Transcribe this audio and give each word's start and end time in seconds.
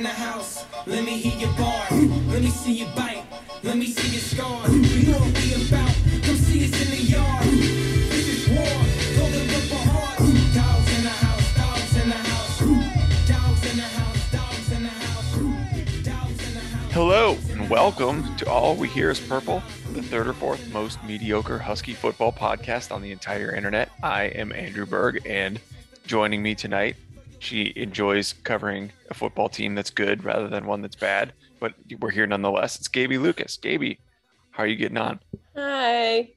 in 0.00 0.04
the 0.04 0.08
house. 0.08 0.64
Let 0.86 1.04
me 1.04 1.18
hear 1.18 1.36
your 1.38 1.52
bar. 1.58 1.84
Let 2.32 2.40
me 2.40 2.48
see 2.48 2.72
you 2.72 2.86
bite. 2.96 3.22
Let 3.62 3.76
me 3.76 3.84
see 3.84 4.08
your 4.08 4.22
scar. 4.22 4.66
You 4.70 5.12
know 5.12 5.18
what 5.18 5.34
we 5.36 5.52
about. 5.68 5.94
Come 6.24 6.36
see 6.36 6.64
us 6.64 6.72
in 6.80 6.88
the 6.96 7.02
yard. 7.04 7.44
This 8.08 8.26
is 8.26 8.48
war. 8.48 8.80
Golden 9.18 9.44
hard. 9.92 10.18
Dogs 10.56 10.96
in 10.96 11.02
the 11.04 11.16
house. 11.26 11.54
Dogs 11.54 12.02
in 12.02 12.08
the 12.08 12.16
house. 12.16 12.58
Dogs 13.28 13.70
in 13.70 13.76
the 13.76 13.82
house. 13.82 14.32
Dogs 14.32 14.72
in 14.72 14.82
the 14.84 14.88
house. 14.88 15.32
Dogs 16.02 16.48
in 16.48 16.54
the 16.54 16.60
house. 16.60 16.92
Hello 16.94 17.36
and 17.50 17.68
welcome 17.68 18.34
to 18.36 18.48
All 18.48 18.76
We 18.76 18.88
Hear 18.88 19.10
is 19.10 19.20
Purple, 19.20 19.62
the 19.92 20.02
third 20.02 20.26
or 20.26 20.32
fourth 20.32 20.72
most 20.72 21.04
mediocre 21.04 21.58
Husky 21.58 21.92
football 21.92 22.32
podcast 22.32 22.90
on 22.90 23.02
the 23.02 23.12
entire 23.12 23.54
internet. 23.54 23.90
I 24.02 24.24
am 24.24 24.50
Andrew 24.50 24.86
Berg, 24.86 25.26
and 25.26 25.60
joining 26.06 26.42
me 26.42 26.54
tonight, 26.54 26.96
she 27.40 27.72
enjoys 27.74 28.34
covering 28.34 28.92
a 29.10 29.14
football 29.14 29.48
team 29.48 29.74
that's 29.74 29.90
good 29.90 30.24
rather 30.24 30.46
than 30.46 30.66
one 30.66 30.82
that's 30.82 30.94
bad, 30.94 31.32
but 31.58 31.72
we're 31.98 32.10
here 32.10 32.26
nonetheless. 32.26 32.76
It's 32.76 32.86
Gaby 32.86 33.16
Lucas. 33.16 33.56
Gaby, 33.56 33.98
how 34.50 34.62
are 34.62 34.66
you 34.66 34.76
getting 34.76 34.98
on? 34.98 35.18
Hi. 35.56 36.28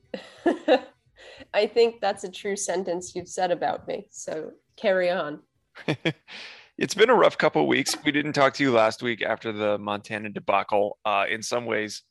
I 1.54 1.68
think 1.68 2.00
that's 2.00 2.24
a 2.24 2.32
true 2.32 2.56
sentence 2.56 3.14
you've 3.16 3.28
said 3.28 3.52
about 3.52 3.86
me. 3.86 4.08
So 4.12 4.52
carry 4.78 5.12
on. 5.12 5.42
it's 6.78 6.96
been 6.96 7.10
a 7.10 7.16
rough 7.16 7.38
couple 7.38 7.62
of 7.62 7.68
weeks. 7.68 7.96
We 8.06 8.14
didn't 8.14 8.34
talk 8.34 8.54
to 8.56 8.64
you 8.64 8.72
last 8.72 9.04
week 9.04 9.22
after 9.22 9.52
the 9.52 9.78
Montana 9.78 10.30
debacle. 10.30 11.00
Uh, 11.04 11.26
in 11.30 11.44
some 11.44 11.66
ways, 11.66 12.04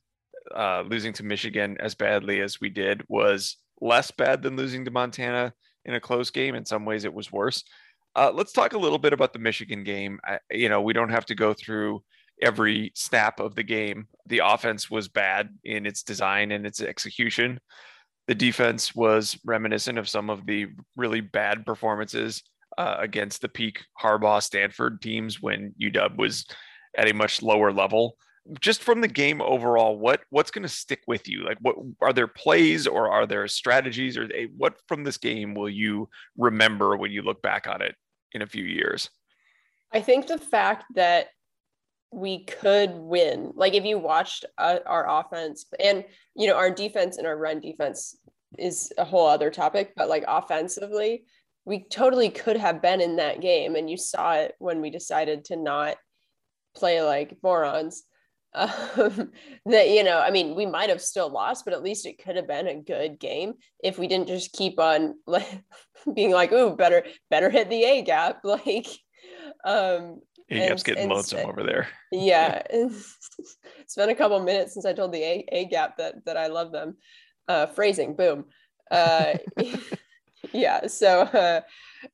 uh, 0.54 0.82
losing 0.86 1.14
to 1.14 1.22
Michigan 1.22 1.78
as 1.80 1.94
badly 1.94 2.42
as 2.42 2.60
we 2.60 2.68
did 2.68 3.02
was 3.08 3.56
less 3.80 4.10
bad 4.10 4.42
than 4.42 4.54
losing 4.54 4.84
to 4.84 4.90
Montana 4.90 5.54
in 5.86 5.94
a 5.94 6.00
close 6.00 6.30
game. 6.30 6.54
In 6.54 6.66
some 6.66 6.84
ways, 6.84 7.06
it 7.06 7.14
was 7.14 7.32
worse. 7.32 7.64
Uh, 8.14 8.30
let's 8.34 8.52
talk 8.52 8.74
a 8.74 8.78
little 8.78 8.98
bit 8.98 9.12
about 9.12 9.32
the 9.32 9.38
Michigan 9.38 9.84
game. 9.84 10.20
I, 10.24 10.38
you 10.50 10.68
know, 10.68 10.82
we 10.82 10.92
don't 10.92 11.10
have 11.10 11.26
to 11.26 11.34
go 11.34 11.54
through 11.54 12.02
every 12.42 12.92
snap 12.94 13.40
of 13.40 13.54
the 13.54 13.62
game. 13.62 14.08
The 14.26 14.42
offense 14.44 14.90
was 14.90 15.08
bad 15.08 15.48
in 15.64 15.86
its 15.86 16.02
design 16.02 16.52
and 16.52 16.66
its 16.66 16.80
execution. 16.80 17.60
The 18.28 18.34
defense 18.34 18.94
was 18.94 19.38
reminiscent 19.44 19.98
of 19.98 20.08
some 20.08 20.28
of 20.28 20.46
the 20.46 20.66
really 20.96 21.20
bad 21.20 21.64
performances 21.64 22.42
uh, 22.76 22.96
against 22.98 23.40
the 23.40 23.48
peak 23.48 23.84
Harbaugh 24.00 24.42
Stanford 24.42 25.00
teams 25.00 25.40
when 25.40 25.74
UW 25.80 26.16
was 26.16 26.46
at 26.96 27.08
a 27.08 27.14
much 27.14 27.42
lower 27.42 27.72
level. 27.72 28.16
Just 28.60 28.82
from 28.82 29.00
the 29.00 29.08
game 29.08 29.40
overall, 29.40 29.96
what 29.96 30.22
what's 30.30 30.50
going 30.50 30.64
to 30.64 30.68
stick 30.68 31.00
with 31.06 31.28
you? 31.28 31.44
Like, 31.44 31.58
what 31.60 31.76
are 32.00 32.12
there 32.12 32.26
plays 32.26 32.88
or 32.88 33.08
are 33.08 33.24
there 33.24 33.46
strategies 33.46 34.18
or 34.18 34.26
they, 34.26 34.48
what 34.56 34.74
from 34.88 35.04
this 35.04 35.16
game 35.16 35.54
will 35.54 35.68
you 35.68 36.08
remember 36.36 36.96
when 36.96 37.12
you 37.12 37.22
look 37.22 37.40
back 37.40 37.68
on 37.68 37.82
it 37.82 37.94
in 38.34 38.42
a 38.42 38.46
few 38.46 38.64
years? 38.64 39.10
I 39.92 40.00
think 40.00 40.26
the 40.26 40.38
fact 40.38 40.84
that 40.94 41.28
we 42.12 42.44
could 42.44 42.90
win, 42.92 43.52
like 43.54 43.74
if 43.74 43.84
you 43.84 43.98
watched 43.98 44.44
uh, 44.58 44.78
our 44.86 45.20
offense 45.20 45.66
and, 45.80 46.04
you 46.36 46.46
know, 46.46 46.56
our 46.56 46.70
defense 46.70 47.18
and 47.18 47.26
our 47.26 47.36
run 47.36 47.60
defense 47.60 48.16
is 48.58 48.92
a 48.98 49.04
whole 49.04 49.26
other 49.26 49.50
topic, 49.50 49.92
but 49.96 50.08
like 50.08 50.24
offensively, 50.28 51.24
we 51.64 51.84
totally 51.84 52.28
could 52.28 52.56
have 52.56 52.82
been 52.82 53.00
in 53.00 53.16
that 53.16 53.40
game. 53.40 53.76
And 53.76 53.88
you 53.88 53.96
saw 53.96 54.34
it 54.34 54.54
when 54.58 54.80
we 54.80 54.90
decided 54.90 55.46
to 55.46 55.56
not 55.56 55.96
play 56.74 57.02
like 57.02 57.36
morons. 57.42 58.02
Um, 58.54 59.32
that 59.66 59.90
you 59.90 60.04
know, 60.04 60.18
I 60.18 60.30
mean, 60.30 60.54
we 60.54 60.66
might 60.66 60.90
have 60.90 61.00
still 61.00 61.30
lost, 61.30 61.64
but 61.64 61.74
at 61.74 61.82
least 61.82 62.06
it 62.06 62.22
could 62.22 62.36
have 62.36 62.48
been 62.48 62.66
a 62.66 62.80
good 62.80 63.18
game 63.18 63.54
if 63.82 63.98
we 63.98 64.06
didn't 64.06 64.28
just 64.28 64.52
keep 64.52 64.78
on 64.78 65.14
like 65.26 65.48
being 66.14 66.32
like, 66.32 66.52
"Ooh, 66.52 66.76
better 66.76 67.04
better 67.30 67.50
hit 67.50 67.70
the 67.70 67.84
A 67.84 68.02
gap." 68.02 68.40
Like, 68.44 68.86
um, 69.64 70.20
A 70.50 70.68
gap's 70.68 70.82
getting 70.82 71.08
lonesome 71.08 71.48
over 71.48 71.62
there. 71.62 71.88
yeah, 72.10 72.62
it's 72.70 73.94
been 73.96 74.10
a 74.10 74.14
couple 74.14 74.38
minutes 74.40 74.74
since 74.74 74.84
I 74.84 74.92
told 74.92 75.12
the 75.12 75.22
A 75.22 75.44
A 75.50 75.64
gap 75.66 75.96
that 75.98 76.24
that 76.26 76.36
I 76.36 76.48
love 76.48 76.72
them. 76.72 76.96
Uh, 77.48 77.66
phrasing, 77.66 78.14
boom. 78.14 78.44
Uh, 78.90 79.34
yeah, 80.52 80.86
so 80.86 81.22
uh, 81.22 81.60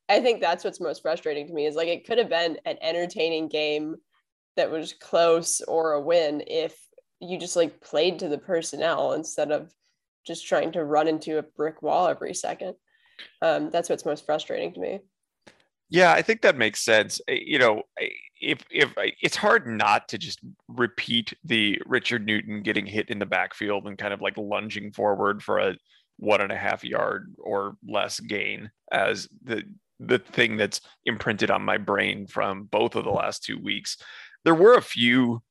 I 0.07 0.21
think 0.21 0.39
that's 0.39 0.63
what's 0.63 0.79
most 0.79 1.01
frustrating 1.01 1.47
to 1.47 1.53
me 1.53 1.65
is 1.65 1.75
like 1.75 1.87
it 1.87 2.05
could 2.05 2.17
have 2.17 2.29
been 2.29 2.57
an 2.65 2.77
entertaining 2.81 3.49
game 3.49 3.95
that 4.59 4.69
was 4.69 4.91
close 4.91 5.61
or 5.61 5.93
a 5.93 6.01
win 6.01 6.43
if 6.45 6.77
you 7.21 7.39
just 7.39 7.55
like 7.55 7.79
played 7.79 8.19
to 8.19 8.27
the 8.27 8.37
personnel 8.37 9.13
instead 9.13 9.51
of 9.53 9.73
just 10.27 10.45
trying 10.45 10.73
to 10.73 10.83
run 10.83 11.07
into 11.07 11.37
a 11.37 11.43
brick 11.43 11.81
wall 11.81 12.07
every 12.07 12.33
second. 12.33 12.75
Um, 13.41 13.69
that's 13.69 13.89
what's 13.89 14.05
most 14.05 14.25
frustrating 14.25 14.73
to 14.73 14.79
me. 14.81 14.99
Yeah, 15.89 16.11
I 16.11 16.21
think 16.21 16.41
that 16.41 16.57
makes 16.57 16.81
sense. 16.81 17.21
Eh, 17.29 17.39
you 17.41 17.57
know, 17.57 17.83
eh, 17.99 18.09
if 18.41 18.59
if 18.69 18.97
eh, 18.97 19.11
it's 19.21 19.37
hard 19.37 19.65
not 19.65 20.09
to 20.09 20.17
just 20.17 20.39
repeat 20.67 21.33
the 21.45 21.81
Richard 21.85 22.25
Newton 22.25 22.61
getting 22.61 22.85
hit 22.85 23.09
in 23.09 23.17
the 23.17 23.25
backfield 23.25 23.87
and 23.87 23.97
kind 23.97 24.13
of 24.13 24.21
like 24.21 24.37
lunging 24.37 24.91
forward 24.91 25.41
for 25.41 25.59
a 25.59 25.75
one 26.17 26.41
and 26.41 26.51
a 26.51 26.57
half 26.57 26.83
yard 26.83 27.33
or 27.39 27.75
less 27.87 28.19
gain 28.19 28.69
as 28.91 29.29
the 29.41 29.63
the 29.99 30.19
thing 30.19 30.57
that's 30.57 30.81
imprinted 31.05 31.51
on 31.51 31.61
my 31.61 31.77
brain 31.77 32.25
from 32.27 32.63
both 32.63 32.95
of 32.95 33.03
the 33.03 33.09
last 33.09 33.43
two 33.43 33.57
weeks 33.57 33.97
there 34.45 34.55
were 34.55 34.75
a 34.75 34.81
few 34.81 35.41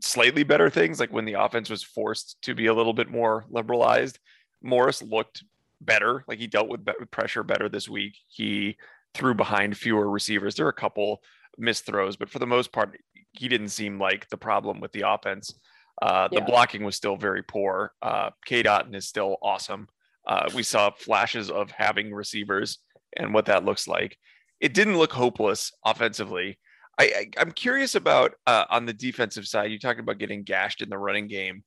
slightly 0.00 0.42
better 0.42 0.70
things, 0.70 1.00
like 1.00 1.12
when 1.12 1.24
the 1.24 1.34
offense 1.34 1.70
was 1.70 1.82
forced 1.82 2.40
to 2.42 2.54
be 2.54 2.66
a 2.66 2.74
little 2.74 2.92
bit 2.92 3.08
more 3.08 3.44
liberalized. 3.50 4.18
Morris 4.62 5.02
looked 5.02 5.44
better, 5.80 6.24
like 6.28 6.38
he 6.38 6.46
dealt 6.46 6.68
with 6.68 6.86
pressure 7.10 7.42
better 7.42 7.68
this 7.68 7.88
week. 7.88 8.16
He 8.28 8.76
threw 9.14 9.34
behind 9.34 9.76
fewer 9.76 10.08
receivers. 10.08 10.54
There 10.54 10.66
were 10.66 10.70
a 10.70 10.74
couple 10.74 11.22
missed 11.58 11.86
throws, 11.86 12.16
but 12.16 12.30
for 12.30 12.38
the 12.38 12.46
most 12.46 12.72
part, 12.72 12.98
he 13.32 13.48
didn't 13.48 13.68
seem 13.68 13.98
like 13.98 14.28
the 14.28 14.36
problem 14.36 14.80
with 14.80 14.92
the 14.92 15.08
offense. 15.08 15.54
Uh, 16.00 16.28
the 16.28 16.36
yeah. 16.36 16.44
blocking 16.44 16.84
was 16.84 16.96
still 16.96 17.16
very 17.16 17.42
poor. 17.42 17.92
Uh, 18.00 18.30
Cade 18.44 18.66
Otton 18.66 18.94
is 18.94 19.06
still 19.06 19.36
awesome. 19.42 19.88
Uh, 20.26 20.48
we 20.54 20.62
saw 20.62 20.90
flashes 20.90 21.50
of 21.50 21.70
having 21.70 22.12
receivers 22.12 22.78
and 23.16 23.34
what 23.34 23.46
that 23.46 23.64
looks 23.64 23.86
like. 23.86 24.16
It 24.60 24.74
didn't 24.74 24.98
look 24.98 25.12
hopeless 25.12 25.72
offensively. 25.84 26.58
I, 26.98 27.30
I 27.36 27.40
am 27.40 27.52
curious 27.52 27.94
about 27.94 28.34
uh, 28.46 28.64
on 28.70 28.86
the 28.86 28.92
defensive 28.92 29.46
side. 29.46 29.70
You 29.70 29.78
talked 29.78 30.00
about 30.00 30.18
getting 30.18 30.42
gashed 30.42 30.82
in 30.82 30.90
the 30.90 30.98
running 30.98 31.26
game. 31.26 31.64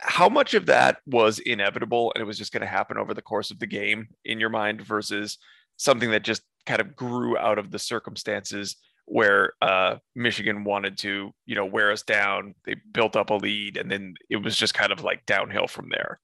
How 0.00 0.28
much 0.28 0.54
of 0.54 0.66
that 0.66 0.98
was 1.06 1.40
inevitable 1.40 2.12
and 2.14 2.22
it 2.22 2.26
was 2.26 2.38
just 2.38 2.52
going 2.52 2.60
to 2.60 2.66
happen 2.66 2.98
over 2.98 3.14
the 3.14 3.22
course 3.22 3.50
of 3.50 3.58
the 3.58 3.66
game 3.66 4.08
in 4.24 4.38
your 4.38 4.50
mind 4.50 4.80
versus 4.80 5.38
something 5.76 6.10
that 6.12 6.22
just 6.22 6.42
kind 6.66 6.80
of 6.80 6.94
grew 6.94 7.36
out 7.36 7.58
of 7.58 7.70
the 7.70 7.78
circumstances 7.78 8.76
where 9.06 9.54
uh, 9.62 9.96
Michigan 10.14 10.64
wanted 10.64 10.98
to, 10.98 11.32
you 11.46 11.54
know, 11.54 11.64
wear 11.64 11.90
us 11.90 12.02
down. 12.02 12.54
They 12.64 12.76
built 12.92 13.16
up 13.16 13.30
a 13.30 13.34
lead, 13.34 13.76
and 13.76 13.90
then 13.90 14.14
it 14.28 14.36
was 14.36 14.56
just 14.56 14.74
kind 14.74 14.92
of 14.92 15.02
like 15.02 15.24
downhill 15.26 15.66
from 15.66 15.88
there. 15.88 16.20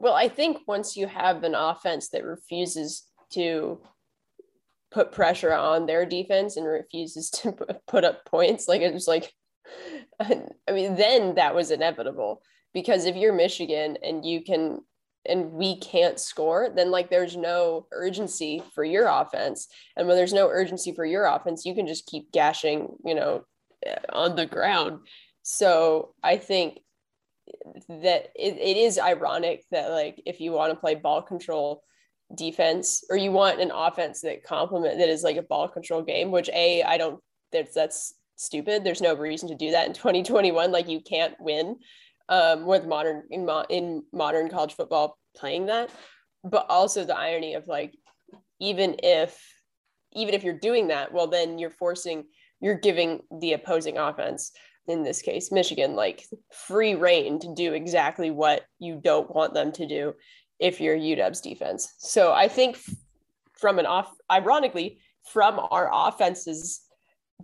Well, 0.00 0.14
I 0.14 0.28
think 0.28 0.58
once 0.66 0.96
you 0.96 1.06
have 1.06 1.44
an 1.44 1.54
offense 1.54 2.08
that 2.10 2.24
refuses 2.24 3.04
to 3.32 3.80
put 4.90 5.12
pressure 5.12 5.52
on 5.52 5.86
their 5.86 6.06
defense 6.06 6.56
and 6.56 6.66
refuses 6.66 7.30
to 7.30 7.52
put 7.86 8.04
up 8.04 8.24
points. 8.24 8.68
Like 8.68 8.82
it 8.82 8.94
was 8.94 9.08
like, 9.08 9.32
I 10.20 10.72
mean, 10.72 10.96
then 10.96 11.34
that 11.34 11.54
was 11.54 11.70
inevitable 11.70 12.42
because 12.72 13.04
if 13.04 13.16
you're 13.16 13.32
Michigan 13.32 13.98
and 14.02 14.24
you 14.24 14.42
can 14.42 14.80
and 15.28 15.52
we 15.52 15.78
can't 15.78 16.20
score, 16.20 16.70
then 16.74 16.90
like 16.90 17.10
there's 17.10 17.36
no 17.36 17.86
urgency 17.92 18.62
for 18.74 18.84
your 18.84 19.08
offense. 19.08 19.66
And 19.96 20.06
when 20.06 20.16
there's 20.16 20.32
no 20.32 20.48
urgency 20.48 20.92
for 20.92 21.04
your 21.04 21.26
offense, 21.26 21.64
you 21.64 21.74
can 21.74 21.86
just 21.86 22.06
keep 22.06 22.30
gashing, 22.32 22.94
you 23.04 23.14
know, 23.14 23.44
eh, 23.84 23.96
on 24.12 24.36
the 24.36 24.46
ground. 24.46 25.00
So 25.42 26.14
I 26.22 26.36
think 26.36 26.78
that 27.88 28.30
it, 28.34 28.58
it 28.58 28.76
is 28.76 28.98
ironic 28.98 29.64
that 29.70 29.90
like 29.90 30.22
if 30.26 30.40
you 30.40 30.52
want 30.52 30.72
to 30.72 30.78
play 30.78 30.94
ball 30.94 31.22
control 31.22 31.82
defense 32.34 33.04
or 33.08 33.16
you 33.16 33.30
want 33.30 33.60
an 33.60 33.70
offense 33.70 34.20
that 34.20 34.42
complement 34.42 34.98
that 34.98 35.08
is 35.08 35.22
like 35.22 35.36
a 35.36 35.42
ball 35.42 35.68
control 35.68 36.02
game 36.02 36.32
which 36.32 36.50
a 36.52 36.82
i 36.82 36.98
don't 36.98 37.20
that's 37.52 37.74
that's 37.74 38.14
stupid. 38.36 38.84
There's 38.84 39.00
no 39.00 39.14
reason 39.14 39.48
to 39.48 39.54
do 39.54 39.72
that 39.72 39.86
in 39.86 39.92
2021 39.94 40.70
like 40.70 40.88
you 40.88 41.00
can't 41.00 41.34
win 41.40 41.76
um, 42.28 42.66
with 42.66 42.86
modern 42.86 43.24
in, 43.30 43.46
mo- 43.46 43.66
in 43.68 44.02
modern 44.12 44.48
college 44.48 44.74
football 44.74 45.18
playing 45.36 45.66
that. 45.66 45.90
But 46.44 46.66
also 46.68 47.04
the 47.04 47.16
irony 47.16 47.54
of 47.54 47.66
like 47.66 47.94
even 48.60 48.96
if 49.02 49.40
even 50.12 50.34
if 50.34 50.44
you're 50.44 50.58
doing 50.58 50.88
that 50.88 51.12
well 51.12 51.26
then 51.26 51.58
you're 51.58 51.70
forcing 51.70 52.24
you're 52.60 52.78
giving 52.78 53.20
the 53.40 53.52
opposing 53.52 53.98
offense 53.98 54.52
in 54.86 55.02
this 55.02 55.20
case 55.20 55.52
michigan 55.52 55.94
like 55.94 56.24
free 56.52 56.94
reign 56.94 57.38
to 57.38 57.52
do 57.54 57.74
exactly 57.74 58.30
what 58.30 58.64
you 58.78 58.98
don't 59.02 59.34
want 59.34 59.52
them 59.52 59.72
to 59.72 59.86
do 59.86 60.14
if 60.58 60.80
you're 60.80 60.96
UW's 60.96 61.40
defense. 61.40 61.94
So 61.98 62.32
I 62.32 62.48
think 62.48 62.78
from 63.52 63.78
an 63.78 63.86
off, 63.86 64.14
ironically, 64.30 64.98
from 65.32 65.60
our 65.70 65.90
offense's 65.92 66.80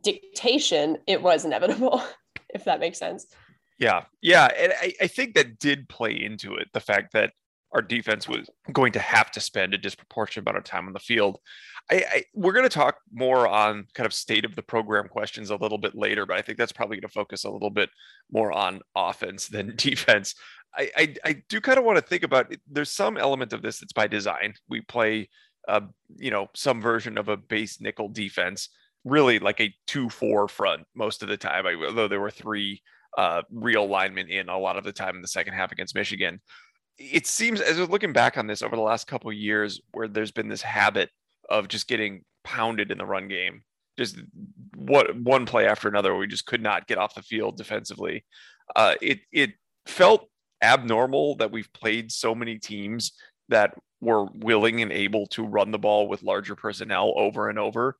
dictation, 0.02 0.98
it 1.06 1.22
was 1.22 1.44
inevitable, 1.44 2.02
if 2.54 2.64
that 2.64 2.80
makes 2.80 2.98
sense. 2.98 3.26
Yeah. 3.78 4.04
Yeah. 4.20 4.48
And 4.56 4.72
I, 4.80 4.92
I 5.00 5.06
think 5.06 5.34
that 5.34 5.58
did 5.58 5.88
play 5.88 6.12
into 6.22 6.54
it. 6.54 6.68
The 6.72 6.80
fact 6.80 7.12
that 7.14 7.32
our 7.72 7.82
defense 7.82 8.28
was 8.28 8.48
going 8.72 8.92
to 8.92 8.98
have 8.98 9.30
to 9.30 9.40
spend 9.40 9.74
a 9.74 9.78
disproportionate 9.78 10.46
amount 10.46 10.58
of 10.58 10.64
time 10.64 10.86
on 10.86 10.92
the 10.92 10.98
field. 10.98 11.38
I, 11.90 11.94
I 11.96 12.24
we're 12.34 12.52
going 12.52 12.68
to 12.68 12.68
talk 12.68 12.98
more 13.12 13.48
on 13.48 13.86
kind 13.94 14.06
of 14.06 14.12
state 14.12 14.44
of 14.44 14.54
the 14.54 14.62
program 14.62 15.08
questions 15.08 15.50
a 15.50 15.56
little 15.56 15.78
bit 15.78 15.94
later, 15.94 16.26
but 16.26 16.36
I 16.36 16.42
think 16.42 16.58
that's 16.58 16.72
probably 16.72 16.96
going 16.96 17.08
to 17.08 17.14
focus 17.14 17.44
a 17.44 17.50
little 17.50 17.70
bit 17.70 17.90
more 18.30 18.52
on 18.52 18.80
offense 18.94 19.48
than 19.48 19.74
defense. 19.76 20.34
I, 20.76 20.90
I, 20.96 21.14
I 21.24 21.42
do 21.48 21.60
kind 21.60 21.78
of 21.78 21.84
want 21.84 21.98
to 21.98 22.04
think 22.04 22.22
about 22.22 22.54
there's 22.70 22.90
some 22.90 23.16
element 23.16 23.52
of 23.52 23.62
this 23.62 23.78
that's 23.78 23.92
by 23.92 24.06
design. 24.06 24.54
We 24.68 24.80
play, 24.80 25.28
uh, 25.68 25.82
you 26.16 26.30
know, 26.30 26.48
some 26.54 26.80
version 26.80 27.18
of 27.18 27.28
a 27.28 27.36
base 27.36 27.80
nickel 27.80 28.08
defense, 28.08 28.70
really 29.04 29.38
like 29.38 29.60
a 29.60 29.74
two-four 29.86 30.48
front 30.48 30.84
most 30.94 31.22
of 31.22 31.28
the 31.28 31.36
time. 31.36 31.66
I, 31.66 31.74
although 31.74 32.08
there 32.08 32.20
were 32.20 32.30
three 32.30 32.82
uh, 33.18 33.42
real 33.50 33.86
linemen 33.86 34.28
in 34.28 34.48
a 34.48 34.58
lot 34.58 34.76
of 34.76 34.84
the 34.84 34.92
time 34.92 35.16
in 35.16 35.22
the 35.22 35.28
second 35.28 35.54
half 35.54 35.72
against 35.72 35.94
Michigan. 35.94 36.40
It 36.98 37.26
seems 37.26 37.60
as 37.60 37.78
we're 37.78 37.86
looking 37.86 38.12
back 38.12 38.36
on 38.38 38.46
this 38.46 38.62
over 38.62 38.76
the 38.76 38.82
last 38.82 39.06
couple 39.06 39.32
years, 39.32 39.80
where 39.92 40.08
there's 40.08 40.32
been 40.32 40.48
this 40.48 40.62
habit 40.62 41.10
of 41.48 41.68
just 41.68 41.88
getting 41.88 42.24
pounded 42.44 42.90
in 42.90 42.98
the 42.98 43.06
run 43.06 43.28
game, 43.28 43.62
just 43.98 44.18
what 44.76 45.16
one 45.16 45.46
play 45.46 45.66
after 45.66 45.88
another, 45.88 46.14
we 46.14 46.26
just 46.26 46.46
could 46.46 46.62
not 46.62 46.86
get 46.86 46.98
off 46.98 47.14
the 47.14 47.22
field 47.22 47.56
defensively. 47.56 48.24
Uh, 48.76 48.94
it 49.00 49.20
it 49.32 49.52
felt 49.86 50.28
abnormal 50.62 51.36
that 51.36 51.50
we've 51.50 51.72
played 51.72 52.12
so 52.12 52.34
many 52.34 52.58
teams 52.58 53.12
that 53.48 53.74
were 54.00 54.26
willing 54.34 54.82
and 54.82 54.92
able 54.92 55.26
to 55.26 55.44
run 55.44 55.70
the 55.70 55.78
ball 55.78 56.08
with 56.08 56.22
larger 56.22 56.54
personnel 56.54 57.12
over 57.16 57.48
and 57.48 57.58
over. 57.58 57.96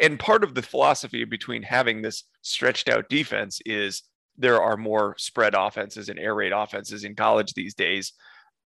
And 0.00 0.18
part 0.18 0.42
of 0.42 0.54
the 0.54 0.62
philosophy 0.62 1.24
between 1.24 1.62
having 1.62 2.02
this 2.02 2.24
stretched 2.42 2.88
out 2.88 3.08
defense 3.08 3.60
is 3.64 4.02
there 4.36 4.60
are 4.60 4.76
more 4.76 5.14
spread 5.18 5.54
offenses 5.54 6.08
and 6.08 6.18
air 6.18 6.34
raid 6.34 6.52
offenses 6.52 7.04
in 7.04 7.14
college 7.14 7.54
these 7.54 7.74
days. 7.74 8.12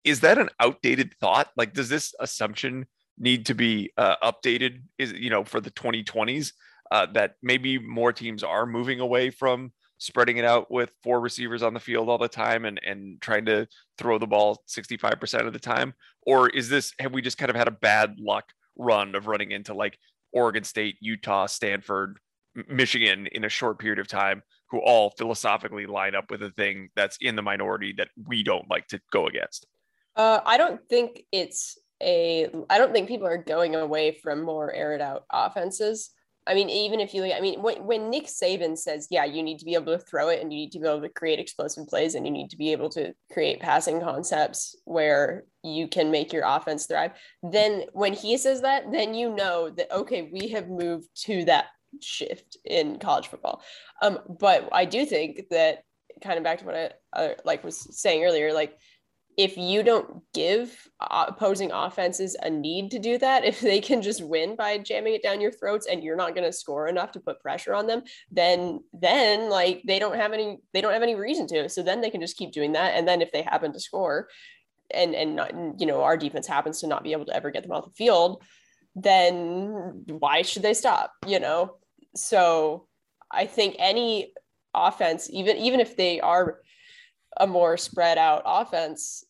Is 0.04 0.22
that 0.22 0.38
an 0.38 0.50
outdated 0.60 1.13
thought? 1.19 1.50
Like, 1.56 1.74
does 1.74 1.90
this 1.90 2.13
assumption 2.19 2.86
need 3.18 3.46
to 3.48 3.54
be 3.54 3.92
uh, 3.98 4.16
updated? 4.24 4.81
Is 4.98 5.13
you 5.13 5.30
know 5.30 5.44
for 5.44 5.62
the 5.62 5.72
2020s 5.72 6.54
uh, 6.92 7.08
that 7.13 7.36
maybe 7.42 7.80
more 7.80 8.12
teams 8.12 8.44
are 8.44 8.66
moving 8.66 9.00
away 9.00 9.30
from 9.30 9.72
spreading 9.98 10.38
it 10.38 10.46
out 10.46 10.72
with 10.72 10.92
four 11.04 11.22
receivers 11.22 11.62
on 11.62 11.75
the 11.75 11.80
field 11.80 12.10
all 12.10 12.18
the 12.18 12.28
time 12.28 12.66
and 12.66 12.80
and 12.84 13.22
trying 13.22 13.46
to 13.46 13.68
throw 14.00 14.18
the 14.18 14.25
ball 14.25 14.63
65% 14.68 15.46
of 15.46 15.54
the 15.54 15.60
time 15.60 15.94
or 16.25 16.50
is 16.50 16.69
this 16.69 16.92
have 17.00 17.13
we 17.13 17.22
just 17.22 17.38
kind 17.38 17.52
of 17.52 17.56
had 17.56 17.68
a 17.68 17.72
bad 17.72 18.16
luck 18.19 18.46
run 18.75 19.13
of 19.13 19.28
running 19.28 19.52
into 19.52 19.75
like 19.75 19.98
Oregon 20.34 20.63
State, 20.63 20.96
Utah, 21.02 21.46
Stanford, 21.46 22.18
Michigan 22.68 23.28
in 23.28 23.44
a 23.46 23.50
short 23.50 23.80
period 23.80 24.00
of 24.00 24.08
time 24.08 24.42
who 24.72 24.80
all 24.80 25.12
philosophically 25.12 25.86
line 25.86 26.16
up 26.16 26.32
with 26.32 26.42
a 26.42 26.50
thing 26.52 26.90
that's 26.96 27.18
in 27.22 27.36
the 27.36 27.42
minority 27.42 27.94
that 27.98 28.08
we 28.26 28.42
don't 28.42 28.70
like 28.70 28.88
to 28.88 29.02
go 29.12 29.28
against? 29.28 29.68
Uh, 30.16 30.40
I 30.46 30.58
don't 30.58 30.82
think 30.90 31.24
it's 31.32 31.78
a. 32.02 32.50
I 32.70 32.78
don't 32.78 32.94
think 32.94 33.08
people 33.08 33.28
are 33.28 33.38
going 33.38 33.76
away 33.76 34.14
from 34.14 34.42
more 34.44 34.74
aired 34.74 35.02
out 35.02 35.26
offenses. 35.32 36.12
I 36.48 36.56
mean, 36.56 36.70
even 36.72 37.00
if 37.00 37.14
you, 37.14 37.32
I 37.32 37.40
mean, 37.40 37.62
when, 37.62 37.86
when 37.86 38.10
Nick 38.10 38.26
Saban 38.26 38.76
says, 38.76 39.08
yeah, 39.12 39.26
you 39.26 39.44
need 39.44 39.60
to 39.60 39.66
be 39.66 39.76
able 39.76 39.96
to 39.96 40.04
throw 40.04 40.30
it 40.30 40.42
and 40.42 40.52
you 40.52 40.58
need 40.58 40.72
to 40.72 40.80
be 40.80 40.88
able 40.88 41.02
to 41.02 41.10
create 41.10 41.40
explosive 41.40 41.86
plays 41.88 42.16
and 42.16 42.26
you 42.26 42.32
need 42.32 42.50
to 42.50 42.58
be 42.58 42.72
able 42.72 42.90
to 42.90 43.14
create 43.32 43.60
passing 43.60 44.02
concepts 44.02 44.76
where 44.86 45.44
you 45.64 45.88
can 45.88 46.10
make 46.10 46.34
your 46.34 46.44
offense 46.44 46.88
thrive, 46.88 47.12
then 47.44 47.84
when 47.94 48.14
he 48.14 48.38
says 48.38 48.62
that, 48.62 48.92
then 48.92 49.14
you 49.14 49.36
know 49.36 49.70
that, 49.70 49.92
okay, 49.92 50.32
we 50.34 50.48
have 50.48 50.68
moved 50.68 51.08
to 51.16 51.46
that 51.46 51.66
shift 52.02 52.58
in 52.66 53.00
college 53.00 53.28
football. 53.28 53.62
Um, 54.02 54.20
but 54.40 54.70
I 54.72 54.86
do 54.86 55.06
think 55.06 55.50
that 55.50 55.84
kind 56.24 56.38
of 56.38 56.44
back 56.44 56.60
to 56.60 56.66
what 56.66 56.76
I 56.76 56.92
uh, 57.14 57.34
like 57.46 57.64
was 57.64 57.98
saying 57.98 58.24
earlier, 58.24 58.54
like 58.54 58.78
if 59.38 59.58
you 59.58 59.82
don't 59.82 60.22
give 60.34 60.88
opposing 61.00 61.72
offenses 61.72 62.36
a 62.42 62.50
need 62.50 62.92
to 62.92 63.00
do 63.00 63.18
that, 63.18 63.44
if 63.52 63.60
they 63.60 63.80
can 63.80 64.02
just 64.02 64.24
win 64.24 64.56
by 64.56 64.78
jamming 64.78 65.14
it 65.14 65.24
down 65.24 65.42
your 65.42 65.52
throats 65.52 65.88
and 65.88 66.04
you're 66.04 66.16
not 66.16 66.36
going 66.36 66.46
to 66.46 66.54
score 66.54 66.88
enough 66.88 67.12
to 67.14 67.20
put 67.20 67.42
pressure 67.42 67.74
on 67.74 67.88
them, 67.88 68.04
then 68.32 68.80
then 68.94 69.50
like 69.50 69.82
they 69.86 70.00
don't 70.00 70.16
have 70.16 70.34
any 70.34 70.60
they 70.74 70.82
don't 70.82 70.94
have 70.94 71.04
any 71.04 71.16
reason 71.16 71.48
to. 71.48 71.70
So 71.70 71.84
then 71.84 72.02
they 72.02 72.10
can 72.10 72.22
just 72.22 72.38
keep 72.38 72.52
doing 72.52 72.74
that, 72.74 72.94
and 72.96 73.08
then 73.08 73.22
if 73.22 73.32
they 73.32 73.42
happen 73.42 73.74
to 73.74 73.80
score, 73.80 74.28
and 74.94 75.16
and 75.16 75.36
not 75.36 75.54
you 75.80 75.86
know 75.86 76.02
our 76.02 76.18
defense 76.18 76.48
happens 76.48 76.80
to 76.82 76.88
not 76.88 77.04
be 77.04 77.14
able 77.14 77.26
to 77.26 77.36
ever 77.36 77.52
get 77.52 77.64
them 77.64 77.72
off 77.72 77.86
the 77.86 77.92
field, 77.92 78.44
then 78.96 80.04
why 80.08 80.42
should 80.42 80.62
they 80.62 80.74
stop? 80.74 81.14
You 81.26 81.40
know, 81.40 81.78
so 82.16 82.88
I 83.31 83.46
think 83.46 83.75
any 83.80 84.34
offense, 84.74 85.30
even 85.31 85.58
even 85.58 85.80
if 85.80 85.96
they 85.96 86.19
are 86.19 86.60
a 87.40 87.48
more 87.48 87.78
spread 87.78 88.18
out 88.18 88.44
offense, 88.46 89.25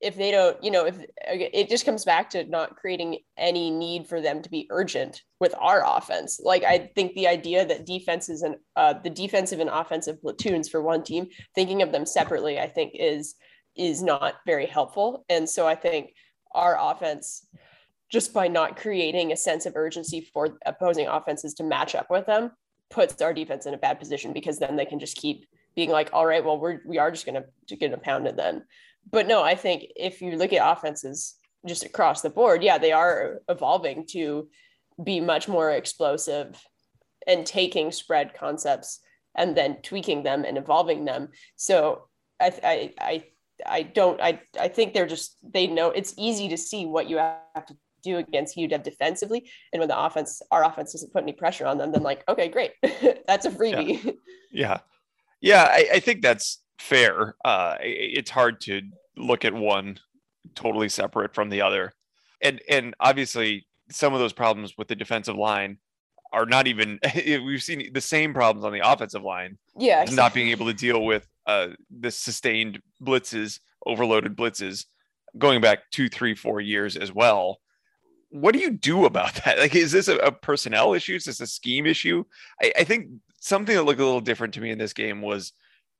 if 0.00 0.16
they 0.16 0.30
don't, 0.30 0.62
you 0.62 0.70
know, 0.70 0.84
if 0.84 0.96
it 1.28 1.68
just 1.68 1.84
comes 1.84 2.04
back 2.04 2.30
to 2.30 2.44
not 2.44 2.76
creating 2.76 3.18
any 3.36 3.70
need 3.70 4.06
for 4.06 4.20
them 4.20 4.42
to 4.42 4.50
be 4.50 4.66
urgent 4.70 5.22
with 5.40 5.54
our 5.58 5.84
offense. 5.86 6.40
Like 6.42 6.64
I 6.64 6.90
think 6.94 7.14
the 7.14 7.28
idea 7.28 7.64
that 7.64 7.86
defenses 7.86 8.42
and 8.42 8.56
uh, 8.76 8.94
the 8.94 9.10
defensive 9.10 9.60
and 9.60 9.70
offensive 9.70 10.20
platoons 10.20 10.68
for 10.68 10.82
one 10.82 11.04
team, 11.04 11.28
thinking 11.54 11.82
of 11.82 11.92
them 11.92 12.04
separately, 12.04 12.58
I 12.58 12.68
think 12.68 12.92
is 12.94 13.36
is 13.76 14.02
not 14.02 14.34
very 14.44 14.66
helpful. 14.66 15.24
And 15.28 15.48
so 15.48 15.66
I 15.66 15.74
think 15.74 16.12
our 16.54 16.76
offense 16.78 17.46
just 18.12 18.34
by 18.34 18.46
not 18.46 18.76
creating 18.76 19.32
a 19.32 19.36
sense 19.36 19.64
of 19.66 19.74
urgency 19.74 20.20
for 20.20 20.58
opposing 20.66 21.08
offenses 21.08 21.54
to 21.54 21.64
match 21.64 21.94
up 21.94 22.10
with 22.10 22.26
them 22.26 22.52
puts 22.90 23.22
our 23.22 23.32
defense 23.32 23.64
in 23.64 23.72
a 23.72 23.78
bad 23.78 23.98
position 23.98 24.34
because 24.34 24.58
then 24.58 24.76
they 24.76 24.84
can 24.84 25.00
just 25.00 25.16
keep 25.16 25.46
being 25.74 25.90
like 25.90 26.10
all 26.12 26.26
right 26.26 26.44
well 26.44 26.60
we're 26.60 26.80
we 26.86 26.98
are 26.98 27.10
just 27.10 27.24
going 27.24 27.42
to 27.68 27.76
get 27.76 27.92
a 27.92 27.98
pound 27.98 28.26
it 28.26 28.36
then. 28.36 28.64
But 29.10 29.26
no 29.26 29.42
i 29.42 29.54
think 29.54 29.84
if 29.96 30.20
you 30.20 30.36
look 30.36 30.52
at 30.52 30.72
offenses 30.72 31.34
just 31.66 31.84
across 31.84 32.22
the 32.22 32.30
board 32.30 32.62
yeah 32.62 32.78
they 32.78 32.92
are 32.92 33.40
evolving 33.48 34.04
to 34.10 34.48
be 35.02 35.20
much 35.20 35.48
more 35.48 35.70
explosive 35.70 36.62
and 37.26 37.46
taking 37.46 37.92
spread 37.92 38.34
concepts 38.34 39.00
and 39.34 39.56
then 39.56 39.78
tweaking 39.82 40.22
them 40.22 40.44
and 40.44 40.58
evolving 40.58 41.04
them. 41.04 41.28
So 41.56 42.08
i 42.40 42.52
i 42.62 42.94
i, 43.00 43.24
I 43.66 43.82
don't 43.82 44.20
I, 44.20 44.40
I 44.58 44.68
think 44.68 44.92
they're 44.92 45.06
just 45.06 45.36
they 45.42 45.66
know 45.66 45.90
it's 45.90 46.14
easy 46.16 46.48
to 46.48 46.56
see 46.56 46.86
what 46.86 47.08
you 47.08 47.18
have 47.18 47.66
to 47.66 47.76
do 48.02 48.18
against 48.18 48.56
UW 48.56 48.82
defensively. 48.82 49.48
And 49.72 49.80
when 49.80 49.88
the 49.88 49.98
offense, 49.98 50.42
our 50.50 50.64
offense 50.64 50.92
doesn't 50.92 51.12
put 51.12 51.22
any 51.22 51.32
pressure 51.32 51.66
on 51.66 51.78
them, 51.78 51.92
then 51.92 52.02
like, 52.02 52.24
okay, 52.28 52.48
great. 52.48 52.72
that's 53.26 53.46
a 53.46 53.50
freebie. 53.50 54.04
Yeah. 54.04 54.12
Yeah. 54.52 54.78
yeah 55.40 55.68
I, 55.70 55.88
I, 55.94 56.00
think 56.00 56.22
that's 56.22 56.62
fair. 56.78 57.36
Uh, 57.44 57.76
it's 57.80 58.30
hard 58.30 58.60
to 58.62 58.82
look 59.16 59.44
at 59.44 59.54
one 59.54 59.98
totally 60.54 60.88
separate 60.88 61.34
from 61.34 61.48
the 61.48 61.62
other. 61.62 61.92
And, 62.42 62.60
and 62.68 62.94
obviously 63.00 63.66
some 63.90 64.14
of 64.14 64.20
those 64.20 64.32
problems 64.32 64.74
with 64.76 64.88
the 64.88 64.96
defensive 64.96 65.36
line 65.36 65.78
are 66.32 66.46
not 66.46 66.66
even 66.66 66.98
we've 67.26 67.62
seen 67.62 67.92
the 67.92 68.00
same 68.00 68.34
problems 68.34 68.64
on 68.64 68.72
the 68.72 68.80
offensive 68.84 69.22
line. 69.22 69.58
Yeah. 69.76 70.02
Exactly. 70.02 70.16
Not 70.16 70.34
being 70.34 70.48
able 70.48 70.66
to 70.66 70.74
deal 70.74 71.04
with 71.04 71.28
uh, 71.46 71.68
the 71.90 72.10
sustained 72.10 72.80
blitzes, 73.02 73.60
overloaded 73.86 74.36
blitzes 74.36 74.86
going 75.38 75.60
back 75.60 75.90
two, 75.90 76.08
three, 76.08 76.34
four 76.34 76.60
years 76.60 76.96
as 76.96 77.12
well 77.12 77.58
what 78.32 78.54
do 78.54 78.60
you 78.60 78.70
do 78.70 79.04
about 79.04 79.34
that? 79.44 79.58
Like, 79.58 79.74
is 79.74 79.92
this 79.92 80.08
a, 80.08 80.16
a 80.16 80.32
personnel 80.32 80.94
issue? 80.94 81.14
Is 81.14 81.24
this 81.24 81.40
a 81.40 81.46
scheme 81.46 81.86
issue? 81.86 82.24
I, 82.60 82.72
I, 82.78 82.84
think 82.84 83.08
something 83.40 83.76
that 83.76 83.84
looked 83.84 84.00
a 84.00 84.04
little 84.04 84.20
different 84.20 84.54
to 84.54 84.60
me 84.60 84.70
in 84.70 84.78
this 84.78 84.92
game 84.92 85.20
was 85.20 85.52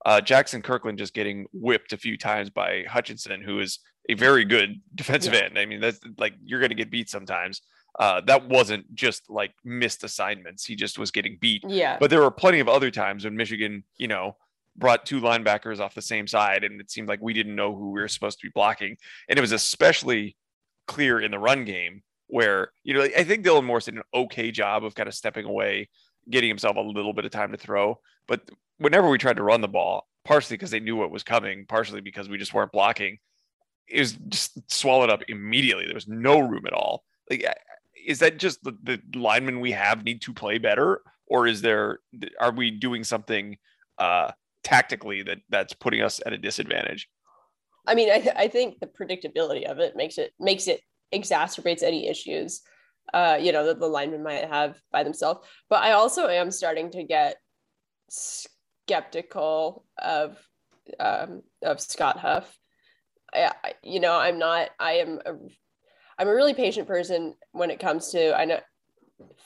uh, 0.05 0.21
Jackson 0.21 0.63
Kirkland 0.63 0.99
just 0.99 1.15
getting 1.15 1.47
whipped 1.53 1.93
a 1.93 1.97
few 1.97 2.17
times 2.17 2.51
by 2.51 2.85
Hutchinson, 2.89 3.43
who 3.43 3.61
is 3.61 3.79
a 4.09 4.15
very 4.15 4.45
good 4.45 4.81
defensive 4.95 5.35
yeah. 5.35 5.45
end. 5.45 5.59
I 5.59 5.67
mean, 5.67 5.81
that's 5.81 6.01
like 6.19 6.35
you're 6.43 6.61
going 6.61 6.71
to 6.71 6.77
get 6.77 6.91
beat 6.91 7.11
sometimes. 7.11 7.63
Uh, 7.99 8.23
that 8.23 8.49
wasn't 8.49 8.93
just 8.95 9.29
like 9.29 9.53
missed 9.65 10.03
assignments. 10.03 10.65
He 10.65 10.75
just 10.75 10.99
was 10.99 11.11
getting 11.11 11.37
beat. 11.41 11.63
Yeah. 11.69 11.99
But 12.01 12.09
there 12.09 12.23
were 12.23 12.31
plenty 12.31 12.59
of 12.61 12.69
other 12.69 12.91
times 12.91 13.25
when 13.25 13.37
Michigan, 13.37 13.85
you 13.99 14.09
know, 14.09 14.37
brought 14.75 15.05
two 15.05 15.21
linebackers 15.21 15.79
off 15.79 15.95
the 15.95 16.01
same 16.01 16.27
side, 16.27 16.65
and 16.65 16.81
it 16.81 16.91
seemed 16.91 17.09
like 17.09 17.21
we 17.21 17.35
didn't 17.35 17.55
know 17.55 17.75
who 17.75 17.91
we 17.91 18.01
were 18.01 18.09
supposed 18.09 18.41
to 18.41 18.47
be 18.47 18.53
blocking. 18.55 18.97
And 19.29 19.39
it 19.39 19.43
was 19.43 19.53
especially 19.53 20.39
clear 20.87 21.21
in 21.21 21.31
the 21.31 21.39
run 21.39 21.67
game 21.67 22.03
where 22.33 22.73
you 22.83 22.95
know 22.95 23.03
I 23.03 23.25
think 23.25 23.45
Dylan 23.45 23.65
Morris 23.65 23.85
did 23.85 23.97
an 23.97 24.03
okay 24.15 24.51
job 24.51 24.85
of 24.85 24.95
kind 24.95 25.07
of 25.07 25.15
stepping 25.15 25.45
away, 25.45 25.91
getting 26.31 26.49
himself 26.49 26.77
a 26.77 26.81
little 26.81 27.13
bit 27.13 27.27
of 27.27 27.31
time 27.31 27.53
to 27.53 27.59
throw. 27.59 28.01
But 28.27 28.51
whenever 28.79 29.11
we 29.11 29.19
tried 29.19 29.37
to 29.37 29.43
run 29.43 29.61
the 29.61 29.69
ball, 29.69 30.09
partially 30.25 30.57
because 30.57 30.71
they 30.71 30.81
knew 30.81 30.97
what 30.97 31.11
was 31.11 31.23
coming, 31.23 31.67
partially 31.67 32.01
because 32.01 32.31
we 32.31 32.39
just 32.39 32.55
weren't 32.55 32.73
blocking, 32.73 33.19
it 33.87 34.01
was 34.01 34.13
just 34.31 34.59
swallowed 34.73 35.11
up 35.11 35.21
immediately. 35.29 35.85
There 35.85 35.95
was 35.95 36.09
no 36.09 36.41
room 36.41 36.65
at 36.67 36.73
all. 36.73 37.05
Like, 37.29 37.45
is 38.07 38.21
that 38.21 38.39
just 38.39 38.65
the, 38.65 38.79
the 38.83 38.99
linemen 39.15 39.61
we 39.61 39.73
have 39.73 40.03
need 40.03 40.23
to 40.23 40.33
play 40.33 40.57
better, 40.57 41.03
or 41.27 41.47
is 41.47 41.61
there 41.61 41.99
are 42.41 42.53
we 42.53 42.71
doing 42.71 43.05
something 43.05 43.59
uh, 43.99 44.31
tactically 44.65 45.23
that 45.25 45.41
that's 45.51 45.75
putting 45.75 46.01
us 46.01 46.19
at 46.25 46.33
a 46.33 46.39
disadvantage? 46.39 47.11
I 47.87 47.95
mean, 47.95 48.11
I, 48.11 48.33
I 48.35 48.49
think 48.49 48.81
the 48.81 48.87
predictability 48.87 49.65
of 49.65 49.81
it 49.81 49.97
makes 49.97 50.17
it 50.17 50.33
makes 50.41 50.67
it 50.67 50.81
exacerbates 51.13 51.83
any 51.83 52.09
issues 52.09 52.63
uh, 53.13 53.39
you 53.41 53.53
know 53.53 53.67
that 53.67 53.79
the 53.79 53.87
linemen 53.87 54.23
might 54.23 54.45
have 54.45 54.81
by 54.91 55.05
themselves. 55.05 55.47
But 55.69 55.83
I 55.83 55.93
also 55.93 56.29
am 56.29 56.51
starting 56.51 56.91
to 56.93 57.03
get 57.03 57.37
skeptical 58.09 59.85
of 59.99 60.39
um, 60.99 61.43
of 61.63 61.81
Scott 61.81 62.19
Huff. 62.19 62.57
I- 63.35 63.75
you 63.83 64.01
know, 64.01 64.15
I'm 64.15 64.39
not. 64.39 64.71
I 64.79 64.95
am. 64.95 65.21
A, 65.25 65.33
I'm 66.19 66.29
a 66.29 66.35
really 66.35 66.55
patient 66.55 66.87
person 66.87 67.35
when 67.53 67.71
it 67.71 67.81
comes 67.81 68.11
to. 68.11 68.37
I 68.37 68.45
know 68.45 68.61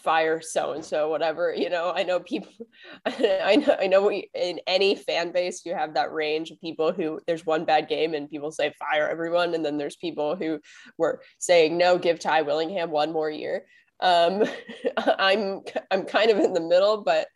fire 0.02 0.40
so 0.40 0.72
and 0.72 0.84
so 0.84 1.08
whatever 1.08 1.52
you 1.54 1.68
know 1.68 1.92
i 1.94 2.02
know 2.02 2.20
people 2.20 2.52
i 3.06 3.56
know 3.56 3.76
i 3.80 3.86
know 3.86 4.06
we, 4.06 4.30
in 4.34 4.60
any 4.66 4.94
fan 4.94 5.32
base 5.32 5.62
you 5.64 5.74
have 5.74 5.94
that 5.94 6.12
range 6.12 6.50
of 6.50 6.60
people 6.60 6.92
who 6.92 7.20
there's 7.26 7.44
one 7.44 7.64
bad 7.64 7.88
game 7.88 8.14
and 8.14 8.30
people 8.30 8.50
say 8.50 8.72
fire 8.78 9.08
everyone 9.08 9.54
and 9.54 9.64
then 9.64 9.76
there's 9.76 9.96
people 9.96 10.36
who 10.36 10.60
were 10.98 11.20
saying 11.38 11.76
no 11.76 11.98
give 11.98 12.18
ty 12.18 12.42
willingham 12.42 12.90
one 12.90 13.12
more 13.12 13.30
year. 13.30 13.66
Um 14.00 14.44
i'm 14.96 15.62
i'm 15.90 16.04
kind 16.04 16.30
of 16.30 16.38
in 16.38 16.52
the 16.52 16.60
middle 16.60 17.02
but 17.02 17.26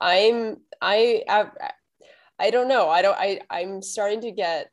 i'm 0.00 0.56
i 0.80 1.22
i, 1.28 1.46
I 2.38 2.50
don't 2.50 2.68
know. 2.68 2.88
I 2.88 3.02
don't 3.02 3.16
i 3.18 3.40
i'm 3.50 3.82
starting 3.82 4.22
to 4.22 4.32
get 4.32 4.68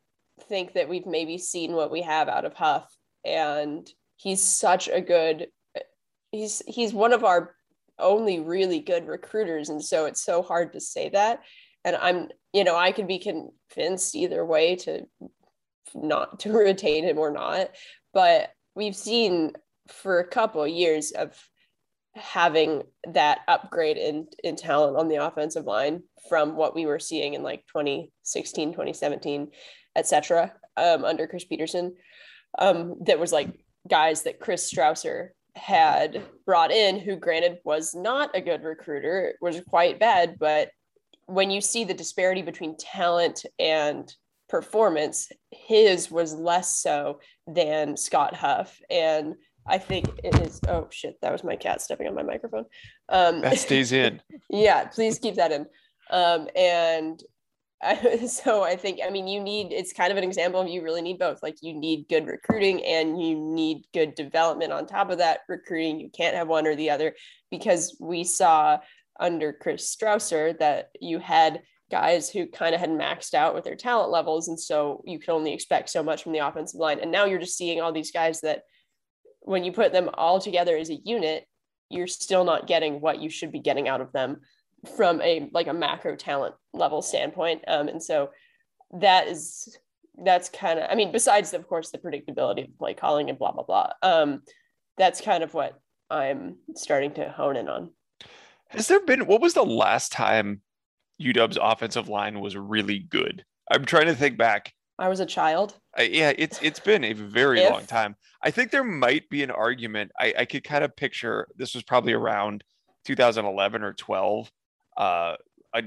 think 0.47 0.73
that 0.73 0.89
we've 0.89 1.05
maybe 1.05 1.37
seen 1.37 1.73
what 1.73 1.91
we 1.91 2.01
have 2.01 2.29
out 2.29 2.45
of 2.45 2.53
huff 2.53 2.89
and 3.25 3.87
he's 4.15 4.41
such 4.41 4.87
a 4.87 5.01
good 5.01 5.47
he's 6.31 6.61
he's 6.67 6.93
one 6.93 7.13
of 7.13 7.23
our 7.23 7.55
only 7.97 8.39
really 8.39 8.79
good 8.79 9.07
recruiters. 9.07 9.69
And 9.69 9.83
so 9.83 10.05
it's 10.05 10.23
so 10.23 10.41
hard 10.41 10.73
to 10.73 10.79
say 10.79 11.09
that. 11.09 11.41
And 11.85 11.95
i'm 11.95 12.27
you 12.51 12.63
know 12.63 12.75
i 12.75 12.91
could 12.91 13.07
be 13.07 13.19
convinced 13.19 14.15
either 14.15 14.45
way 14.45 14.75
to 14.75 15.05
not 15.95 16.39
to 16.41 16.51
retain 16.57 17.03
him 17.03 17.17
or 17.17 17.31
not. 17.31 17.69
But 18.13 18.51
we've 18.75 18.95
seen 18.95 19.53
for 19.87 20.19
a 20.19 20.27
couple 20.27 20.63
of 20.63 20.69
years 20.69 21.11
of 21.11 21.37
having 22.15 22.83
that 23.13 23.39
upgrade 23.47 23.97
in 23.97 24.27
in 24.43 24.55
talent 24.55 24.97
on 24.97 25.07
the 25.07 25.15
offensive 25.15 25.65
line 25.65 26.03
from 26.27 26.55
what 26.55 26.75
we 26.75 26.85
were 26.85 26.99
seeing 26.99 27.33
in 27.33 27.43
like 27.43 27.65
2016 27.67 28.71
2017 28.71 29.51
etc 29.95 30.51
um, 30.75 31.05
under 31.05 31.27
chris 31.27 31.45
petersen 31.45 31.95
um, 32.57 32.95
that 33.05 33.19
was 33.19 33.31
like 33.31 33.47
guys 33.87 34.23
that 34.23 34.39
chris 34.39 34.71
strausser 34.71 35.29
had 35.59 36.23
brought 36.45 36.71
in 36.71 36.99
who 36.99 37.15
granted 37.15 37.59
was 37.63 37.93
not 37.93 38.35
a 38.35 38.41
good 38.41 38.63
recruiter 38.63 39.35
was 39.41 39.61
quite 39.67 39.99
bad 39.99 40.37
but 40.39 40.71
when 41.29 41.51
you 41.51 41.61
see 41.61 41.83
the 41.83 41.93
disparity 41.93 42.41
between 42.41 42.75
talent 42.77 43.45
and 43.59 44.13
performance 44.49 45.31
his 45.51 46.09
was 46.09 46.33
less 46.33 46.81
so 46.81 47.19
than 47.47 47.95
scott 47.95 48.35
huff. 48.35 48.81
And 48.89 49.35
i 49.67 49.77
think 49.77 50.07
it 50.23 50.39
is 50.41 50.59
oh 50.67 50.87
shit 50.89 51.17
that 51.21 51.31
was 51.31 51.43
my 51.43 51.55
cat 51.55 51.81
stepping 51.81 52.07
on 52.07 52.15
my 52.15 52.23
microphone. 52.23 52.65
Um 53.09 53.41
That 53.41 53.59
stays 53.59 53.91
in. 53.91 54.21
yeah 54.49 54.85
please 54.85 55.19
keep 55.19 55.35
that 55.35 55.51
in. 55.51 55.67
Um 56.09 56.47
and 56.55 57.21
So 58.27 58.63
i 58.63 58.75
think 58.75 58.99
i 59.05 59.09
mean 59.09 59.27
you 59.27 59.39
need 59.39 59.71
it's 59.71 59.93
kind 59.93 60.11
of 60.11 60.17
an 60.17 60.23
example 60.23 60.59
of 60.59 60.67
you 60.67 60.83
really 60.83 61.01
need 61.01 61.19
both 61.19 61.41
like 61.41 61.57
you 61.61 61.73
need 61.73 62.09
good 62.09 62.27
recruiting 62.27 62.83
and 62.83 63.21
you 63.21 63.35
need 63.35 63.85
good 63.93 64.15
development 64.15 64.71
on 64.71 64.85
top 64.85 65.09
of 65.09 65.19
that 65.19 65.41
recruiting 65.47 65.99
you 65.99 66.09
can't 66.09 66.35
have 66.35 66.47
one 66.47 66.67
or 66.67 66.75
the 66.75 66.89
other 66.89 67.15
because 67.51 67.95
we 67.99 68.23
saw 68.23 68.77
under 69.19 69.53
chris 69.53 69.95
strausser 69.95 70.57
that 70.59 70.89
you 70.99 71.19
had 71.19 71.61
guys 71.89 72.29
who 72.29 72.47
kind 72.47 72.75
of 72.75 72.81
had 72.81 72.89
maxed 72.89 73.33
out 73.33 73.55
with 73.55 73.63
their 73.63 73.75
talent 73.75 74.11
levels 74.11 74.47
and 74.47 74.59
so 74.59 75.01
you 75.05 75.17
can 75.17 75.33
only 75.33 75.53
expect 75.53 75.89
so 75.89 76.03
much 76.03 76.23
from 76.23 76.33
the 76.33 76.39
offensive 76.39 76.79
line 76.79 76.99
and 76.99 77.11
now 77.11 77.25
you're 77.25 77.39
just 77.39 77.57
seeing 77.57 77.81
all 77.81 77.91
these 77.91 78.11
guys 78.11 78.41
that 78.41 78.61
when 79.41 79.63
you 79.63 79.71
put 79.71 79.91
them 79.91 80.09
all 80.13 80.39
together 80.39 80.77
as 80.77 80.89
a 80.89 80.99
unit 81.05 81.45
you're 81.89 82.07
still 82.07 82.43
not 82.43 82.67
getting 82.67 83.01
what 83.01 83.19
you 83.19 83.29
should 83.29 83.51
be 83.51 83.59
getting 83.59 83.87
out 83.87 84.01
of 84.01 84.11
them 84.11 84.37
from 84.95 85.21
a 85.21 85.49
like 85.53 85.67
a 85.67 85.73
macro 85.73 86.15
talent 86.15 86.55
level 86.73 87.01
standpoint 87.01 87.61
um, 87.67 87.87
and 87.87 88.01
so 88.01 88.29
that 88.99 89.27
is 89.27 89.77
that's 90.23 90.49
kind 90.49 90.79
of 90.79 90.89
i 90.89 90.95
mean 90.95 91.11
besides 91.11 91.53
of 91.53 91.67
course 91.67 91.91
the 91.91 91.97
predictability 91.97 92.67
of 92.67 92.77
play 92.77 92.93
calling 92.93 93.29
and 93.29 93.39
blah 93.39 93.51
blah 93.51 93.63
blah 93.63 93.91
um, 94.01 94.41
that's 94.97 95.21
kind 95.21 95.43
of 95.43 95.53
what 95.53 95.79
i'm 96.09 96.55
starting 96.75 97.11
to 97.13 97.29
hone 97.29 97.55
in 97.55 97.67
on 97.69 97.89
Has 98.69 98.87
there 98.87 99.01
been 99.01 99.25
what 99.25 99.41
was 99.41 99.53
the 99.53 99.65
last 99.65 100.11
time 100.11 100.61
UW's 101.21 101.57
offensive 101.61 102.07
line 102.07 102.39
was 102.39 102.55
really 102.55 102.99
good? 102.99 103.43
I'm 103.69 103.85
trying 103.85 104.05
to 104.05 104.15
think 104.15 104.37
back. 104.37 104.73
i 104.97 105.09
was 105.09 105.19
a 105.19 105.25
child 105.25 105.75
Uh, 105.97 106.03
yeah, 106.03 106.31
it's 106.37 106.59
it's 106.61 106.79
been 106.79 107.03
a 107.03 107.13
very 107.13 107.67
long 107.69 107.85
time. 107.85 108.15
I 108.41 108.51
think 108.51 108.71
there 108.71 108.83
might 108.83 109.27
be 109.29 109.43
an 109.43 109.51
argument. 109.51 110.11
I, 110.19 110.33
I 110.39 110.45
could 110.45 110.63
kind 110.63 110.83
of 110.83 110.95
picture 110.95 111.47
this 111.57 111.73
was 111.73 111.83
probably 111.83 112.13
around 112.13 112.63
2011 113.05 113.83
or 113.83 113.93
12. 113.93 114.51
Uh, 114.99 115.35
I, 115.73 115.83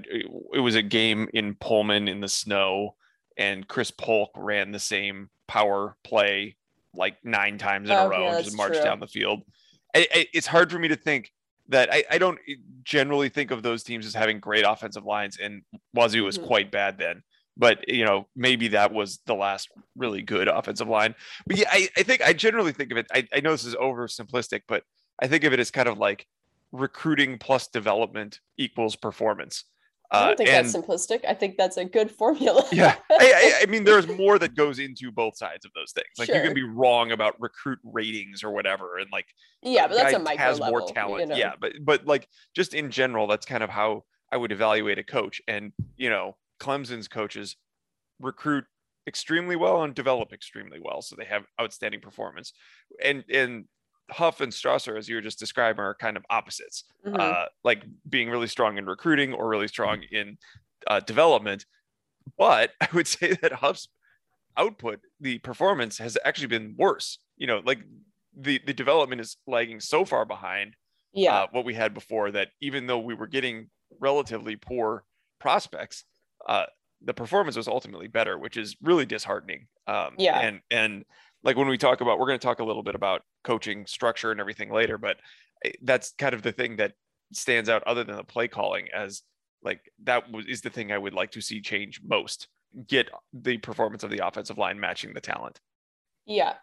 it 0.55 0.61
was 0.61 0.75
a 0.75 0.83
game 0.83 1.29
in 1.35 1.55
Pullman 1.55 2.09
in 2.09 2.21
the 2.21 2.29
snow, 2.29 2.95
and 3.37 3.67
Chris 3.69 3.91
Polk 3.91 4.31
ran 4.37 4.73
the 4.73 4.79
same 4.79 5.29
power 5.49 5.97
play 6.03 6.57
like 6.95 7.17
nine 7.25 7.59
times 7.59 7.91
in 7.91 7.97
Oh, 7.97 8.07
a 8.07 8.09
row, 8.09 8.23
yeah, 8.25 8.37
and 8.37 8.45
just 8.45 8.57
marched 8.57 8.75
true. 8.77 8.85
down 8.85 9.01
the 9.01 9.07
field. 9.07 9.43
I, 9.95 10.07
I, 10.15 10.27
it's 10.33 10.47
hard 10.47 10.71
for 10.73 10.79
me 10.79 10.89
to 10.89 10.97
think 10.97 11.31
that 11.69 11.93
I, 11.93 12.05
I 12.11 12.19
don't 12.19 12.39
generally 12.85 13.29
think 13.29 13.51
of 13.51 13.63
those 13.63 13.83
teams 13.83 14.07
as 14.07 14.15
having 14.15 14.41
great 14.41 14.65
offensive 14.67 15.05
lines, 15.05 15.39
and 15.39 15.63
Wazoo 15.95 16.25
was 16.25 16.39
Mhm. 16.39 16.47
quite 16.47 16.71
bad 16.71 16.99
then 16.99 17.23
but 17.55 17.87
you 17.87 18.03
know 18.03 18.27
maybe 18.35 18.69
that 18.69 18.95
was 18.95 19.19
the 19.27 19.35
last 19.35 19.69
really 19.95 20.23
good 20.23 20.49
offensive 20.49 20.89
line 20.89 21.15
but 21.47 21.59
yeah 21.59 21.69
i, 21.71 21.87
I 21.99 22.03
think 22.03 22.23
i 22.23 22.33
generally 22.33 22.73
think 22.73 22.91
of 22.91 22.97
it 22.97 23.07
I, 23.13 23.29
I 23.31 23.41
know 23.41 23.51
this 23.53 23.67
is 23.67 23.75
oversimplistic 23.75 24.63
but 24.67 24.85
i 25.21 25.27
think 25.27 25.45
of 25.45 25.53
it 25.53 25.61
as 25.61 25.71
kind 25.71 25.87
of 25.87 25.99
like 25.99 26.27
recruiting 26.73 27.39
plus 27.39 27.69
development 27.69 28.41
equals 28.59 28.97
performance. 28.97 29.65
I 30.11 30.17
uh, 30.17 30.27
don't 30.27 30.37
think 30.37 30.51
and 30.51 30.67
that's 30.67 30.77
simplistic. 30.77 31.25
I 31.27 31.33
think 31.33 31.57
that's 31.57 31.79
a 31.79 31.87
good 31.87 32.11
formula. 32.11 32.65
Yeah. 32.71 32.97
I, 33.11 33.15
I, 33.21 33.63
I 33.63 33.67
mean 33.67 33.85
there's 33.85 34.07
more 34.07 34.39
that 34.39 34.55
goes 34.55 34.79
into 34.79 35.11
both 35.11 35.37
sides 35.39 35.65
of 35.65 35.73
those 35.75 35.93
things. 35.93 36.09
Like 36.19 36.29
you 36.29 36.35
can 36.35 36.53
be 36.53 36.65
wrong 36.65 37.13
about 37.13 37.41
recruit 37.41 37.79
ratings 37.83 38.45
or 38.45 38.51
whatever 38.51 38.99
and 38.99 39.09
like 39.11 39.27
yeah 39.63 39.87
but 39.87 39.97
that's 39.97 40.13
a 40.13 40.19
micro 40.19 40.45
has 40.45 40.61
level 40.61 40.81
more 40.81 40.89
talent 40.89 41.21
you 41.21 41.27
know? 41.29 41.37
yeah 41.37 41.53
but 41.59 41.73
but 41.83 42.07
like 42.07 42.29
just 42.55 42.75
in 42.75 42.91
general 42.91 43.27
that's 43.27 43.47
kind 43.47 43.63
of 43.63 43.71
how 43.71 44.05
i 44.31 44.37
would 44.37 44.53
evaluate 44.53 44.99
a 44.99 45.05
coach. 45.05 45.41
And 45.49 45.73
you 45.97 46.11
know 46.11 46.37
clemson's 46.61 47.09
coaches 47.09 47.57
recruit 48.21 48.65
extremely 49.07 49.57
well 49.57 49.83
and 49.83 49.95
develop 49.95 50.33
extremely 50.33 50.79
well 50.81 51.01
so 51.03 51.17
they 51.17 51.25
have 51.25 51.45
outstanding 51.61 52.01
performance. 52.01 52.53
And 53.03 53.25
and 53.33 53.65
huff 54.13 54.41
and 54.41 54.53
strausser 54.53 54.97
as 54.99 55.09
you 55.09 55.17
were 55.17 55.21
just 55.23 55.39
describing 55.39 55.81
are 55.81 55.95
kind 55.95 56.17
of 56.17 56.25
opposites 56.31 56.85
Mhm. 57.07 57.19
uh 57.21 57.47
like 57.65 57.85
being 58.09 58.31
really 58.31 58.47
strong 58.49 58.79
in 58.79 58.87
recruiting 58.87 59.33
or 59.35 59.49
really 59.49 59.69
strong 59.69 60.03
in 60.05 60.39
uh, 60.87 61.01
development 61.01 61.67
but 62.39 62.73
i 62.81 62.89
would 62.95 63.07
say 63.09 63.35
that 63.43 63.53
huff's 63.53 63.89
output 64.57 65.01
the 65.21 65.39
performance 65.39 65.99
has 65.99 66.19
actually 66.25 66.49
been 66.49 66.75
worse 66.79 67.19
you 67.37 67.47
know 67.47 67.61
like 67.65 67.81
the 68.37 68.61
the 68.67 68.75
development 68.75 69.21
is 69.21 69.37
lagging 69.47 69.81
so 69.81 70.05
far 70.05 70.25
behind 70.25 70.77
yeah 71.13 71.43
uh, 71.45 71.47
what 71.53 71.65
we 71.65 71.75
had 71.75 71.95
before 71.95 72.31
that 72.31 72.51
even 72.61 72.87
though 72.87 72.99
we 72.99 73.15
were 73.15 73.27
getting 73.27 73.71
relatively 74.01 74.57
poor 74.57 75.05
prospects 75.39 76.05
uh, 76.49 76.67
the 77.01 77.15
performance 77.15 77.57
was 77.57 77.69
ultimately 77.69 78.09
better 78.09 78.39
which 78.39 78.57
is 78.57 78.77
really 78.83 79.07
disheartening 79.07 79.69
um, 79.87 80.15
Yeah. 80.19 80.39
and 80.39 80.61
and 80.71 81.05
like 81.45 81.57
when 81.57 81.69
we 81.69 81.79
talk 81.79 82.01
about 82.01 82.19
we're 82.19 82.27
going 82.27 82.39
to 82.39 82.47
talk 82.47 82.61
a 82.61 82.65
little 82.65 82.83
bit 82.83 82.95
about 82.95 83.23
coaching 83.45 83.87
structure 83.87 84.31
and 84.31 84.41
everything 84.41 84.71
later 84.71 84.99
but 84.99 85.17
eh, 85.65 85.73
that's 85.83 86.13
kind 86.19 86.35
of 86.35 86.43
the 86.43 86.53
thing 86.53 86.77
that 86.77 86.93
stands 87.33 87.69
out 87.69 87.83
other 87.85 88.05
than 88.05 88.17
the 88.17 88.25
play 88.25 88.49
calling 88.49 88.89
as 88.95 89.23
like 89.65 89.81
that 90.05 90.25
is 90.47 90.61
the 90.61 90.71
thing 90.71 90.93
i 90.93 90.99
would 90.99 91.15
like 91.15 91.31
to 91.31 91.41
see 91.41 91.61
change 91.61 92.01
most. 92.05 92.49
Get 92.87 93.09
the 93.33 93.59
performance 93.59 94.03
of 94.03 94.11
the 94.11 94.27
offensive 94.27 94.59
line 94.59 94.81
matching 94.81 95.13
the 95.13 95.21
talent. 95.21 95.61
Yeah. 96.27 96.55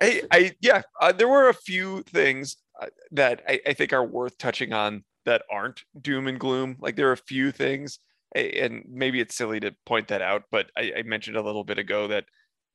I, 0.00 0.22
I 0.30 0.52
yeah, 0.60 0.82
uh, 1.00 1.12
there 1.12 1.28
were 1.28 1.48
a 1.48 1.54
few 1.54 2.02
things 2.02 2.56
uh, 2.80 2.86
that 3.12 3.42
I, 3.48 3.60
I 3.66 3.72
think 3.72 3.92
are 3.92 4.04
worth 4.04 4.38
touching 4.38 4.72
on 4.72 5.04
that 5.24 5.42
aren't 5.50 5.82
doom 6.00 6.28
and 6.28 6.38
gloom. 6.38 6.76
Like 6.80 6.96
there 6.96 7.08
are 7.08 7.12
a 7.12 7.16
few 7.16 7.50
things, 7.50 7.98
and 8.34 8.84
maybe 8.88 9.20
it's 9.20 9.34
silly 9.34 9.60
to 9.60 9.74
point 9.86 10.08
that 10.08 10.22
out, 10.22 10.44
but 10.50 10.70
I, 10.76 10.92
I 10.98 11.02
mentioned 11.02 11.36
a 11.36 11.42
little 11.42 11.64
bit 11.64 11.78
ago 11.78 12.08
that 12.08 12.24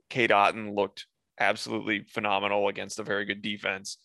Cade 0.10 0.32
Otton 0.32 0.76
looked 0.76 1.06
absolutely 1.40 2.04
phenomenal 2.10 2.68
against 2.68 3.00
a 3.00 3.04
very 3.04 3.26
good 3.26 3.42
defense. 3.42 3.98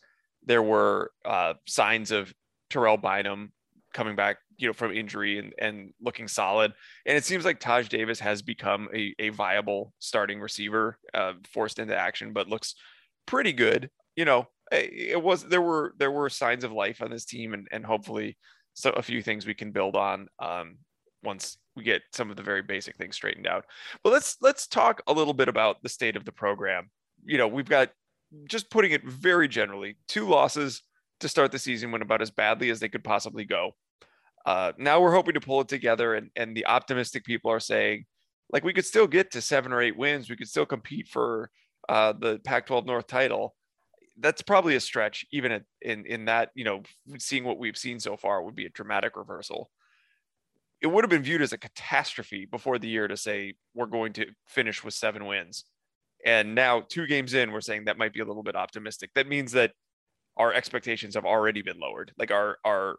There 0.45 0.63
were 0.63 1.13
uh, 1.25 1.55
signs 1.67 2.11
of 2.11 2.33
Terrell 2.71 2.97
Bynum 2.97 3.53
coming 3.93 4.17
back, 4.17 4.39
you 4.57 4.67
know, 4.67 4.73
from 4.73 4.93
injury 4.93 5.39
and, 5.39 5.53
and 5.59 5.93
looking 6.01 6.29
solid. 6.29 6.73
And 7.07 7.17
it 7.17 7.25
seems 7.25 7.45
like 7.45 7.61
Taj 7.61 7.89
Davis 7.89 8.19
has 8.21 8.43
become 8.43 8.89
a, 8.95 9.15
a 9.19 9.29
viable 9.31 9.93
starting 9.99 10.41
receiver, 10.41 10.99
uh, 11.15 11.35
forced 11.53 11.79
into 11.79 11.97
action, 11.97 12.33
but 12.33 12.49
looks 12.49 12.75
pretty 13.27 13.53
good. 13.53 13.91
You 14.17 14.25
know, 14.25 14.49
eh, 14.71 14.89
it 14.91 15.23
was 15.23 15.45
there 15.45 15.63
were 15.63 15.95
there 15.99 16.11
were 16.11 16.29
signs 16.29 16.65
of 16.65 16.73
life 16.73 17.03
on 17.03 17.11
this 17.11 17.25
team, 17.25 17.55
and 17.55 17.69
and 17.71 17.85
hopefully, 17.85 18.37
so 18.75 18.91
a 18.91 19.03
few 19.03 19.23
things 19.23 19.47
we 19.47 19.55
can 19.55 19.73
build 19.73 19.97
on 19.97 20.29
um, 20.39 20.79
once 21.23 21.57
we 21.77 21.83
get 21.83 22.03
some 22.13 22.31
of 22.31 22.37
the 22.37 22.43
very 22.43 22.63
basic 22.63 22.97
things 22.97 23.17
straightened 23.17 23.47
out. 23.47 23.65
But 24.03 24.13
let's 24.13 24.37
let's 24.41 24.67
talk 24.67 25.03
a 25.07 25.13
little 25.13 25.35
bit 25.35 25.49
about 25.49 25.83
the 25.83 25.89
state 25.89 26.17
of 26.17 26.25
the 26.25 26.33
program. 26.33 26.91
You 27.25 27.39
know, 27.39 27.49
we've 27.49 27.69
got 27.69 27.91
just 28.49 28.71
putting 28.71 28.93
it 28.93 29.05
very 29.05 29.49
generally, 29.49 29.97
two 30.09 30.27
losses 30.27 30.83
to 31.21 31.29
start 31.29 31.53
the 31.53 31.59
season 31.59 31.93
went 31.93 32.03
about 32.03 32.23
as 32.23 32.31
badly 32.31 32.71
as 32.71 32.81
they 32.81 32.89
could 32.89 33.05
possibly 33.05 33.45
go. 33.45 33.73
Uh, 34.45 34.73
now 34.77 35.01
we're 35.01 35.15
hoping 35.15 35.35
to 35.35 35.41
pull 35.41 35.61
it 35.61 35.69
together, 35.69 36.15
and 36.15 36.31
and 36.37 36.57
the 36.57 36.67
optimistic 36.67 37.25
people 37.25 37.51
are 37.51 37.61
saying 37.61 38.05
like 38.53 38.65
we 38.65 38.73
could 38.73 38.85
still 38.85 39.07
get 39.07 39.31
to 39.33 39.41
seven 39.41 39.73
or 39.73 39.81
eight 39.81 39.97
wins. 39.97 40.29
We 40.29 40.37
could 40.37 40.49
still 40.49 40.67
compete 40.67 41.09
for 41.09 41.51
uh, 41.89 42.13
the 42.13 42.39
Pac-12 42.45 42.87
North 42.87 43.07
title. 43.07 43.55
That's 44.19 44.43
probably 44.43 44.77
a 44.77 44.81
stretch, 44.81 45.25
even 45.33 45.53
at, 45.53 45.63
in 45.81 46.05
in 46.07 46.27
that 46.27 46.51
you 46.55 46.65
know, 46.65 46.83
seeing 47.19 47.45
what 47.45 47.59
we've 47.59 47.79
seen 47.79 47.99
so 47.99 48.17
far 48.17 48.43
would 48.43 48.55
be 48.55 48.67
a 48.67 48.71
dramatic 48.71 49.17
reversal. 49.17 49.71
It 50.81 50.89
would 50.89 51.05
have 51.05 51.11
been 51.11 51.23
viewed 51.23 51.43
as 51.43 51.53
a 51.53 51.59
catastrophe 51.59 52.45
before 52.45 52.79
the 52.79 52.89
year 52.89 53.07
to 53.07 53.17
say 53.17 53.55
we're 53.75 53.87
going 53.87 54.13
to 54.15 54.27
finish 54.49 54.83
with 54.83 54.95
seven 54.95 55.27
wins, 55.27 55.65
and 56.25 56.55
now 56.55 56.83
two 56.89 57.07
games 57.07 57.35
in, 57.35 57.53
we're 57.53 57.61
saying 57.61 57.85
that 57.87 57.99
might 57.99 58.13
be 58.13 58.21
a 58.21 58.25
little 58.25 58.43
bit 58.43 58.57
optimistic. 58.57 59.11
That 59.15 59.29
means 59.29 59.53
that 59.53 59.73
our 60.37 60.53
expectations 60.53 61.15
have 61.15 61.25
already 61.25 61.63
been 61.63 61.79
lowered. 61.79 62.13
Like 62.19 62.31
our 62.31 62.59
our, 62.65 62.97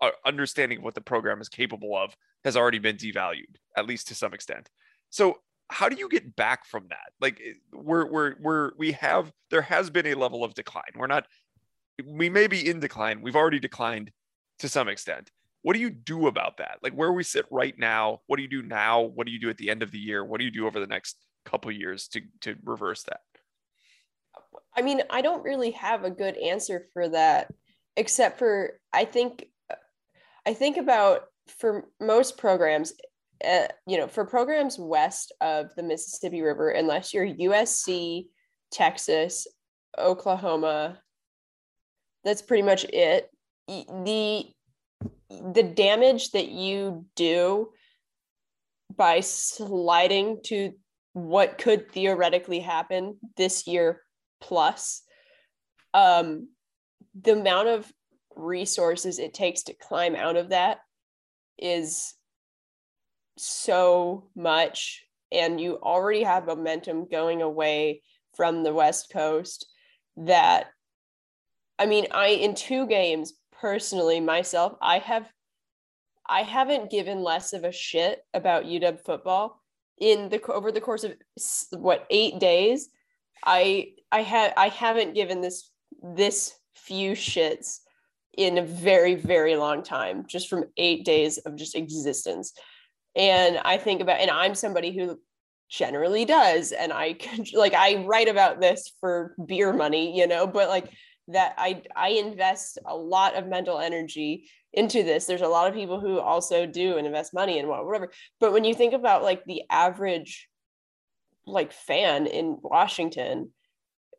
our 0.00 0.12
understanding 0.24 0.78
of 0.78 0.84
what 0.84 0.94
the 0.94 1.00
program 1.00 1.40
is 1.40 1.48
capable 1.48 1.96
of 1.96 2.14
has 2.44 2.56
already 2.56 2.78
been 2.78 2.96
devalued, 2.96 3.56
at 3.76 3.86
least 3.86 4.08
to 4.08 4.14
some 4.14 4.34
extent. 4.34 4.68
So 5.10 5.38
how 5.68 5.88
do 5.88 5.96
you 5.96 6.08
get 6.08 6.34
back 6.36 6.66
from 6.66 6.86
that? 6.90 7.12
Like 7.20 7.40
eh, 7.44 7.52
we're 7.72 8.06
we're 8.06 8.34
we're 8.40 8.70
we 8.76 8.92
have 8.92 9.32
there 9.50 9.62
has 9.62 9.90
been 9.90 10.06
a 10.06 10.14
level 10.14 10.42
of 10.42 10.54
decline. 10.54 10.92
We're 10.96 11.06
not 11.06 11.26
we 12.06 12.30
may 12.30 12.46
be 12.46 12.68
in 12.68 12.80
decline. 12.80 13.20
We've 13.20 13.36
already 13.36 13.60
declined 13.60 14.10
to 14.60 14.68
some 14.68 14.88
extent. 14.88 15.30
What 15.62 15.74
do 15.74 15.80
you 15.80 15.90
do 15.90 16.26
about 16.26 16.56
that? 16.56 16.78
Like 16.82 16.94
where 16.94 17.12
we 17.12 17.22
sit 17.22 17.44
right 17.50 17.78
now, 17.78 18.20
what 18.26 18.36
do 18.36 18.42
you 18.42 18.48
do 18.48 18.62
now? 18.62 19.02
What 19.02 19.26
do 19.26 19.32
you 19.32 19.38
do 19.38 19.50
at 19.50 19.58
the 19.58 19.70
end 19.70 19.82
of 19.82 19.90
the 19.90 19.98
year? 19.98 20.24
What 20.24 20.38
do 20.38 20.44
you 20.44 20.50
do 20.50 20.66
over 20.66 20.80
the 20.80 20.86
next 20.86 21.16
couple 21.44 21.70
years 21.72 22.08
to 22.08 22.22
to 22.42 22.56
reverse 22.64 23.04
that? 23.04 23.20
I 24.76 24.82
mean, 24.82 25.02
I 25.10 25.20
don't 25.22 25.42
really 25.42 25.72
have 25.72 26.04
a 26.04 26.10
good 26.10 26.36
answer 26.36 26.86
for 26.92 27.08
that, 27.08 27.52
except 27.96 28.38
for 28.38 28.78
I 28.92 29.04
think 29.04 29.44
I 30.46 30.54
think 30.54 30.76
about 30.76 31.24
for 31.58 31.86
most 32.00 32.38
programs, 32.38 32.92
uh, 33.44 33.66
you 33.86 33.98
know, 33.98 34.08
for 34.08 34.24
programs 34.24 34.78
west 34.78 35.32
of 35.40 35.74
the 35.76 35.82
Mississippi 35.82 36.42
River, 36.42 36.70
unless 36.70 37.12
you're 37.12 37.26
USC, 37.26 38.26
Texas, 38.70 39.46
Oklahoma, 39.98 41.00
that's 42.24 42.42
pretty 42.42 42.62
much 42.62 42.84
it. 42.84 43.30
The 43.66 44.46
the 45.28 45.62
damage 45.62 46.32
that 46.32 46.48
you 46.48 47.06
do 47.16 47.70
by 48.96 49.20
sliding 49.20 50.40
to 50.44 50.72
what 51.12 51.58
could 51.58 51.90
theoretically 51.90 52.60
happen 52.60 53.16
this 53.36 53.66
year 53.66 54.00
plus 54.40 55.02
um 55.92 56.48
the 57.20 57.32
amount 57.32 57.68
of 57.68 57.92
resources 58.36 59.18
it 59.18 59.34
takes 59.34 59.64
to 59.64 59.74
climb 59.74 60.14
out 60.14 60.36
of 60.36 60.50
that 60.50 60.78
is 61.58 62.14
so 63.36 64.28
much. 64.34 65.04
And 65.32 65.60
you 65.60 65.78
already 65.80 66.22
have 66.22 66.46
momentum 66.46 67.06
going 67.10 67.40
away 67.42 68.02
from 68.36 68.62
the 68.62 68.72
west 68.72 69.10
coast 69.12 69.66
that 70.16 70.66
i 71.78 71.86
mean 71.86 72.06
i 72.10 72.28
in 72.28 72.54
two 72.54 72.86
games 72.86 73.34
personally 73.60 74.20
myself 74.20 74.76
i 74.80 74.98
have 74.98 75.28
i 76.28 76.42
haven't 76.42 76.90
given 76.90 77.22
less 77.22 77.52
of 77.52 77.64
a 77.64 77.72
shit 77.72 78.20
about 78.34 78.64
uw 78.64 79.04
football 79.04 79.59
in 80.00 80.28
the 80.30 80.42
over 80.50 80.72
the 80.72 80.80
course 80.80 81.04
of 81.04 81.14
what 81.72 82.06
eight 82.10 82.38
days 82.40 82.88
i 83.44 83.88
i 84.10 84.22
had 84.22 84.52
i 84.56 84.68
haven't 84.68 85.14
given 85.14 85.40
this 85.40 85.70
this 86.14 86.54
few 86.74 87.12
shits 87.12 87.80
in 88.36 88.58
a 88.58 88.62
very 88.62 89.14
very 89.14 89.56
long 89.56 89.82
time 89.82 90.24
just 90.26 90.48
from 90.48 90.64
eight 90.76 91.04
days 91.04 91.38
of 91.38 91.56
just 91.56 91.76
existence. 91.76 92.52
And 93.16 93.58
i 93.64 93.76
think 93.76 94.00
about 94.00 94.20
and 94.20 94.30
i'm 94.30 94.54
somebody 94.54 94.96
who 94.96 95.18
generally 95.68 96.24
does 96.24 96.72
and 96.72 96.92
i 96.92 97.16
like 97.54 97.74
i 97.74 98.04
write 98.04 98.28
about 98.28 98.60
this 98.60 98.92
for 99.00 99.34
beer 99.46 99.72
money 99.72 100.16
you 100.16 100.26
know 100.26 100.46
but 100.46 100.68
like 100.68 100.90
that 101.28 101.54
i 101.58 101.82
i 101.94 102.10
invest 102.10 102.78
a 102.86 102.96
lot 102.96 103.36
of 103.36 103.46
mental 103.46 103.78
energy 103.78 104.48
into 104.72 105.02
this. 105.02 105.26
There's 105.26 105.40
a 105.40 105.48
lot 105.48 105.68
of 105.68 105.74
people 105.74 106.00
who 106.00 106.18
also 106.18 106.66
do 106.66 106.96
and 106.96 107.06
invest 107.06 107.34
money 107.34 107.58
and 107.58 107.68
whatever. 107.68 108.12
But 108.38 108.52
when 108.52 108.64
you 108.64 108.74
think 108.74 108.92
about 108.92 109.22
like 109.22 109.44
the 109.44 109.62
average 109.70 110.48
like 111.46 111.72
fan 111.72 112.26
in 112.26 112.58
washington 112.60 113.50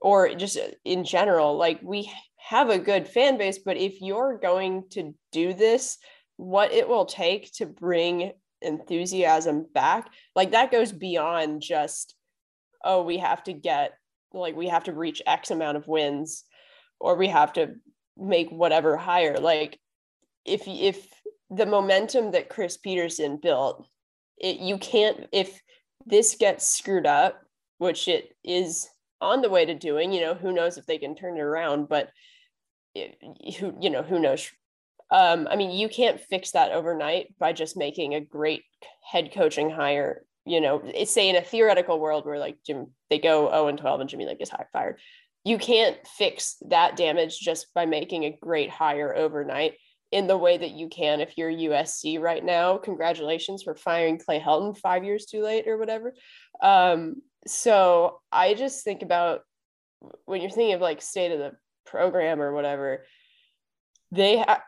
or 0.02 0.34
just 0.34 0.58
uh, 0.58 0.68
in 0.84 1.06
general 1.06 1.56
like 1.56 1.80
we 1.84 2.12
have 2.36 2.70
a 2.70 2.80
good 2.80 3.08
fan 3.08 3.38
base 3.38 3.60
but 3.60 3.78
if 3.78 4.02
you're 4.02 4.40
going 4.40 4.84
to 4.90 5.14
do 5.32 5.54
this 5.54 6.00
what 6.38 6.74
it 6.74 6.90
will 6.90 7.06
take 7.06 7.50
to 7.54 7.68
bring 7.68 8.34
enthusiasm 8.64 9.66
back 9.74 10.10
like 10.36 10.52
that 10.52 10.72
goes 10.72 10.92
beyond 10.92 11.62
just 11.62 12.16
oh 12.84 13.04
we 13.04 13.20
have 13.20 13.44
to 13.44 13.54
get 13.54 13.94
like 14.34 14.56
we 14.56 14.68
have 14.68 14.84
to 14.84 14.94
reach 14.94 15.22
x 15.28 15.52
amount 15.52 15.78
of 15.78 15.88
wins 15.88 16.44
or 17.00 17.16
we 17.16 17.28
have 17.28 17.54
to 17.54 17.76
make 18.18 18.50
whatever 18.50 18.96
higher. 18.96 19.38
Like 19.38 19.80
if 20.46 20.68
if 20.68 21.08
the 21.50 21.66
momentum 21.66 22.32
that 22.32 22.50
Chris 22.50 22.78
Petersen 22.78 23.38
built 23.38 23.88
it 24.38 24.58
you 24.58 24.78
can't 24.78 25.28
if 25.32 25.62
this 26.06 26.36
gets 26.36 26.68
screwed 26.68 27.06
up 27.06 27.42
which 27.78 28.08
it 28.08 28.36
is 28.44 28.90
on 29.20 29.42
the 29.42 29.50
way 29.50 29.66
to 29.66 29.76
doing 29.76 30.12
you 30.12 30.22
know 30.22 30.34
who 30.34 30.52
knows 30.52 30.78
if 30.78 30.86
they 30.86 30.98
can 30.98 31.16
turn 31.16 31.38
it 31.38 31.42
around 31.42 31.88
but 31.88 32.10
it, 32.96 33.18
who 33.60 33.74
you 33.80 33.90
know 33.90 34.02
who 34.04 34.20
knows 34.20 34.50
um, 35.12 35.48
I 35.52 35.58
mean, 35.58 35.72
you 35.72 35.90
can't 35.90 36.22
fix 36.22 36.52
that 36.52 36.72
overnight 36.72 37.38
by 37.38 37.52
just 37.52 37.76
making 37.76 38.16
a 38.16 38.22
great 38.22 38.64
head 39.04 39.32
coaching 39.34 39.70
hire. 39.70 40.24
You 40.46 40.62
know, 40.62 40.82
say 41.04 41.30
in 41.30 41.36
a 41.36 41.42
theoretical 41.42 42.00
world 42.00 42.26
where 42.26 42.40
like 42.40 42.58
Jim, 42.66 42.88
they 43.10 43.20
go 43.20 43.50
0 43.50 43.68
and 43.68 43.78
12 43.78 44.00
and 44.02 44.10
Jimmy 44.10 44.26
Lake 44.26 44.42
is 44.42 44.52
fired. 44.72 45.00
You 45.44 45.58
can't 45.58 45.98
fix 46.08 46.56
that 46.70 46.96
damage 46.96 47.40
just 47.40 47.74
by 47.74 47.86
making 47.86 48.24
a 48.24 48.38
great 48.42 48.70
hire 48.70 49.16
overnight 49.16 49.74
in 50.12 50.28
the 50.28 50.38
way 50.38 50.58
that 50.58 50.71
you 50.71 50.89
can 50.89 51.21
if 51.21 51.38
you're 51.38 51.52
USC 51.52 52.19
right 52.19 52.43
now. 52.43 52.78
Congratulations 52.78 53.63
for 53.63 53.76
firing 53.76 54.19
Clay 54.19 54.39
Helton 54.39 54.78
five 54.78 55.04
years 55.04 55.26
too 55.26 55.41
late 55.41 55.67
or 55.67 55.78
whatever. 55.78 56.13
Um, 56.62 57.21
so 57.47 58.19
I 58.32 58.54
just 58.54 58.84
think 58.84 59.02
about 59.02 59.41
when 60.26 60.41
you're 60.41 60.50
thinking 60.50 60.74
of 60.74 60.82
like 60.82 61.02
state 61.02 61.32
of 61.32 61.39
the 61.39 61.54
program 61.86 62.41
or 62.41 62.54
whatever, 62.54 63.06
they 64.12 64.38
have 64.38 64.62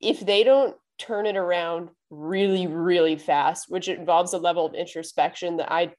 if 0.00 0.20
they 0.20 0.44
don't 0.44 0.76
turn 0.98 1.26
it 1.26 1.36
around 1.36 1.90
really, 2.10 2.66
really 2.66 3.16
fast, 3.16 3.66
which 3.68 3.88
involves 3.88 4.32
a 4.32 4.38
level 4.38 4.64
of 4.64 4.74
introspection 4.74 5.56
that 5.56 5.72
I 5.72 5.92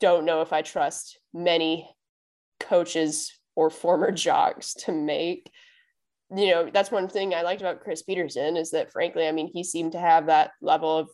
don't 0.00 0.24
know 0.24 0.40
if 0.40 0.52
I 0.52 0.62
trust 0.62 1.18
many 1.34 1.88
coaches 2.60 3.32
or 3.54 3.70
former 3.70 4.10
jocks 4.12 4.74
to 4.74 4.92
make. 4.92 5.50
You 6.34 6.50
know, 6.50 6.70
that's 6.70 6.90
one 6.90 7.08
thing 7.08 7.34
I 7.34 7.42
liked 7.42 7.62
about 7.62 7.80
Chris 7.80 8.02
Petersen 8.02 8.56
is 8.56 8.72
that, 8.72 8.92
frankly, 8.92 9.26
I 9.26 9.32
mean, 9.32 9.50
he 9.52 9.64
seemed 9.64 9.92
to 9.92 9.98
have 9.98 10.26
that 10.26 10.50
level 10.60 10.98
of 10.98 11.08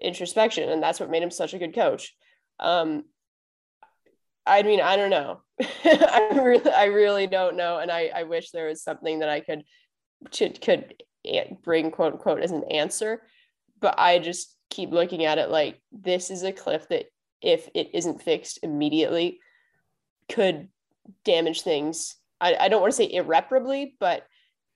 introspection, 0.00 0.68
and 0.68 0.82
that's 0.82 1.00
what 1.00 1.10
made 1.10 1.22
him 1.22 1.30
such 1.30 1.54
a 1.54 1.58
good 1.58 1.74
coach. 1.74 2.14
Um, 2.58 3.04
I 4.46 4.62
mean, 4.62 4.80
I 4.80 4.96
don't 4.96 5.10
know. 5.10 5.40
I 5.84 6.30
really, 6.34 6.70
I 6.70 6.84
really 6.86 7.26
don't 7.26 7.56
know, 7.56 7.78
and 7.78 7.90
I, 7.90 8.10
I 8.14 8.22
wish 8.24 8.50
there 8.50 8.66
was 8.66 8.82
something 8.82 9.20
that 9.20 9.28
I 9.30 9.40
could 9.40 9.64
could, 10.30 10.60
could 10.60 10.94
bring 11.62 11.90
quote 11.90 12.14
unquote 12.14 12.40
as 12.40 12.50
an 12.50 12.64
answer 12.70 13.22
but 13.80 13.94
i 13.98 14.18
just 14.18 14.56
keep 14.68 14.90
looking 14.90 15.24
at 15.24 15.38
it 15.38 15.50
like 15.50 15.80
this 15.92 16.30
is 16.30 16.42
a 16.42 16.52
cliff 16.52 16.88
that 16.88 17.06
if 17.42 17.68
it 17.74 17.90
isn't 17.94 18.22
fixed 18.22 18.58
immediately 18.62 19.38
could 20.30 20.68
damage 21.24 21.62
things 21.62 22.16
i, 22.40 22.54
I 22.54 22.68
don't 22.68 22.80
want 22.80 22.92
to 22.92 22.96
say 22.96 23.12
irreparably 23.12 23.96
but 23.98 24.26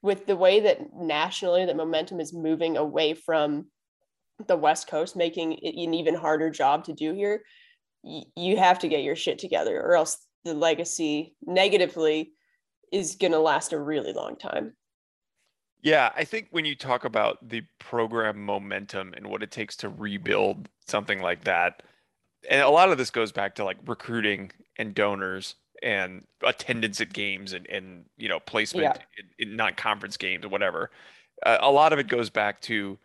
with 0.05 0.27
the 0.27 0.37
way 0.37 0.61
that 0.61 0.79
nationally 0.95 1.65
that 1.65 1.77
momentum 1.77 2.21
is 2.21 2.33
moving 2.33 2.77
away 2.77 3.15
from 3.15 3.67
the 4.47 4.57
west 4.57 4.89
coast 4.89 5.17
making 5.17 5.53
it 5.55 5.75
an 5.75 5.95
even 5.95 6.15
harder 6.15 6.51
job 6.51 6.85
to 6.85 6.93
do 6.93 7.15
here 7.15 7.43
you 8.03 8.57
have 8.57 8.79
to 8.79 8.89
get 8.89 9.03
your 9.03 9.17
shit 9.17 9.39
together 9.39 9.81
or 9.81 9.97
else 9.97 10.19
the 10.45 10.55
legacy 10.55 11.35
negatively 11.43 12.33
is 12.93 13.17
going 13.17 13.33
to 13.33 13.39
last 13.39 13.73
a 13.73 13.81
really 13.81 14.13
long 14.13 14.37
time. 14.37 14.75
Yeah, 15.83 16.11
I 16.17 16.25
think 16.25 16.49
when 16.51 16.65
you 16.65 16.75
talk 16.75 17.05
about 17.05 17.47
the 17.47 17.63
program 17.79 18.43
momentum 18.45 19.13
and 19.15 19.27
what 19.27 19.43
it 19.43 19.51
takes 19.51 19.77
to 19.77 19.89
rebuild 19.89 20.69
something 20.87 21.21
like 21.21 21.45
that, 21.45 21.83
and 22.49 22.63
a 22.63 22.71
lot 22.71 22.91
of 22.91 22.99
this 22.99 23.11
goes 23.11 23.33
back 23.33 23.55
to 23.57 23.65
like 23.65 23.79
recruiting 23.87 24.53
and 24.79 24.95
donors 24.95 25.57
and 25.85 26.25
attendance 26.43 27.01
at 27.01 27.13
games 27.13 27.53
and, 27.53 27.67
and 27.69 28.07
you 28.17 28.29
know 28.29 28.41
placement 28.41 28.85
yeah. 28.97 29.23
in, 29.39 29.51
in 29.51 29.57
non-conference 29.57 30.17
games 30.17 30.45
or 30.45 30.49
whatever. 30.49 30.91
Uh, 31.45 31.59
a 31.61 31.71
lot 31.71 31.93
of 31.93 31.99
it 31.99 32.09
goes 32.09 32.31
back 32.31 32.61
to 32.63 32.99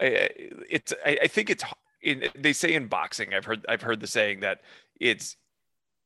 uh, 0.00 0.26
it's. 0.68 0.92
I, 1.04 1.18
I 1.22 1.26
think 1.28 1.50
it's. 1.50 1.62
In, 2.02 2.24
they 2.36 2.52
say 2.52 2.74
in 2.74 2.88
boxing, 2.88 3.32
I've 3.32 3.44
heard 3.44 3.64
I've 3.68 3.82
heard 3.82 4.00
the 4.00 4.08
saying 4.08 4.40
that 4.40 4.62
it's 4.98 5.36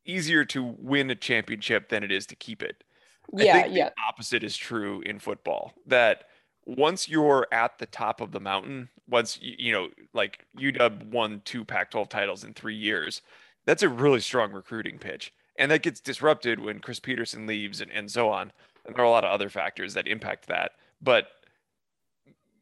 easier 0.05 0.45
to 0.45 0.63
win 0.79 1.11
a 1.11 1.15
championship 1.15 1.89
than 1.89 2.03
it 2.03 2.13
is 2.13 2.27
to 2.27 2.37
keep 2.37 2.63
it. 2.63 2.85
Yeah, 3.33 3.57
I 3.57 3.63
think 3.63 3.77
yeah. 3.77 3.89
the 3.89 4.03
opposite 4.07 4.45
is 4.45 4.57
true 4.57 5.01
in 5.03 5.19
football. 5.19 5.73
That 5.87 6.25
once 6.67 7.09
you're 7.09 7.47
at 7.53 7.79
the 7.79 7.87
top 7.87 8.21
of 8.21 8.33
the 8.33 8.41
mountain, 8.41 8.89
once 9.09 9.39
you, 9.41 9.55
you 9.59 9.73
know, 9.73 9.89
like 10.13 10.45
UW 10.59 11.11
won 11.11 11.41
two 11.45 11.65
Pac-12 11.65 12.09
titles 12.09 12.45
in 12.45 12.53
three 12.53 12.77
years, 12.77 13.23
that's 13.65 13.83
a 13.83 13.89
really 13.89 14.21
strong 14.21 14.53
recruiting 14.53 14.99
pitch, 14.99 15.33
and 15.59 15.71
that 15.71 15.83
gets 15.83 16.01
disrupted 16.01 16.61
when 16.61 16.81
Chris 16.81 17.01
Petersen 17.01 17.47
leaves 17.47 17.81
and, 17.81 17.91
and 17.91 18.11
so 18.11 18.29
on. 18.29 18.53
And 18.85 18.95
there 18.95 19.03
are 19.03 19.09
a 19.09 19.11
lot 19.11 19.25
of 19.25 19.31
other 19.33 19.49
factors 19.49 19.95
that 19.95 20.07
impact 20.07 20.47
that, 20.47 20.73
but 21.01 21.29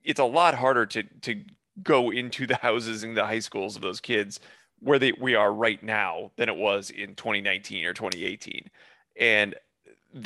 it's 0.05 0.21
a 0.21 0.25
lot 0.25 0.55
harder 0.55 0.87
to 0.87 1.03
to 1.03 1.43
go 1.83 2.11
into 2.11 2.47
the 2.47 2.57
houses 2.57 3.03
and 3.03 3.17
the 3.17 3.27
high 3.27 3.41
schools 3.41 3.77
of 3.77 3.83
those 3.83 4.01
kids 4.01 4.39
where 4.81 4.99
they 4.99 5.13
we 5.21 5.35
are 5.35 5.53
right 5.53 5.83
now 5.83 6.31
than 6.37 6.49
it 6.49 6.57
was 6.57 6.91
in 6.91 7.15
2019 7.15 7.85
or 7.85 7.93
2018 7.93 8.71
and 9.19 9.55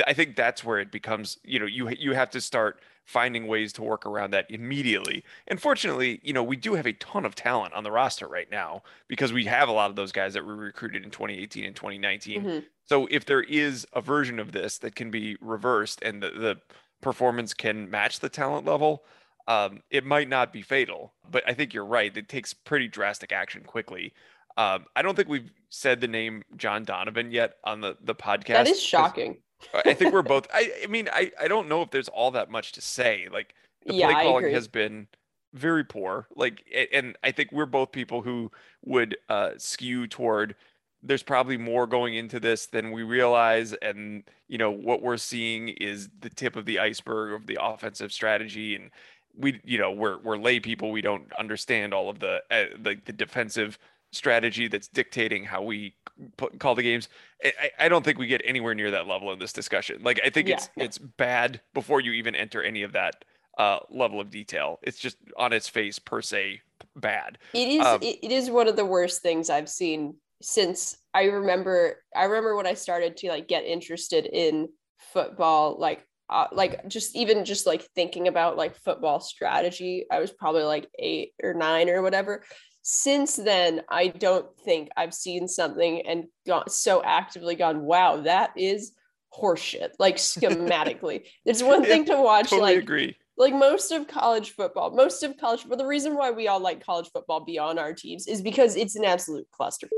i 0.06 0.12
think 0.12 0.36
that's 0.36 0.62
where 0.62 0.78
it 0.78 0.92
becomes 0.92 1.38
you 1.44 1.58
know 1.58 1.66
you 1.66 1.88
you 1.90 2.12
have 2.12 2.30
to 2.30 2.40
start 2.40 2.80
finding 3.08 3.46
ways 3.46 3.72
to 3.72 3.82
work 3.82 4.04
around 4.04 4.30
that 4.32 4.44
immediately 4.50 5.24
and 5.46 5.62
fortunately 5.62 6.20
you 6.22 6.30
know 6.34 6.42
we 6.42 6.56
do 6.56 6.74
have 6.74 6.86
a 6.86 6.92
ton 6.92 7.24
of 7.24 7.34
talent 7.34 7.72
on 7.72 7.82
the 7.82 7.90
roster 7.90 8.28
right 8.28 8.50
now 8.50 8.82
because 9.08 9.32
we 9.32 9.46
have 9.46 9.66
a 9.66 9.72
lot 9.72 9.88
of 9.88 9.96
those 9.96 10.12
guys 10.12 10.34
that 10.34 10.44
were 10.44 10.54
recruited 10.54 11.02
in 11.02 11.10
2018 11.10 11.64
and 11.64 11.74
2019 11.74 12.42
Mhm. 12.44 12.64
so 12.84 13.08
if 13.10 13.24
there 13.24 13.40
is 13.42 13.86
a 13.94 14.02
version 14.02 14.38
of 14.38 14.52
this 14.52 14.76
that 14.78 14.94
can 14.94 15.10
be 15.10 15.38
reversed 15.40 16.02
and 16.02 16.22
the, 16.22 16.28
the 16.32 16.60
performance 17.00 17.54
can 17.54 17.88
match 17.88 18.20
the 18.20 18.28
talent 18.28 18.66
level 18.66 19.04
um, 19.46 19.80
it 19.90 20.04
might 20.04 20.28
not 20.28 20.52
be 20.52 20.60
fatal, 20.60 21.14
but 21.30 21.42
I 21.46 21.54
think 21.54 21.72
you're 21.72 21.86
right. 21.86 22.14
It 22.14 22.28
takes 22.28 22.52
pretty 22.52 22.86
drastic 22.86 23.32
action 23.32 23.62
quickly. 23.64 24.12
Um, 24.58 24.84
I 24.94 25.00
don't 25.00 25.14
think 25.14 25.28
we've 25.28 25.50
said 25.70 26.02
the 26.02 26.06
name 26.06 26.42
John 26.58 26.84
Donovan 26.84 27.30
yet 27.30 27.54
on 27.64 27.80
the, 27.80 27.96
the 28.02 28.14
podcast. 28.14 28.48
That 28.48 28.68
is 28.68 28.82
shocking. 28.82 29.38
I 29.74 29.94
think 29.94 30.12
we're 30.12 30.22
both. 30.22 30.46
I, 30.52 30.72
I 30.82 30.86
mean, 30.86 31.08
I, 31.12 31.32
I 31.40 31.48
don't 31.48 31.68
know 31.68 31.82
if 31.82 31.90
there's 31.90 32.08
all 32.08 32.30
that 32.32 32.50
much 32.50 32.72
to 32.72 32.80
say. 32.80 33.28
Like 33.30 33.54
the 33.86 33.94
Yeah, 33.94 34.12
play 34.12 34.22
calling 34.22 34.50
has 34.52 34.68
been 34.68 35.08
very 35.54 35.84
poor. 35.84 36.28
Like, 36.34 36.64
and 36.92 37.16
I 37.22 37.30
think 37.30 37.50
we're 37.52 37.66
both 37.66 37.92
people 37.92 38.22
who 38.22 38.50
would 38.84 39.16
uh, 39.28 39.52
skew 39.58 40.06
toward. 40.06 40.54
There's 41.02 41.22
probably 41.22 41.56
more 41.56 41.86
going 41.86 42.14
into 42.16 42.40
this 42.40 42.66
than 42.66 42.90
we 42.90 43.02
realize, 43.02 43.72
and 43.74 44.24
you 44.48 44.58
know 44.58 44.70
what 44.70 45.02
we're 45.02 45.16
seeing 45.16 45.68
is 45.68 46.08
the 46.20 46.30
tip 46.30 46.56
of 46.56 46.64
the 46.64 46.78
iceberg 46.80 47.40
of 47.40 47.46
the 47.46 47.58
offensive 47.60 48.12
strategy, 48.12 48.74
and 48.74 48.90
we, 49.36 49.60
you 49.64 49.78
know, 49.78 49.92
we're 49.92 50.18
we're 50.18 50.36
lay 50.36 50.60
people. 50.60 50.90
We 50.90 51.02
don't 51.02 51.32
understand 51.38 51.94
all 51.94 52.10
of 52.10 52.18
the 52.18 52.42
uh, 52.50 52.64
the, 52.80 52.96
the 53.04 53.12
defensive 53.12 53.78
strategy 54.12 54.68
that's 54.68 54.88
dictating 54.88 55.44
how 55.44 55.62
we 55.62 55.94
put, 56.36 56.58
call 56.58 56.74
the 56.74 56.82
games. 56.82 57.08
I, 57.44 57.70
I 57.78 57.88
don't 57.88 58.04
think 58.04 58.18
we 58.18 58.26
get 58.26 58.42
anywhere 58.44 58.74
near 58.74 58.90
that 58.90 59.06
level 59.06 59.32
in 59.32 59.38
this 59.38 59.52
discussion. 59.52 60.02
Like 60.02 60.20
I 60.24 60.30
think 60.30 60.48
Yeah, 60.48 60.54
it's 60.56 60.68
no. 60.76 60.84
it's 60.84 60.98
bad 60.98 61.60
before 61.74 62.00
you 62.00 62.12
even 62.12 62.34
enter 62.34 62.62
any 62.62 62.82
of 62.82 62.92
that 62.92 63.24
uh, 63.58 63.80
level 63.90 64.20
of 64.20 64.30
detail. 64.30 64.78
It's 64.82 64.98
just 64.98 65.16
on 65.36 65.52
its 65.52 65.68
face 65.68 65.98
per 65.98 66.22
se 66.22 66.60
bad. 66.96 67.38
It 67.54 67.68
is 67.68 67.86
Um, 67.86 68.02
it, 68.02 68.30
is 68.30 68.50
one 68.50 68.68
of 68.68 68.76
the 68.76 68.84
worst 68.84 69.22
things 69.22 69.50
I've 69.50 69.68
seen 69.68 70.14
since 70.40 70.96
I 71.14 71.24
remember 71.24 72.02
I 72.14 72.24
remember 72.24 72.56
when 72.56 72.66
I 72.66 72.74
started 72.74 73.16
to 73.18 73.28
like 73.28 73.48
get 73.48 73.64
interested 73.64 74.26
in 74.26 74.68
football 75.12 75.76
like 75.78 76.04
uh, 76.30 76.46
like 76.52 76.86
just 76.88 77.16
even 77.16 77.44
just 77.44 77.66
like 77.66 77.82
thinking 77.94 78.28
about 78.28 78.56
like 78.56 78.76
football 78.76 79.18
strategy 79.18 80.04
I 80.10 80.20
was 80.20 80.30
probably 80.30 80.62
like 80.62 80.88
8 80.98 81.32
or 81.42 81.54
9 81.54 81.88
or 81.88 82.02
whatever 82.02 82.44
since 82.90 83.36
then 83.36 83.82
I 83.90 84.08
don't 84.08 84.46
think 84.60 84.88
I've 84.96 85.12
seen 85.12 85.46
something 85.46 86.06
and 86.06 86.24
got 86.46 86.72
so 86.72 87.02
actively 87.04 87.54
gone 87.54 87.82
wow 87.82 88.22
that 88.22 88.52
is 88.56 88.92
horseshit 89.38 89.90
like 89.98 90.16
schematically 90.16 91.24
it's 91.44 91.62
one 91.62 91.84
thing 91.84 92.06
to 92.06 92.16
watch 92.16 92.48
Totally 92.48 92.76
like 92.76 92.82
agree. 92.82 93.14
like 93.36 93.52
most 93.52 93.92
of 93.92 94.08
college 94.08 94.52
football, 94.52 94.90
most 94.92 95.22
of 95.22 95.36
college, 95.36 95.66
but 95.68 95.76
the 95.76 95.84
reason 95.84 96.14
why 96.16 96.30
we 96.30 96.48
all 96.48 96.60
like 96.60 96.82
college 96.82 97.10
football 97.12 97.44
beyond 97.44 97.78
our 97.78 97.92
teams 97.92 98.26
is 98.26 98.40
because 98.40 98.74
it's 98.74 98.96
an 98.96 99.04
absolute 99.04 99.46
cluster. 99.52 99.90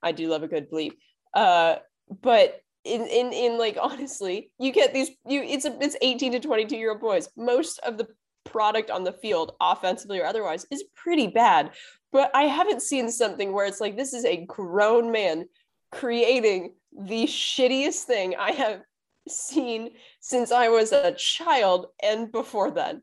I 0.00 0.12
do 0.12 0.28
love 0.28 0.44
a 0.44 0.48
good 0.48 0.70
bleep. 0.70 0.92
Uh, 1.34 1.76
but 2.22 2.60
in, 2.84 3.02
in, 3.08 3.32
in 3.32 3.58
like, 3.58 3.76
honestly, 3.82 4.52
you 4.60 4.70
get 4.70 4.94
these, 4.94 5.10
you, 5.26 5.42
it's 5.42 5.64
a, 5.64 5.76
it's 5.80 5.96
18 6.00 6.30
to 6.32 6.40
22 6.40 6.76
year 6.76 6.92
old 6.92 7.00
boys. 7.00 7.28
Most 7.36 7.80
of 7.80 7.98
the 7.98 8.06
product 8.44 8.90
on 8.90 9.04
the 9.04 9.12
field, 9.12 9.52
offensively 9.60 10.20
or 10.20 10.24
otherwise, 10.24 10.64
is 10.70 10.84
pretty 10.94 11.26
bad. 11.26 11.72
But 12.16 12.30
I 12.32 12.44
haven't 12.44 12.80
seen 12.80 13.10
something 13.10 13.52
where 13.52 13.66
it's 13.66 13.78
like, 13.78 13.94
this 13.94 14.14
is 14.14 14.24
a 14.24 14.46
grown 14.46 15.12
man 15.12 15.50
creating 15.92 16.72
the 16.98 17.24
shittiest 17.24 18.04
thing 18.04 18.34
I 18.38 18.52
have 18.52 18.80
seen 19.28 19.90
since 20.20 20.50
I 20.50 20.68
was 20.68 20.92
a 20.92 21.12
child 21.12 21.88
and 22.02 22.32
before 22.32 22.70
then. 22.70 23.02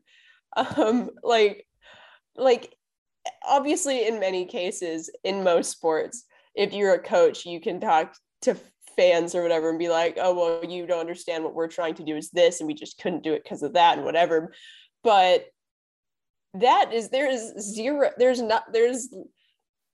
Um, 0.56 1.10
like, 1.22 1.64
like 2.34 2.74
obviously 3.46 4.08
in 4.08 4.18
many 4.18 4.46
cases 4.46 5.10
in 5.22 5.44
most 5.44 5.70
sports, 5.70 6.24
if 6.56 6.72
you're 6.72 6.94
a 6.94 6.98
coach, 6.98 7.46
you 7.46 7.60
can 7.60 7.78
talk 7.78 8.16
to 8.42 8.56
fans 8.96 9.36
or 9.36 9.42
whatever 9.42 9.70
and 9.70 9.78
be 9.78 9.88
like, 9.88 10.18
oh 10.20 10.34
well, 10.34 10.68
you 10.68 10.88
don't 10.88 10.98
understand 10.98 11.44
what 11.44 11.54
we're 11.54 11.68
trying 11.68 11.94
to 11.94 12.04
do 12.04 12.16
is 12.16 12.30
this, 12.30 12.58
and 12.58 12.66
we 12.66 12.74
just 12.74 12.98
couldn't 12.98 13.22
do 13.22 13.32
it 13.32 13.44
because 13.44 13.62
of 13.62 13.74
that 13.74 13.96
and 13.96 14.04
whatever. 14.04 14.52
But 15.04 15.46
that 16.54 16.92
is 16.92 17.08
there 17.08 17.30
is 17.30 17.52
zero, 17.58 18.10
there's 18.16 18.40
not 18.40 18.72
there's 18.72 19.08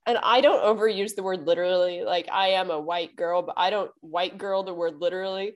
and 0.05 0.17
I 0.23 0.41
don't 0.41 0.63
overuse 0.63 1.15
the 1.15 1.23
word 1.23 1.45
literally. 1.45 2.03
Like 2.03 2.27
I 2.31 2.49
am 2.49 2.71
a 2.71 2.79
white 2.79 3.15
girl, 3.15 3.41
but 3.41 3.55
I 3.57 3.69
don't 3.69 3.91
white 4.01 4.37
girl 4.37 4.63
the 4.63 4.73
word 4.73 4.95
literally. 4.99 5.55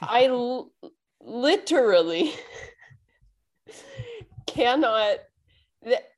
I 0.00 0.24
l- 0.26 0.72
literally 1.20 2.32
cannot. 4.46 5.18
That 5.82 6.08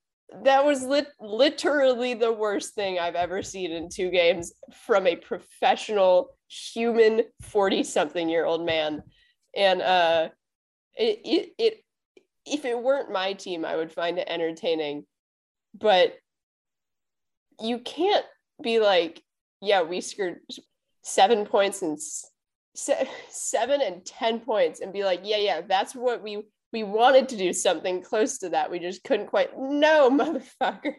that 0.45 0.65
was 0.65 0.83
lit- 0.83 1.13
literally 1.21 2.15
the 2.15 2.33
worst 2.33 2.75
thing 2.75 2.99
I've 2.99 3.15
ever 3.15 3.43
seen 3.43 3.71
in 3.71 3.89
two 3.89 4.11
games 4.11 4.53
from 4.87 5.07
a 5.07 5.17
professional 5.17 6.31
human 6.49 7.23
forty 7.41 7.83
something 7.85 8.29
year 8.29 8.45
old 8.45 8.65
man, 8.65 9.03
and 9.55 9.83
uh, 9.83 10.29
it, 10.95 11.21
it 11.25 11.53
it 11.59 11.85
if 12.47 12.65
it 12.65 12.81
weren't 12.81 13.13
my 13.13 13.33
team, 13.35 13.65
I 13.65 13.77
would 13.77 13.93
find 13.93 14.19
it 14.19 14.29
entertaining, 14.29 15.05
but 15.75 16.15
you 17.61 17.79
can't 17.79 18.27
be 18.63 18.81
like, 18.81 19.23
yeah, 19.61 19.83
we 19.83 20.01
scored 20.01 20.41
seven 21.03 21.47
points 21.47 21.83
and 21.83 21.99
se- 22.75 23.09
seven 23.31 23.81
and 23.81 24.05
ten 24.05 24.41
points 24.41 24.81
and 24.81 24.93
be 24.93 25.05
like, 25.05 25.21
yeah, 25.25 25.39
yeah, 25.39 25.61
that's 25.63 25.95
what 25.95 26.23
we 26.23 26.43
we 26.73 26.83
wanted 26.83 27.29
to 27.29 27.37
do 27.37 27.53
something 27.53 28.03
close 28.03 28.39
to 28.39 28.49
that. 28.51 28.71
We 28.71 28.79
just 28.79 29.05
couldn't 29.05 29.27
quite. 29.27 29.51
No, 29.59 30.11
motherfucker. 30.61 30.95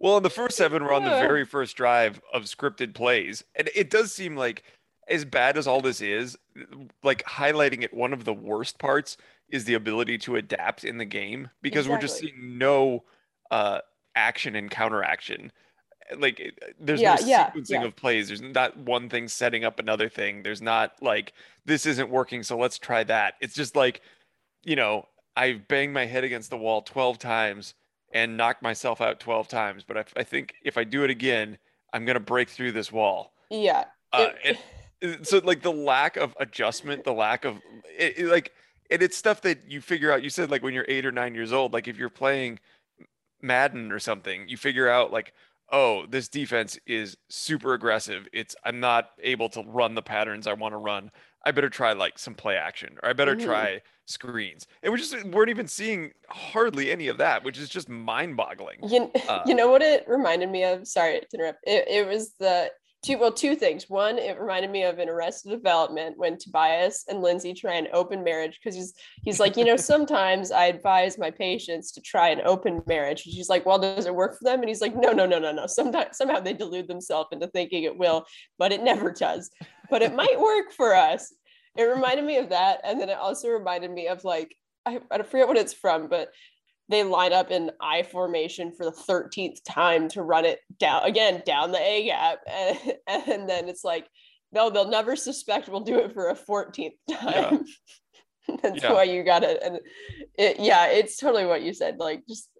Well, 0.00 0.16
in 0.16 0.22
the 0.22 0.30
first 0.30 0.56
seven 0.56 0.82
were 0.82 0.92
on 0.92 1.04
the 1.04 1.10
very 1.28 1.44
first 1.44 1.76
drive 1.76 2.20
of 2.32 2.44
scripted 2.44 2.94
plays. 2.94 3.44
And 3.54 3.70
it 3.74 3.90
does 3.90 4.12
seem 4.12 4.36
like, 4.36 4.64
as 5.08 5.24
bad 5.24 5.56
as 5.58 5.66
all 5.66 5.80
this 5.80 6.00
is, 6.00 6.36
like 7.02 7.22
highlighting 7.24 7.82
it, 7.82 7.92
one 7.92 8.12
of 8.12 8.24
the 8.24 8.32
worst 8.32 8.78
parts 8.78 9.16
is 9.50 9.64
the 9.64 9.74
ability 9.74 10.18
to 10.18 10.36
adapt 10.36 10.84
in 10.84 10.98
the 10.98 11.04
game 11.04 11.50
because 11.62 11.88
we're 11.88 11.98
just 12.00 12.18
seeing 12.18 12.58
no 12.58 13.04
uh, 13.50 13.78
action 14.14 14.56
and 14.56 14.70
counteraction. 14.70 15.52
Like, 16.16 16.58
there's 16.80 17.00
Yeah, 17.00 17.16
no 17.20 17.26
yeah, 17.26 17.50
sequencing 17.50 17.70
yeah. 17.70 17.84
of 17.84 17.96
plays. 17.96 18.28
There's 18.28 18.42
not 18.42 18.76
one 18.76 19.08
thing 19.08 19.28
setting 19.28 19.64
up 19.64 19.78
another 19.78 20.08
thing. 20.08 20.42
There's 20.42 20.62
not 20.62 20.92
like, 21.02 21.32
this 21.64 21.86
isn't 21.86 22.10
working, 22.10 22.42
so 22.42 22.58
let's 22.58 22.78
try 22.78 23.04
that. 23.04 23.34
It's 23.40 23.54
just 23.54 23.74
like, 23.76 24.00
you 24.64 24.76
know, 24.76 25.06
I've 25.36 25.66
banged 25.68 25.92
my 25.92 26.06
head 26.06 26.24
against 26.24 26.50
the 26.50 26.56
wall 26.58 26.82
12 26.82 27.18
times 27.18 27.74
and 28.12 28.36
knocked 28.36 28.62
myself 28.62 29.00
out 29.00 29.18
12 29.20 29.48
times. 29.48 29.82
But 29.86 29.96
I, 29.98 30.04
I 30.16 30.22
think 30.24 30.54
if 30.62 30.78
I 30.78 30.84
do 30.84 31.04
it 31.04 31.10
again, 31.10 31.58
I'm 31.92 32.04
going 32.04 32.14
to 32.14 32.20
break 32.20 32.48
through 32.48 32.72
this 32.72 32.90
wall. 32.92 33.32
Yeah. 33.50 33.84
Uh, 34.12 34.28
It- 34.44 34.56
uh, 34.56 34.60
so, 35.22 35.38
like, 35.44 35.62
the 35.62 35.72
lack 35.72 36.16
of 36.16 36.34
adjustment, 36.40 37.04
the 37.04 37.12
lack 37.12 37.44
of 37.44 37.60
it, 37.98 38.18
it, 38.18 38.26
like, 38.26 38.52
and 38.90 39.02
it's 39.02 39.16
stuff 39.16 39.42
that 39.42 39.70
you 39.70 39.80
figure 39.80 40.12
out. 40.12 40.22
You 40.22 40.30
said, 40.30 40.50
like, 40.50 40.62
when 40.62 40.74
you're 40.74 40.86
eight 40.88 41.06
or 41.06 41.12
nine 41.12 41.34
years 41.34 41.52
old, 41.52 41.72
like, 41.72 41.88
if 41.88 41.96
you're 41.98 42.10
playing 42.10 42.58
Madden 43.42 43.92
or 43.92 43.98
something, 43.98 44.48
you 44.48 44.56
figure 44.56 44.88
out, 44.88 45.12
like, 45.12 45.34
oh, 45.70 46.06
this 46.06 46.28
defense 46.28 46.78
is 46.86 47.16
super 47.28 47.74
aggressive. 47.74 48.28
It's, 48.32 48.54
I'm 48.64 48.80
not 48.80 49.10
able 49.22 49.48
to 49.50 49.62
run 49.62 49.94
the 49.94 50.02
patterns 50.02 50.46
I 50.46 50.52
want 50.52 50.72
to 50.72 50.78
run. 50.78 51.10
I 51.44 51.50
better 51.50 51.70
try, 51.70 51.92
like, 51.92 52.18
some 52.18 52.34
play 52.34 52.56
action 52.56 52.98
or 53.02 53.08
I 53.08 53.12
better 53.12 53.34
Mhm. 53.34 53.44
try 53.44 53.82
screens. 54.06 54.66
And 54.82 54.92
we're 54.92 54.98
just, 54.98 55.24
weren't 55.24 55.50
even 55.50 55.66
seeing 55.68 56.12
hardly 56.28 56.90
any 56.90 57.08
of 57.08 57.18
that, 57.18 57.44
which 57.44 57.58
is 57.58 57.68
just 57.68 57.88
mind 57.88 58.36
boggling. 58.36 58.78
You, 58.88 59.10
Uh, 59.28 59.42
you 59.46 59.54
know 59.54 59.68
what 59.70 59.82
it 59.82 60.06
reminded 60.08 60.50
me 60.50 60.64
of? 60.64 60.86
Sorry 60.86 61.20
to 61.20 61.26
interrupt. 61.34 61.60
It, 61.64 61.88
it 61.88 62.06
was 62.06 62.34
the 62.34 62.70
two, 63.04 63.18
well, 63.18 63.32
two 63.32 63.54
things. 63.54 63.88
One, 63.88 64.18
it 64.18 64.40
reminded 64.40 64.70
me 64.70 64.82
of 64.82 64.98
an 64.98 65.08
Arrested 65.08 65.50
Development 65.50 66.16
when 66.16 66.38
Tobias 66.38 67.04
and 67.08 67.20
Lindsay 67.20 67.52
try 67.52 67.74
an 67.74 67.88
open 67.92 68.24
marriage 68.24 68.58
because 68.58 68.74
he's 68.74 68.94
he's 69.22 69.38
like, 69.38 69.56
you 69.56 69.64
know, 69.64 69.76
sometimes 69.92 70.50
I 70.50 70.66
advise 70.66 71.18
my 71.18 71.30
patients 71.30 71.92
to 71.92 72.00
try 72.00 72.30
an 72.30 72.40
open 72.44 72.82
marriage. 72.86 73.24
And 73.24 73.34
she's 73.34 73.48
like, 73.48 73.66
well, 73.66 73.78
does 73.78 74.06
it 74.06 74.14
work 74.14 74.38
for 74.38 74.44
them? 74.44 74.60
And 74.60 74.68
he's 74.68 74.80
like, 74.80 74.96
no, 74.96 75.12
no, 75.12 75.26
no, 75.26 75.38
no, 75.38 75.52
no. 75.52 75.66
Sometimes 75.66 76.16
somehow 76.16 76.40
they 76.40 76.54
delude 76.54 76.88
themselves 76.88 77.28
into 77.32 77.46
thinking 77.48 77.84
it 77.84 77.96
will, 77.96 78.24
but 78.58 78.72
it 78.72 78.82
never 78.82 79.12
does. 79.12 79.50
But 79.90 80.02
it 80.02 80.14
might 80.14 80.40
work 80.40 80.72
for 80.72 80.94
us. 80.94 81.32
It 81.76 81.82
reminded 81.82 82.24
me 82.24 82.38
of 82.38 82.50
that, 82.50 82.80
and 82.84 83.00
then 83.00 83.08
it 83.10 83.18
also 83.18 83.48
reminded 83.48 83.90
me 83.90 84.08
of 84.08 84.24
like 84.24 84.56
I, 84.86 85.00
I 85.10 85.22
forget 85.22 85.48
what 85.48 85.56
it's 85.56 85.72
from, 85.72 86.08
but 86.08 86.28
they 86.88 87.02
line 87.02 87.32
up 87.32 87.50
in 87.50 87.70
I 87.80 88.02
formation 88.02 88.72
for 88.72 88.84
the 88.84 88.92
13th 88.92 89.58
time 89.66 90.08
to 90.10 90.22
run 90.22 90.44
it 90.44 90.60
down 90.78 91.04
again 91.04 91.42
down 91.46 91.72
the 91.72 91.80
A 91.80 92.04
gap. 92.04 92.40
And, 92.46 92.78
and 93.26 93.48
then 93.48 93.68
it's 93.68 93.84
like, 93.84 94.06
no, 94.52 94.70
they'll 94.70 94.88
never 94.88 95.16
suspect 95.16 95.68
we'll 95.68 95.80
do 95.80 95.98
it 95.98 96.12
for 96.12 96.28
a 96.28 96.36
14th 96.36 96.92
time. 97.10 97.64
Yeah. 98.48 98.56
That's 98.62 98.82
yeah. 98.82 98.92
why 98.92 99.04
you 99.04 99.24
got 99.24 99.42
it. 99.42 99.62
And 99.62 99.80
it, 100.38 100.60
yeah, 100.60 100.86
it's 100.86 101.16
totally 101.16 101.46
what 101.46 101.62
you 101.62 101.72
said. 101.72 101.96
Like, 101.98 102.26
just, 102.28 102.50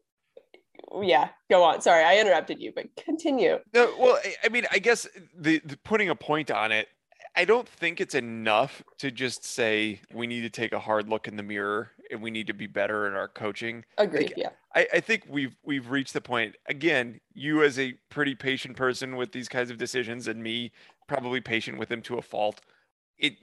yeah, 1.02 1.28
go 1.50 1.62
on. 1.62 1.82
Sorry, 1.82 2.02
I 2.02 2.18
interrupted 2.18 2.58
you, 2.58 2.72
but 2.74 2.86
continue. 2.96 3.58
No, 3.74 3.94
well, 3.98 4.18
I 4.42 4.48
mean, 4.48 4.64
I 4.72 4.78
guess 4.78 5.06
the, 5.36 5.60
the 5.64 5.76
putting 5.84 6.08
a 6.08 6.14
point 6.14 6.50
on 6.50 6.72
it, 6.72 6.88
I 7.36 7.44
don't 7.44 7.68
think 7.68 8.00
it's 8.00 8.14
enough 8.14 8.82
to 8.98 9.10
just 9.10 9.44
say 9.44 10.00
we 10.12 10.26
need 10.26 10.42
to 10.42 10.50
take 10.50 10.72
a 10.72 10.78
hard 10.78 11.08
look 11.08 11.28
in 11.28 11.36
the 11.36 11.42
mirror 11.42 11.90
and 12.14 12.22
we 12.22 12.30
need 12.30 12.46
to 12.46 12.54
be 12.54 12.66
better 12.66 13.06
in 13.06 13.14
our 13.14 13.28
coaching. 13.28 13.84
Agreed. 13.98 14.28
Like, 14.28 14.34
yeah. 14.36 14.48
I, 14.74 14.86
I 14.94 15.00
think 15.00 15.24
we've 15.28 15.54
we've 15.62 15.90
reached 15.90 16.14
the 16.14 16.20
point. 16.20 16.56
Again, 16.66 17.20
you 17.34 17.62
as 17.62 17.78
a 17.78 17.94
pretty 18.08 18.34
patient 18.34 18.76
person 18.76 19.16
with 19.16 19.32
these 19.32 19.48
kinds 19.48 19.70
of 19.70 19.76
decisions, 19.76 20.26
and 20.26 20.42
me 20.42 20.72
probably 21.06 21.40
patient 21.40 21.78
with 21.78 21.90
him 21.90 22.00
to 22.02 22.16
a 22.16 22.22
fault. 22.22 22.62
It 23.18 23.34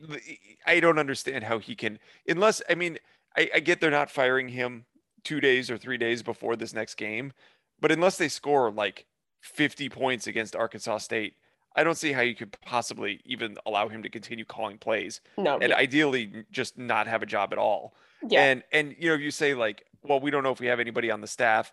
I 0.66 0.80
don't 0.80 0.98
understand 0.98 1.44
how 1.44 1.60
he 1.60 1.76
can 1.76 2.00
unless 2.28 2.62
I 2.70 2.76
mean 2.76 2.98
I, 3.38 3.50
I 3.56 3.60
get 3.60 3.80
they're 3.80 3.92
not 3.92 4.10
firing 4.10 4.50
him 4.50 4.86
two 5.24 5.40
days 5.40 5.70
or 5.70 5.78
three 5.78 5.98
days 5.98 6.24
before 6.24 6.56
this 6.56 6.74
next 6.74 6.96
game, 6.96 7.32
but 7.80 7.92
unless 7.92 8.18
they 8.18 8.28
score 8.28 8.72
like 8.72 9.06
50 9.42 9.90
points 9.90 10.28
against 10.28 10.56
Arkansas 10.56 11.00
State, 11.00 11.36
I 11.76 11.84
don't 11.84 11.98
see 11.98 12.12
how 12.12 12.22
you 12.22 12.36
could 12.36 12.56
possibly 12.66 13.22
even 13.26 13.58
allow 13.66 13.88
him 13.88 14.04
to 14.04 14.10
continue 14.10 14.46
calling 14.46 14.78
plays. 14.78 15.22
No. 15.38 15.58
And 15.60 15.74
ideally 15.74 16.46
just 16.52 16.78
not 16.78 17.08
have 17.08 17.24
a 17.24 17.26
job 17.26 17.54
at 17.54 17.60
all. 17.60 17.94
Yeah. 18.28 18.44
And 18.44 18.64
and 18.72 18.96
you 18.98 19.10
know, 19.10 19.16
you 19.16 19.32
say 19.32 19.54
like, 19.54 19.86
well, 20.04 20.20
we 20.20 20.32
don't 20.32 20.44
know 20.44 20.52
if 20.52 20.60
we 20.60 20.68
have 20.68 20.80
anybody 20.80 21.12
on 21.12 21.22
the 21.22 21.28
staff 21.28 21.72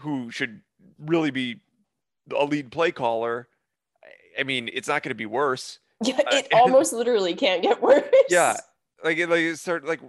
who 0.00 0.30
should 0.30 0.60
really 0.98 1.30
be 1.30 1.60
a 2.36 2.44
lead 2.44 2.70
play 2.70 2.92
caller. 2.92 3.48
I 4.38 4.42
mean, 4.44 4.70
it's 4.72 4.88
not 4.88 5.02
going 5.02 5.10
to 5.10 5.16
be 5.16 5.26
worse. 5.26 5.78
Yeah, 6.02 6.16
uh, 6.16 6.36
it 6.36 6.52
uh, 6.52 6.58
almost 6.62 6.92
literally 6.92 7.34
can't 7.34 7.62
get 7.62 7.82
worse. 7.82 8.04
Yeah. 8.28 8.56
Like 9.02 9.18
it 9.18 9.28
like 9.28 9.56
start 9.56 9.84
like 9.84 10.00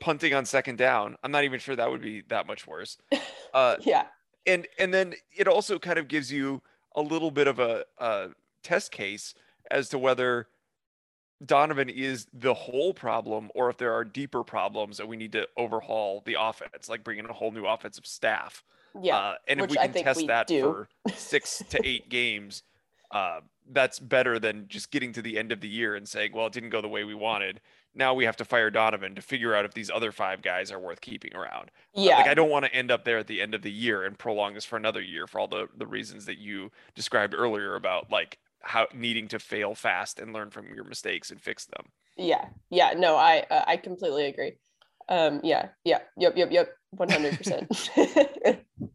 punting 0.00 0.34
on 0.34 0.44
second 0.44 0.76
down. 0.76 1.16
I'm 1.22 1.30
not 1.30 1.44
even 1.44 1.60
sure 1.60 1.76
that 1.76 1.90
would 1.90 2.02
be 2.02 2.22
that 2.28 2.46
much 2.46 2.66
worse. 2.66 2.98
Uh 3.54 3.76
yeah. 3.82 4.04
And 4.46 4.66
and 4.78 4.94
then 4.94 5.12
it 5.36 5.46
also 5.46 5.78
kind 5.78 5.98
of 5.98 6.08
gives 6.08 6.32
you 6.32 6.62
a 6.96 7.02
little 7.02 7.30
bit 7.30 7.46
of 7.46 7.58
a, 7.58 7.84
a 7.98 8.28
test 8.62 8.90
case 8.90 9.34
as 9.70 9.90
to 9.90 9.98
whether 9.98 10.48
Donovan 11.44 11.88
is 11.88 12.26
the 12.32 12.54
whole 12.54 12.94
problem 12.94 13.50
or 13.54 13.70
if 13.70 13.78
there 13.78 13.92
are 13.92 14.04
deeper 14.04 14.44
problems 14.44 14.96
that 14.98 15.08
we 15.08 15.16
need 15.16 15.32
to 15.32 15.48
overhaul 15.56 16.22
the 16.24 16.36
offense, 16.38 16.88
like 16.88 17.04
bringing 17.04 17.26
a 17.26 17.32
whole 17.32 17.50
new 17.50 17.66
offensive 17.66 18.06
staff. 18.06 18.62
Yeah. 19.00 19.16
Uh, 19.16 19.34
and 19.48 19.60
if 19.60 19.70
we 19.70 19.76
can 19.76 19.92
test 19.92 20.20
we 20.20 20.26
that 20.26 20.46
do. 20.46 20.62
for 21.04 21.12
six 21.14 21.62
to 21.70 21.80
eight 21.84 22.08
games, 22.08 22.62
uh, 23.10 23.40
that's 23.70 23.98
better 23.98 24.38
than 24.38 24.66
just 24.68 24.90
getting 24.90 25.12
to 25.12 25.22
the 25.22 25.38
end 25.38 25.52
of 25.52 25.60
the 25.60 25.68
year 25.68 25.94
and 25.94 26.08
saying, 26.08 26.32
well, 26.34 26.46
it 26.46 26.52
didn't 26.52 26.70
go 26.70 26.80
the 26.80 26.88
way 26.88 27.04
we 27.04 27.14
wanted. 27.14 27.60
Now 27.94 28.14
we 28.14 28.24
have 28.24 28.36
to 28.36 28.44
fire 28.44 28.70
Donovan 28.70 29.14
to 29.14 29.22
figure 29.22 29.54
out 29.54 29.64
if 29.64 29.74
these 29.74 29.90
other 29.90 30.12
five 30.12 30.42
guys 30.42 30.72
are 30.72 30.78
worth 30.78 31.00
keeping 31.00 31.34
around. 31.34 31.70
Yeah. 31.94 32.14
Uh, 32.14 32.18
like 32.18 32.28
I 32.28 32.34
don't 32.34 32.50
want 32.50 32.64
to 32.64 32.74
end 32.74 32.90
up 32.90 33.04
there 33.04 33.18
at 33.18 33.26
the 33.26 33.40
end 33.40 33.54
of 33.54 33.62
the 33.62 33.70
year 33.70 34.04
and 34.04 34.18
prolong 34.18 34.54
this 34.54 34.64
for 34.64 34.76
another 34.76 35.02
year 35.02 35.26
for 35.26 35.40
all 35.40 35.48
the, 35.48 35.68
the 35.76 35.86
reasons 35.86 36.24
that 36.26 36.38
you 36.38 36.70
described 36.94 37.34
earlier 37.34 37.74
about 37.74 38.10
like 38.10 38.38
how 38.62 38.86
needing 38.94 39.28
to 39.28 39.38
fail 39.38 39.74
fast 39.74 40.18
and 40.18 40.32
learn 40.32 40.50
from 40.50 40.74
your 40.74 40.84
mistakes 40.84 41.30
and 41.30 41.40
fix 41.40 41.66
them. 41.66 41.86
Yeah. 42.16 42.46
Yeah. 42.70 42.94
No, 42.96 43.16
I, 43.16 43.44
uh, 43.50 43.64
I 43.66 43.76
completely 43.76 44.26
agree. 44.26 44.52
Um, 45.08 45.40
yeah. 45.42 45.68
Yeah. 45.84 46.00
Yep. 46.16 46.36
Yep. 46.36 46.52
Yep. 46.52 46.76
100%. 46.96 48.60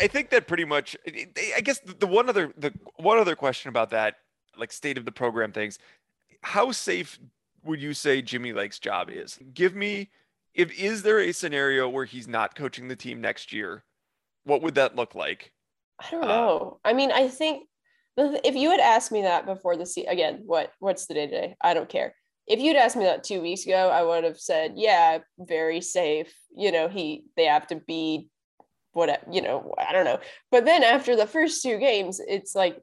I 0.00 0.06
think 0.06 0.30
that 0.30 0.46
pretty 0.46 0.64
much. 0.64 0.96
I 1.56 1.60
guess 1.60 1.80
the 1.80 2.06
one 2.06 2.28
other 2.28 2.52
the 2.56 2.72
one 2.96 3.18
other 3.18 3.36
question 3.36 3.68
about 3.68 3.90
that, 3.90 4.16
like 4.56 4.72
state 4.72 4.96
of 4.96 5.04
the 5.04 5.12
program 5.12 5.52
things, 5.52 5.78
how 6.42 6.72
safe 6.72 7.18
would 7.64 7.80
you 7.80 7.92
say 7.92 8.22
Jimmy 8.22 8.52
Lake's 8.52 8.78
job 8.78 9.10
is? 9.10 9.38
Give 9.52 9.74
me 9.74 10.10
if 10.54 10.72
is 10.78 11.02
there 11.02 11.20
a 11.20 11.32
scenario 11.32 11.88
where 11.88 12.04
he's 12.04 12.28
not 12.28 12.54
coaching 12.54 12.88
the 12.88 12.96
team 12.96 13.20
next 13.20 13.52
year? 13.52 13.84
What 14.44 14.62
would 14.62 14.76
that 14.76 14.96
look 14.96 15.14
like? 15.14 15.52
I 15.98 16.10
don't 16.10 16.22
know. 16.22 16.78
Uh, 16.84 16.88
I 16.88 16.92
mean, 16.92 17.10
I 17.10 17.28
think 17.28 17.66
if 18.16 18.54
you 18.54 18.70
had 18.70 18.80
asked 18.80 19.12
me 19.12 19.22
that 19.22 19.46
before 19.46 19.76
the 19.76 19.86
season, 19.86 20.10
again, 20.10 20.42
what 20.46 20.72
what's 20.78 21.06
the 21.06 21.14
day 21.14 21.26
today? 21.26 21.56
I 21.60 21.74
don't 21.74 21.88
care. 21.88 22.14
If 22.46 22.60
you'd 22.60 22.76
asked 22.76 22.96
me 22.96 23.04
that 23.04 23.24
two 23.24 23.42
weeks 23.42 23.66
ago, 23.66 23.90
I 23.90 24.02
would 24.02 24.24
have 24.24 24.38
said, 24.38 24.74
yeah, 24.76 25.18
very 25.38 25.80
safe. 25.80 26.32
You 26.56 26.72
know, 26.72 26.88
he 26.88 27.24
they 27.36 27.44
have 27.44 27.66
to 27.68 27.76
be 27.76 28.28
what 28.92 29.22
you 29.30 29.42
know, 29.42 29.74
I 29.78 29.92
don't 29.92 30.04
know. 30.04 30.20
But 30.50 30.64
then 30.64 30.82
after 30.82 31.16
the 31.16 31.26
first 31.26 31.62
two 31.62 31.78
games, 31.78 32.20
it's 32.26 32.54
like, 32.54 32.80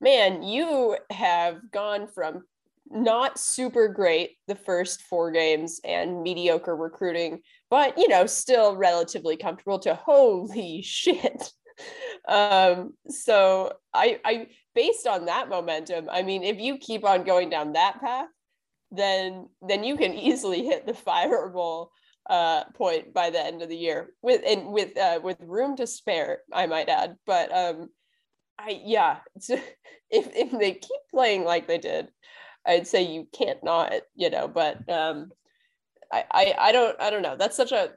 man, 0.00 0.42
you 0.42 0.96
have 1.10 1.60
gone 1.70 2.08
from 2.08 2.42
not 2.90 3.38
super 3.38 3.88
great 3.88 4.36
the 4.48 4.54
first 4.54 5.02
four 5.02 5.30
games 5.30 5.80
and 5.84 6.22
mediocre 6.22 6.76
recruiting, 6.76 7.40
but 7.70 7.96
you 7.96 8.08
know, 8.08 8.26
still 8.26 8.76
relatively 8.76 9.36
comfortable 9.36 9.78
to 9.80 9.94
holy 9.94 10.82
shit. 10.84 11.52
Um, 12.28 12.94
so 13.08 13.72
I 13.94 14.20
I 14.24 14.48
based 14.74 15.06
on 15.06 15.26
that 15.26 15.48
momentum, 15.48 16.08
I 16.10 16.22
mean, 16.22 16.42
if 16.42 16.58
you 16.58 16.78
keep 16.78 17.04
on 17.04 17.24
going 17.24 17.50
down 17.50 17.72
that 17.72 18.00
path, 18.00 18.28
then 18.90 19.48
then 19.66 19.84
you 19.84 19.96
can 19.96 20.14
easily 20.14 20.64
hit 20.64 20.86
the 20.86 20.92
fireable 21.06 21.88
uh, 22.28 22.64
point 22.74 23.12
by 23.12 23.30
the 23.30 23.44
end 23.44 23.62
of 23.62 23.68
the 23.68 23.76
year 23.76 24.10
with 24.22 24.42
and 24.46 24.68
with 24.68 24.96
uh, 24.96 25.20
with 25.22 25.38
room 25.40 25.76
to 25.76 25.86
spare, 25.86 26.40
I 26.52 26.66
might 26.66 26.88
add. 26.88 27.16
But 27.26 27.52
um, 27.54 27.88
I 28.58 28.80
yeah, 28.84 29.18
if 29.36 29.62
if 30.10 30.50
they 30.50 30.72
keep 30.72 31.00
playing 31.10 31.44
like 31.44 31.66
they 31.66 31.78
did, 31.78 32.08
I'd 32.66 32.86
say 32.86 33.02
you 33.02 33.26
can't 33.32 33.62
not, 33.64 33.92
you 34.14 34.30
know. 34.30 34.48
But 34.48 34.88
um, 34.88 35.32
I, 36.12 36.24
I 36.30 36.54
I 36.58 36.72
don't 36.72 37.00
I 37.00 37.10
don't 37.10 37.22
know. 37.22 37.36
That's 37.36 37.56
such 37.56 37.72
a 37.72 37.92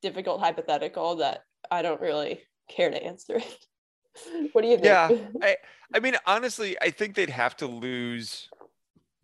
difficult 0.00 0.40
hypothetical 0.40 1.16
that 1.16 1.44
I 1.70 1.82
don't 1.82 2.00
really 2.00 2.40
care 2.68 2.90
to 2.90 3.02
answer 3.02 3.36
it. 3.36 3.66
what 4.52 4.62
do 4.62 4.68
you 4.68 4.76
think? 4.76 4.86
Yeah, 4.86 5.10
I 5.42 5.56
I 5.94 6.00
mean 6.00 6.16
honestly, 6.26 6.76
I 6.80 6.90
think 6.90 7.14
they'd 7.14 7.30
have 7.30 7.56
to 7.58 7.66
lose 7.66 8.48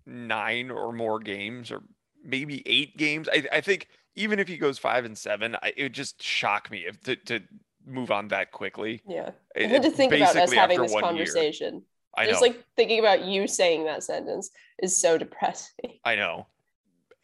nine 0.07 0.71
or 0.71 0.93
more 0.93 1.19
games 1.21 1.71
or 1.71 1.83
maybe 2.25 2.63
eight 2.67 2.97
games. 2.97 3.29
I 3.33 3.45
I 3.53 3.61
think 3.61 3.89
even 4.15 4.39
if 4.39 4.49
he 4.49 4.57
goes 4.57 4.79
five 4.79 5.05
and 5.05 5.17
seven, 5.17 5.57
I, 5.63 5.73
it 5.77 5.83
would 5.85 5.93
just 5.93 6.23
shock 6.23 6.71
me 6.71 6.85
if 6.87 7.01
to, 7.03 7.17
to 7.17 7.41
move 7.87 8.11
on 8.11 8.29
that 8.29 8.53
quickly. 8.53 9.03
Yeah, 9.07 9.31
even 9.57 9.83
to 9.83 9.91
think 9.91 10.13
about 10.13 10.37
us 10.37 10.53
having 10.53 10.81
this 10.81 10.95
conversation. 10.95 11.75
Year. 11.75 11.83
I 12.17 12.25
know. 12.25 12.31
Just 12.31 12.43
like 12.43 12.65
thinking 12.77 12.99
about 12.99 13.25
you 13.25 13.47
saying 13.47 13.85
that 13.85 14.03
sentence 14.03 14.51
is 14.83 14.97
so 14.97 15.19
depressing. 15.19 15.99
I 16.05 16.17
know. 16.17 16.47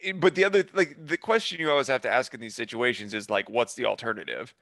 Eh, 0.01 0.13
but 0.13 0.35
the 0.35 0.45
other, 0.45 0.63
like, 0.73 0.95
the 1.05 1.17
question 1.17 1.59
you 1.59 1.69
always 1.69 1.87
have 1.87 2.01
to 2.01 2.09
ask 2.09 2.33
in 2.33 2.39
these 2.39 2.55
situations 2.55 3.13
is 3.13 3.29
like, 3.29 3.49
what's 3.49 3.73
the 3.75 3.85
alternative? 3.85 4.53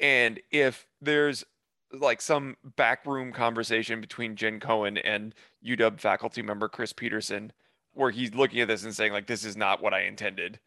And 0.00 0.40
if 0.50 0.86
there's 1.02 1.44
like 1.92 2.20
some 2.20 2.56
backroom 2.76 3.32
conversation 3.32 4.00
between 4.00 4.36
Jen 4.36 4.60
Cohen 4.60 4.98
and 4.98 5.34
UW 5.66 5.98
faculty 5.98 6.42
member 6.42 6.68
Chris 6.68 6.92
Petersen, 6.92 7.52
where 7.92 8.10
he's 8.10 8.34
looking 8.34 8.60
at 8.60 8.68
this 8.68 8.84
and 8.84 8.94
saying 8.94 9.12
like, 9.12 9.26
this 9.26 9.44
is 9.44 9.56
not 9.56 9.82
what 9.82 9.94
I 9.94 10.02
intended. 10.02 10.60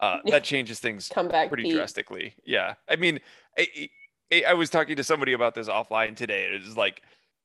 Uh, 0.00 0.18
that 0.26 0.44
changes 0.44 0.80
things 0.80 1.08
Come 1.08 1.28
back 1.28 1.48
pretty 1.48 1.70
drastically. 1.70 2.34
Yeah. 2.44 2.74
I 2.88 2.96
mean, 2.96 3.20
I, 3.58 3.90
I 4.48 4.54
was 4.54 4.70
talking 4.70 4.96
to 4.96 5.04
somebody 5.04 5.32
about 5.32 5.54
this 5.54 5.68
offline 5.68 6.16
today. 6.16 6.44
It 6.44 6.64
was 6.64 6.76
like, 6.76 7.02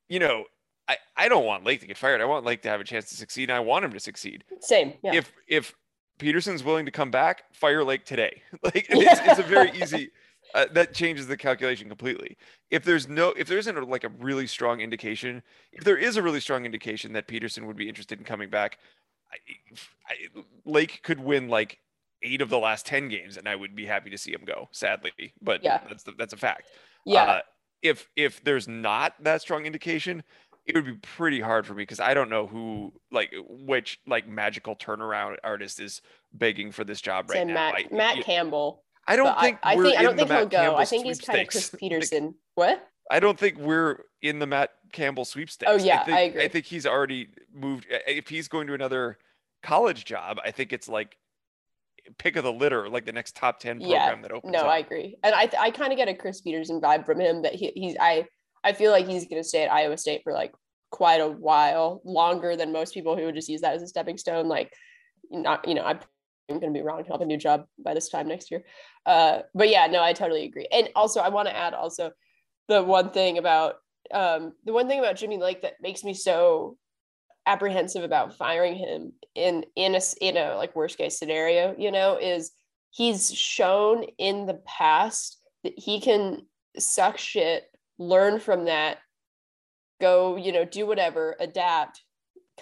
you 0.07 0.19
know, 0.19 0.45
I, 0.87 0.97
I 1.15 1.29
don't 1.29 1.45
want 1.45 1.65
Lake 1.65 1.81
to 1.81 1.87
get 1.87 1.97
fired. 1.97 2.19
I 2.19 2.25
want 2.25 2.45
Lake 2.45 2.63
to 2.63 2.69
have 2.69 2.81
a 2.81 2.83
chance 2.83 3.09
to 3.09 3.15
succeed. 3.15 3.49
And 3.49 3.57
I 3.57 3.59
want 3.59 3.85
him 3.85 3.91
to 3.93 3.99
succeed. 3.99 4.43
Same. 4.59 4.93
Yeah. 5.03 5.13
If 5.13 5.31
if 5.47 5.75
Petersen's 6.17 6.63
willing 6.63 6.85
to 6.85 6.91
come 6.91 7.11
back, 7.11 7.43
fire 7.53 7.83
Lake 7.83 8.05
today. 8.05 8.41
like 8.63 8.87
it's, 8.89 9.21
it's 9.23 9.39
a 9.39 9.43
very 9.43 9.71
easy. 9.71 10.11
Uh, 10.55 10.65
that 10.71 10.93
changes 10.93 11.27
the 11.27 11.37
calculation 11.37 11.87
completely. 11.87 12.37
If 12.71 12.83
there's 12.83 13.07
no, 13.07 13.29
if 13.37 13.47
there 13.47 13.57
isn't 13.59 13.77
a, 13.77 13.85
like 13.85 14.03
a 14.03 14.09
really 14.09 14.47
strong 14.47 14.81
indication, 14.81 15.43
if 15.71 15.83
there 15.83 15.97
is 15.97 16.17
a 16.17 16.23
really 16.23 16.39
strong 16.39 16.65
indication 16.65 17.13
that 17.13 17.27
Petersen 17.27 17.67
would 17.67 17.77
be 17.77 17.87
interested 17.87 18.17
in 18.17 18.25
coming 18.25 18.49
back, 18.49 18.79
I, 19.31 19.37
I, 20.09 20.41
Lake 20.65 21.01
could 21.03 21.19
win 21.19 21.49
like 21.49 21.79
eight 22.23 22.41
of 22.41 22.49
the 22.49 22.57
last 22.57 22.85
ten 22.85 23.09
games, 23.09 23.37
and 23.37 23.47
I 23.47 23.55
would 23.55 23.75
be 23.75 23.85
happy 23.85 24.09
to 24.09 24.17
see 24.17 24.31
him 24.31 24.41
go. 24.45 24.69
Sadly, 24.71 25.11
but 25.41 25.63
yeah. 25.63 25.81
that's 25.87 26.03
the, 26.03 26.13
that's 26.17 26.33
a 26.33 26.37
fact. 26.37 26.69
Yeah. 27.05 27.23
Uh, 27.23 27.41
if 27.81 28.09
if 28.15 28.43
there's 28.43 28.67
not 28.67 29.13
that 29.23 29.41
strong 29.41 29.65
indication, 29.65 30.23
it 30.65 30.75
would 30.75 30.85
be 30.85 30.93
pretty 30.93 31.39
hard 31.39 31.65
for 31.65 31.73
me 31.73 31.83
because 31.83 31.99
I 31.99 32.13
don't 32.13 32.29
know 32.29 32.45
who 32.45 32.93
like 33.11 33.33
which 33.47 33.99
like 34.05 34.27
magical 34.27 34.75
turnaround 34.75 35.37
artist 35.43 35.79
is 35.79 36.01
begging 36.33 36.71
for 36.71 36.83
this 36.83 37.01
job 37.01 37.29
right 37.29 37.45
now. 37.45 37.53
Matt, 37.53 37.75
I, 37.75 37.85
Matt 37.95 38.23
Campbell. 38.23 38.83
I 39.09 39.15
don't 39.15 39.39
think 39.39 39.59
I, 39.63 39.73
I 39.73 39.75
think 39.75 39.97
I 39.97 40.03
don't 40.03 40.15
think 40.17 40.29
he'll 40.31 40.45
go. 40.45 40.75
I 40.75 40.85
think 40.85 41.05
he's 41.05 41.19
kind 41.19 41.41
of 41.41 41.47
Chris 41.47 41.75
Petersen. 41.79 42.25
Like, 42.25 42.33
what? 42.55 42.87
I 43.11 43.19
don't 43.19 43.39
think 43.39 43.57
we're 43.57 44.03
in 44.21 44.37
the 44.37 44.45
Matt 44.45 44.69
Campbell 44.93 45.25
sweepstakes. 45.25 45.71
Oh 45.71 45.77
yeah, 45.77 46.01
I, 46.01 46.05
think, 46.05 46.17
I 46.17 46.21
agree. 46.21 46.43
I 46.43 46.47
think 46.47 46.65
he's 46.65 46.85
already 46.85 47.29
moved. 47.53 47.87
If 47.89 48.29
he's 48.29 48.47
going 48.47 48.67
to 48.67 48.73
another 48.73 49.17
college 49.63 50.05
job, 50.05 50.39
I 50.45 50.51
think 50.51 50.71
it's 50.73 50.87
like 50.87 51.17
pick 52.17 52.35
of 52.35 52.43
the 52.43 52.53
litter, 52.53 52.87
like 52.87 53.05
the 53.05 53.11
next 53.11 53.35
top 53.35 53.59
10 53.59 53.79
program 53.79 53.91
Yeah, 53.91 54.21
that 54.21 54.31
opens 54.31 54.53
No, 54.53 54.59
up. 54.59 54.67
I 54.67 54.77
agree, 54.79 55.17
and 55.23 55.33
I 55.33 55.49
I 55.59 55.71
kind 55.71 55.91
of 55.91 55.97
get 55.97 56.07
a 56.07 56.13
Chris 56.13 56.41
Petersen 56.41 56.79
vibe 56.79 57.05
from 57.05 57.19
him 57.19 57.41
that 57.41 57.55
he, 57.55 57.71
he's 57.75 57.95
I 57.99 58.25
I 58.63 58.73
feel 58.73 58.91
like 58.91 59.07
he's 59.07 59.25
going 59.25 59.41
to 59.41 59.47
stay 59.47 59.63
at 59.63 59.71
Iowa 59.71 59.97
State 59.97 60.21
for 60.23 60.33
like 60.33 60.53
quite 60.91 61.21
a 61.21 61.27
while, 61.27 62.01
longer 62.03 62.55
than 62.55 62.71
most 62.71 62.93
people 62.93 63.15
who 63.15 63.25
would 63.25 63.35
just 63.35 63.49
use 63.49 63.61
that 63.61 63.73
as 63.73 63.81
a 63.81 63.87
stepping 63.87 64.17
stone. 64.17 64.47
Like, 64.47 64.73
not 65.31 65.67
you 65.67 65.75
know, 65.75 65.83
I'm 66.49 66.59
going 66.59 66.73
to 66.73 66.79
be 66.79 66.83
wrong. 66.83 67.03
He'll 67.03 67.15
have 67.15 67.21
a 67.21 67.25
new 67.25 67.37
job 67.37 67.65
by 67.77 67.93
this 67.93 68.09
time 68.09 68.27
next 68.27 68.51
year. 68.51 68.63
Uh, 69.05 69.39
but 69.53 69.69
yeah, 69.69 69.87
no, 69.87 70.03
I 70.03 70.13
totally 70.13 70.45
agree. 70.45 70.67
And 70.71 70.89
also, 70.95 71.19
I 71.19 71.29
want 71.29 71.47
to 71.47 71.55
add 71.55 71.73
also 71.73 72.11
the 72.67 72.83
one 72.83 73.11
thing 73.11 73.37
about 73.37 73.75
um, 74.11 74.53
the 74.65 74.73
one 74.73 74.87
thing 74.87 74.99
about 74.99 75.17
Jimmy 75.17 75.37
Lake 75.37 75.61
that 75.61 75.73
makes 75.81 76.03
me 76.03 76.13
so 76.13 76.77
apprehensive 77.45 78.03
about 78.03 78.35
firing 78.37 78.75
him 78.75 79.13
in 79.35 79.65
in 79.75 79.95
a 79.95 80.01
in 80.21 80.37
a 80.37 80.55
like 80.55 80.75
worst 80.75 80.97
case 80.97 81.17
scenario, 81.17 81.75
you 81.77 81.91
know, 81.91 82.17
is 82.17 82.51
he's 82.91 83.33
shown 83.33 84.03
in 84.17 84.45
the 84.45 84.61
past 84.65 85.39
that 85.63 85.73
he 85.77 85.99
can 85.99 86.41
suck 86.77 87.17
shit, 87.17 87.65
learn 87.97 88.39
from 88.39 88.65
that, 88.65 88.99
go, 90.01 90.35
you 90.35 90.51
know, 90.51 90.65
do 90.65 90.85
whatever, 90.85 91.35
adapt, 91.39 92.03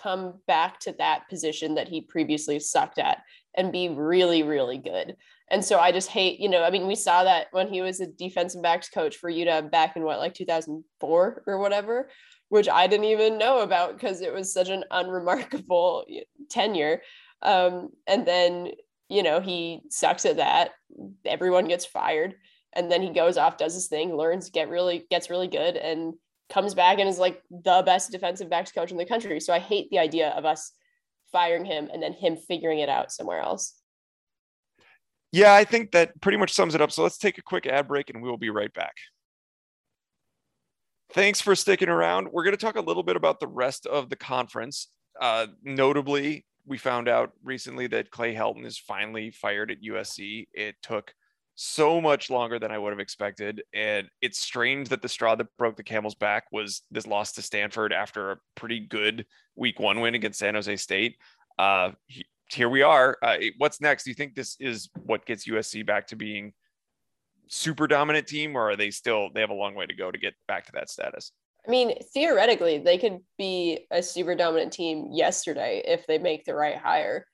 come 0.01 0.35
back 0.47 0.79
to 0.79 0.93
that 0.93 1.27
position 1.29 1.75
that 1.75 1.87
he 1.87 2.01
previously 2.01 2.59
sucked 2.59 2.99
at 2.99 3.21
and 3.57 3.71
be 3.71 3.89
really, 3.89 4.43
really 4.43 4.77
good. 4.77 5.17
And 5.49 5.65
so 5.65 5.79
I 5.79 5.91
just 5.91 6.09
hate, 6.09 6.39
you 6.39 6.47
know, 6.47 6.63
I 6.63 6.69
mean, 6.69 6.87
we 6.87 6.95
saw 6.95 7.23
that 7.23 7.47
when 7.51 7.67
he 7.67 7.81
was 7.81 7.99
a 7.99 8.07
defensive 8.07 8.61
backs 8.61 8.89
coach 8.89 9.17
for 9.17 9.31
UW 9.31 9.71
back 9.71 9.95
in 9.95 10.03
what, 10.03 10.19
like 10.19 10.35
2004 10.35 11.43
or 11.45 11.57
whatever, 11.57 12.09
which 12.49 12.69
I 12.69 12.87
didn't 12.87 13.05
even 13.05 13.37
know 13.37 13.61
about 13.61 13.93
because 13.93 14.21
it 14.21 14.33
was 14.33 14.53
such 14.53 14.69
an 14.69 14.83
unremarkable 14.91 16.05
tenure. 16.49 17.01
Um, 17.41 17.89
and 18.05 18.25
then, 18.25 18.71
you 19.09 19.23
know, 19.23 19.39
he 19.39 19.81
sucks 19.89 20.25
at 20.25 20.37
that. 20.37 20.71
Everyone 21.25 21.67
gets 21.67 21.85
fired. 21.85 22.35
And 22.73 22.91
then 22.91 23.01
he 23.01 23.09
goes 23.09 23.37
off, 23.37 23.57
does 23.57 23.73
his 23.73 23.87
thing, 23.87 24.15
learns, 24.15 24.51
get 24.51 24.69
really, 24.69 25.07
gets 25.09 25.29
really 25.29 25.47
good, 25.47 25.77
and 25.77 26.13
comes 26.49 26.75
back 26.75 26.99
and 26.99 27.09
is 27.09 27.17
like 27.17 27.41
the 27.49 27.81
best 27.85 28.11
defensive 28.11 28.49
backs 28.49 28.71
coach 28.71 28.91
in 28.91 28.97
the 28.97 29.05
country. 29.05 29.39
So 29.39 29.53
I 29.53 29.59
hate 29.59 29.89
the 29.89 29.99
idea 29.99 30.29
of 30.29 30.45
us 30.45 30.73
firing 31.31 31.65
him 31.65 31.89
and 31.91 32.01
then 32.01 32.13
him 32.13 32.37
figuring 32.37 32.79
it 32.79 32.89
out 32.89 33.11
somewhere 33.11 33.39
else. 33.39 33.73
Yeah, 35.31 35.53
I 35.53 35.65
think 35.65 35.91
that 35.91 36.19
pretty 36.21 36.37
much 36.37 36.53
sums 36.53 36.73
it 36.73 36.81
up. 36.81 36.91
So 36.91 37.03
let's 37.03 37.17
take 37.17 37.37
a 37.37 37.41
quick 37.41 37.65
ad 37.65 37.87
break 37.87 38.09
and 38.09 38.21
we 38.21 38.29
will 38.29 38.37
be 38.37 38.49
right 38.49 38.73
back. 38.73 38.95
Thanks 41.13 41.41
for 41.41 41.55
sticking 41.55 41.89
around. 41.89 42.29
We're 42.31 42.43
going 42.43 42.55
to 42.55 42.63
talk 42.63 42.75
a 42.75 42.81
little 42.81 43.03
bit 43.03 43.15
about 43.15 43.39
the 43.39 43.47
rest 43.47 43.85
of 43.85 44.09
the 44.09 44.15
conference. 44.15 44.89
Uh, 45.19 45.47
notably, 45.63 46.45
we 46.65 46.77
found 46.77 47.07
out 47.07 47.31
recently 47.43 47.87
that 47.87 48.11
Clay 48.11 48.35
Helton 48.35 48.65
is 48.65 48.77
finally 48.77 49.31
fired 49.31 49.71
at 49.71 49.81
USC. 49.81 50.47
It 50.53 50.75
took 50.81 51.13
so 51.59 51.99
much 51.99 52.29
longer 52.29 52.59
than 52.59 52.71
I 52.71 52.77
would 52.77 52.91
have 52.91 52.99
expected. 52.99 53.63
And 53.73 54.07
it's 54.21 54.39
strange 54.39 54.89
that 54.89 55.01
the 55.01 55.09
straw 55.09 55.33
that 55.35 55.47
broke 55.57 55.75
the 55.75 55.83
camel's 55.83 56.13
back 56.13 56.45
was 56.51 56.83
this 56.91 57.07
loss 57.07 57.31
to 57.33 57.41
Stanford 57.41 57.91
after 57.91 58.31
a 58.31 58.37
pretty 58.55 58.79
good 58.79 59.25
week 59.55 59.79
one 59.79 59.99
win 59.99 60.13
against 60.13 60.37
San 60.37 60.53
Jose 60.53 60.75
State. 60.75 61.17
Uh, 61.57 61.91
he, 62.05 62.25
here 62.51 62.69
we 62.69 62.83
are. 62.83 63.17
Uh, 63.23 63.37
what's 63.57 63.81
next? 63.81 64.03
Do 64.03 64.11
you 64.11 64.13
think 64.13 64.35
this 64.35 64.55
is 64.59 64.89
what 65.03 65.25
gets 65.25 65.47
USC 65.47 65.83
back 65.83 66.05
to 66.07 66.15
being 66.15 66.53
super 67.47 67.87
dominant 67.87 68.27
team, 68.27 68.55
or 68.55 68.69
are 68.69 68.75
they 68.75 68.91
still 68.91 69.29
they 69.33 69.41
have 69.41 69.49
a 69.49 69.55
long 69.55 69.73
way 69.73 69.87
to 69.87 69.95
go 69.95 70.11
to 70.11 70.17
get 70.17 70.35
back 70.47 70.67
to 70.67 70.71
that 70.73 70.91
status? 70.91 71.31
I 71.67 71.71
mean, 71.71 71.97
theoretically, 72.13 72.77
they 72.77 72.99
could 72.99 73.17
be 73.39 73.87
a 73.89 74.03
super 74.03 74.35
dominant 74.35 74.71
team 74.73 75.07
yesterday 75.11 75.81
if 75.85 76.05
they 76.05 76.19
make 76.19 76.45
the 76.45 76.53
right 76.53 76.77
hire, 76.77 77.25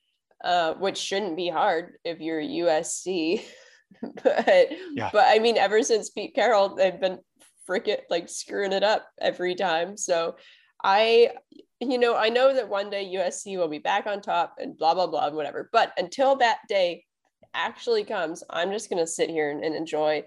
uh, 0.45 0.75
which 0.75 0.97
shouldn't 0.97 1.35
be 1.35 1.49
hard 1.49 1.97
if 2.05 2.21
you're 2.21 2.41
USC. 2.41 3.43
but 4.23 4.69
Yeah. 4.93 5.09
but 5.11 5.25
I 5.27 5.39
mean, 5.39 5.57
ever 5.57 5.83
since 5.83 6.09
Pete 6.09 6.35
Carroll, 6.35 6.75
they've 6.75 6.99
been 6.99 7.19
freaking 7.67 7.99
like 8.09 8.29
screwing 8.29 8.73
it 8.73 8.83
up 8.83 9.07
every 9.21 9.55
time. 9.55 9.97
So 9.97 10.35
I, 10.83 11.31
you 11.79 11.97
know, 11.97 12.15
I 12.15 12.29
know 12.29 12.53
that 12.53 12.69
one 12.69 12.89
day 12.89 13.13
USC 13.15 13.57
will 13.57 13.67
be 13.67 13.79
back 13.79 14.05
on 14.05 14.21
top 14.21 14.55
and 14.59 14.77
blah 14.77 14.93
blah 14.93 15.07
blah 15.07 15.29
whatever. 15.31 15.69
But 15.71 15.93
until 15.97 16.35
that 16.37 16.59
day 16.67 17.05
actually 17.53 18.03
comes, 18.03 18.43
I'm 18.49 18.71
just 18.71 18.89
gonna 18.89 19.07
sit 19.07 19.29
here 19.29 19.51
and, 19.51 19.63
and 19.63 19.75
enjoy 19.75 20.23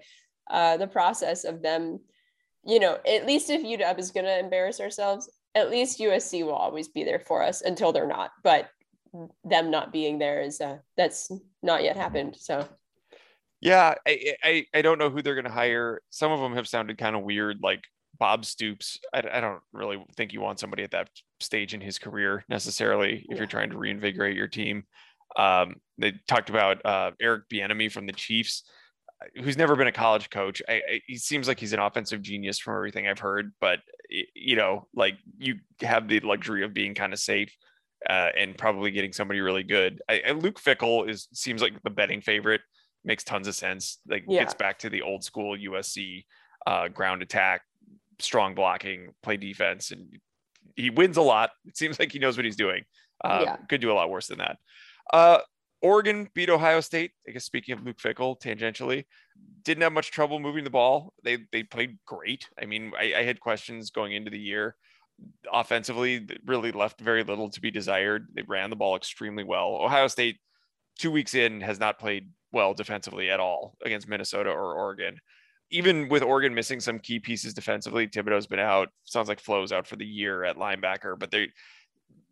uh, 0.49 0.77
the 0.77 0.87
process 0.87 1.43
of 1.43 1.61
them. 1.61 1.99
You 2.65 2.79
know, 2.79 2.97
at 3.07 3.25
least 3.25 3.49
if 3.49 3.61
UW 3.61 3.99
is 3.99 4.11
gonna 4.11 4.37
embarrass 4.37 4.79
ourselves, 4.79 5.29
at 5.55 5.69
least 5.69 5.99
USC 5.99 6.43
will 6.43 6.53
always 6.53 6.87
be 6.87 7.03
there 7.03 7.19
for 7.19 7.43
us 7.43 7.61
until 7.61 7.91
they're 7.91 8.07
not. 8.07 8.31
But 8.43 8.69
them 9.43 9.71
not 9.71 9.91
being 9.91 10.19
there 10.19 10.41
is 10.41 10.61
uh, 10.61 10.77
that's 10.95 11.31
not 11.63 11.83
yet 11.83 11.97
happened. 11.97 12.35
So 12.37 12.67
Yeah, 13.61 13.95
I 14.07 14.35
I, 14.43 14.65
I 14.73 14.81
don't 14.81 14.99
know 14.99 15.09
who 15.09 15.21
they're 15.21 15.35
going 15.35 15.45
to 15.45 15.51
hire. 15.51 16.01
Some 16.09 16.31
of 16.31 16.39
them 16.39 16.53
have 16.55 16.67
sounded 16.67 16.97
kind 16.97 17.15
of 17.15 17.23
weird, 17.23 17.57
like 17.61 17.83
Bob 18.19 18.45
Stoops. 18.45 18.99
I, 19.13 19.23
I 19.31 19.39
don't 19.41 19.61
really 19.73 20.03
think 20.15 20.33
you 20.33 20.41
want 20.41 20.59
somebody 20.59 20.83
at 20.83 20.91
that 20.91 21.09
stage 21.39 21.73
in 21.73 21.81
his 21.81 21.97
career 21.99 22.43
necessarily 22.49 23.25
if 23.29 23.31
Yeah. 23.31 23.37
you're 23.37 23.47
trying 23.47 23.71
to 23.71 23.77
reinvigorate 23.77 24.35
your 24.35 24.47
team. 24.47 24.83
Um, 25.35 25.75
they 25.97 26.13
talked 26.27 26.49
about 26.49 26.85
uh, 26.85 27.11
Eric 27.19 27.43
Bieniemy 27.51 27.91
from 27.91 28.05
the 28.05 28.13
Chiefs, 28.13 28.63
uh, 29.21 29.41
who's 29.43 29.57
never 29.57 29.75
been 29.75 29.87
a 29.87 29.91
college 29.91 30.29
coach. 30.29 30.61
I, 30.67 30.73
I, 30.73 31.01
he 31.07 31.17
seems 31.17 31.47
like 31.47 31.59
he's 31.59 31.73
an 31.73 31.79
offensive 31.79 32.21
genius 32.21 32.59
from 32.59 32.75
everything 32.75 33.07
I've 33.07 33.19
heard, 33.19 33.53
but 33.59 33.79
you 34.35 34.55
know, 34.55 34.87
like 34.95 35.15
you 35.37 35.55
have 35.81 36.07
the 36.07 36.19
luxury 36.21 36.63
of 36.63 36.73
being 36.73 36.93
kind 36.95 37.13
of 37.13 37.19
safe. 37.19 37.55
Uh, 38.07 38.29
and 38.37 38.55
probably 38.55 38.91
getting 38.91 39.11
somebody 39.11 39.41
really 39.41 39.63
good. 39.63 39.99
Luke 40.35 40.61
Fickell 40.61 41.09
is 41.09 41.27
seems 41.33 41.63
like 41.63 41.81
the 41.81 41.89
betting 41.89 42.21
favorite 42.21 42.61
makes 43.03 43.23
tons 43.23 43.47
of 43.47 43.55
sense. 43.55 43.99
Like 44.07 44.25
Yeah. 44.27 44.41
gets 44.41 44.53
back 44.53 44.79
to 44.79 44.89
the 44.89 45.01
old 45.01 45.23
school 45.23 45.55
USC 45.57 46.25
uh, 46.65 46.87
ground 46.89 47.21
attack, 47.21 47.61
strong 48.19 48.55
blocking, 48.55 49.13
play 49.23 49.37
defense, 49.37 49.91
and 49.91 50.19
he 50.75 50.89
wins 50.89 51.17
a 51.17 51.21
lot. 51.21 51.51
It 51.65 51.77
seems 51.77 51.97
like 51.99 52.11
he 52.11 52.19
knows 52.19 52.37
what 52.37 52.45
he's 52.45 52.55
doing. 52.57 52.83
Uh, 53.23 53.41
Yeah. 53.45 53.55
Could 53.69 53.81
do 53.81 53.91
a 53.91 53.93
lot 53.93 54.09
worse 54.09 54.27
than 54.27 54.39
that. 54.39 54.57
Uh, 55.13 55.39
Oregon 55.81 56.27
beat 56.33 56.49
Ohio 56.49 56.81
State. 56.81 57.11
I 57.27 57.31
guess 57.31 57.45
speaking 57.45 57.73
of 57.73 57.83
Luke 57.83 57.97
Fickell, 57.97 58.39
tangentially, 58.41 59.05
didn't 59.63 59.83
have 59.83 59.93
much 59.93 60.09
trouble 60.11 60.39
moving 60.39 60.63
the 60.63 60.69
ball. 60.71 61.13
They 61.23 61.37
they 61.51 61.63
played 61.63 61.99
great. 62.05 62.49
I 62.61 62.65
mean, 62.65 62.91
I, 62.99 63.13
I 63.17 63.23
had 63.23 63.39
questions 63.39 63.91
going 63.91 64.13
into 64.13 64.31
the 64.31 64.39
year. 64.39 64.75
Offensively, 65.51 66.27
really 66.45 66.71
left 66.71 66.99
very 66.99 67.23
little 67.23 67.49
to 67.49 67.61
be 67.61 67.71
desired. 67.71 68.27
They 68.33 68.41
ran 68.43 68.69
the 68.69 68.75
ball 68.75 68.95
extremely 68.95 69.43
well. 69.43 69.79
Ohio 69.81 70.07
State, 70.07 70.39
two 70.97 71.11
weeks 71.11 71.33
in, 71.35 71.61
has 71.61 71.79
not 71.79 71.99
played 71.99 72.29
well 72.51 72.73
defensively 72.73 73.29
at 73.29 73.39
all 73.39 73.75
against 73.83 74.07
Minnesota 74.07 74.49
or 74.49 74.73
Oregon. 74.75 75.17
Even 75.69 76.07
with 76.07 76.23
Oregon 76.23 76.53
missing 76.53 76.79
some 76.79 76.97
key 76.99 77.19
pieces 77.19 77.53
defensively, 77.53 78.07
Thibodeaux's 78.07 78.47
been 78.47 78.59
out. 78.59 78.87
Sounds 79.03 79.27
like 79.27 79.39
Flowe's 79.41 79.73
out 79.73 79.85
for 79.85 79.97
the 79.97 80.05
year 80.05 80.43
at 80.45 80.55
linebacker, 80.55 81.19
but 81.19 81.29
they 81.31 81.49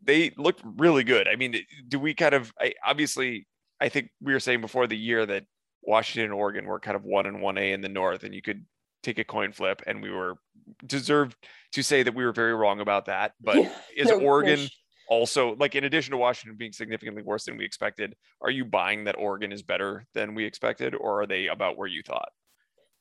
they 0.04 0.32
looked 0.38 0.62
really 0.78 1.04
good. 1.04 1.28
I 1.28 1.36
mean, 1.36 1.56
do 1.88 2.00
we 2.00 2.14
kind 2.14 2.34
of 2.34 2.54
I, 2.60 2.74
obviously? 2.86 3.48
I 3.82 3.90
think 3.90 4.10
we 4.22 4.32
were 4.32 4.40
saying 4.40 4.62
before 4.62 4.88
the 4.88 4.96
year 4.98 5.26
that 5.26 5.44
Washington 5.82 6.32
and 6.32 6.34
Oregon 6.34 6.66
were 6.66 6.80
kind 6.80 6.96
of 6.96 7.04
one 7.04 7.26
and 7.26 7.42
one 7.42 7.58
A 7.58 7.74
in 7.74 7.82
the 7.82 7.90
North, 7.90 8.24
and 8.24 8.34
you 8.34 8.42
could 8.42 8.66
take 9.04 9.20
a 9.20 9.24
coin 9.26 9.52
flip, 9.52 9.82
and 9.86 10.02
we 10.02 10.10
were 10.12 10.36
deserved 10.86 11.36
to 11.74 11.84
say 11.84 12.04
that 12.04 12.16
we 12.16 12.24
were 12.24 12.32
very 12.32 12.54
wrong 12.56 12.80
about 12.80 13.06
that. 13.06 13.34
But 13.42 13.58
Yeah. 13.58 13.72
is 13.98 14.08
No- 14.08 14.20
Oregon 14.22 14.68
also 15.08 15.56
like 15.56 15.76
in 15.76 15.84
addition 15.84 16.12
to 16.12 16.18
Washington 16.18 16.58
being 16.58 16.72
significantly 16.72 17.24
worse 17.24 17.46
than 17.46 17.58
we 17.58 17.66
expected? 17.66 18.16
Are 18.42 18.50
you 18.50 18.66
buying 18.66 19.04
that 19.06 19.18
Oregon 19.18 19.52
is 19.52 19.62
better 19.62 20.06
than 20.14 20.36
we 20.36 20.46
expected, 20.46 20.96
or 20.96 21.22
are 21.22 21.28
they 21.28 21.48
about 21.48 21.78
where 21.78 21.88
you 21.88 22.02
thought? 22.04 22.30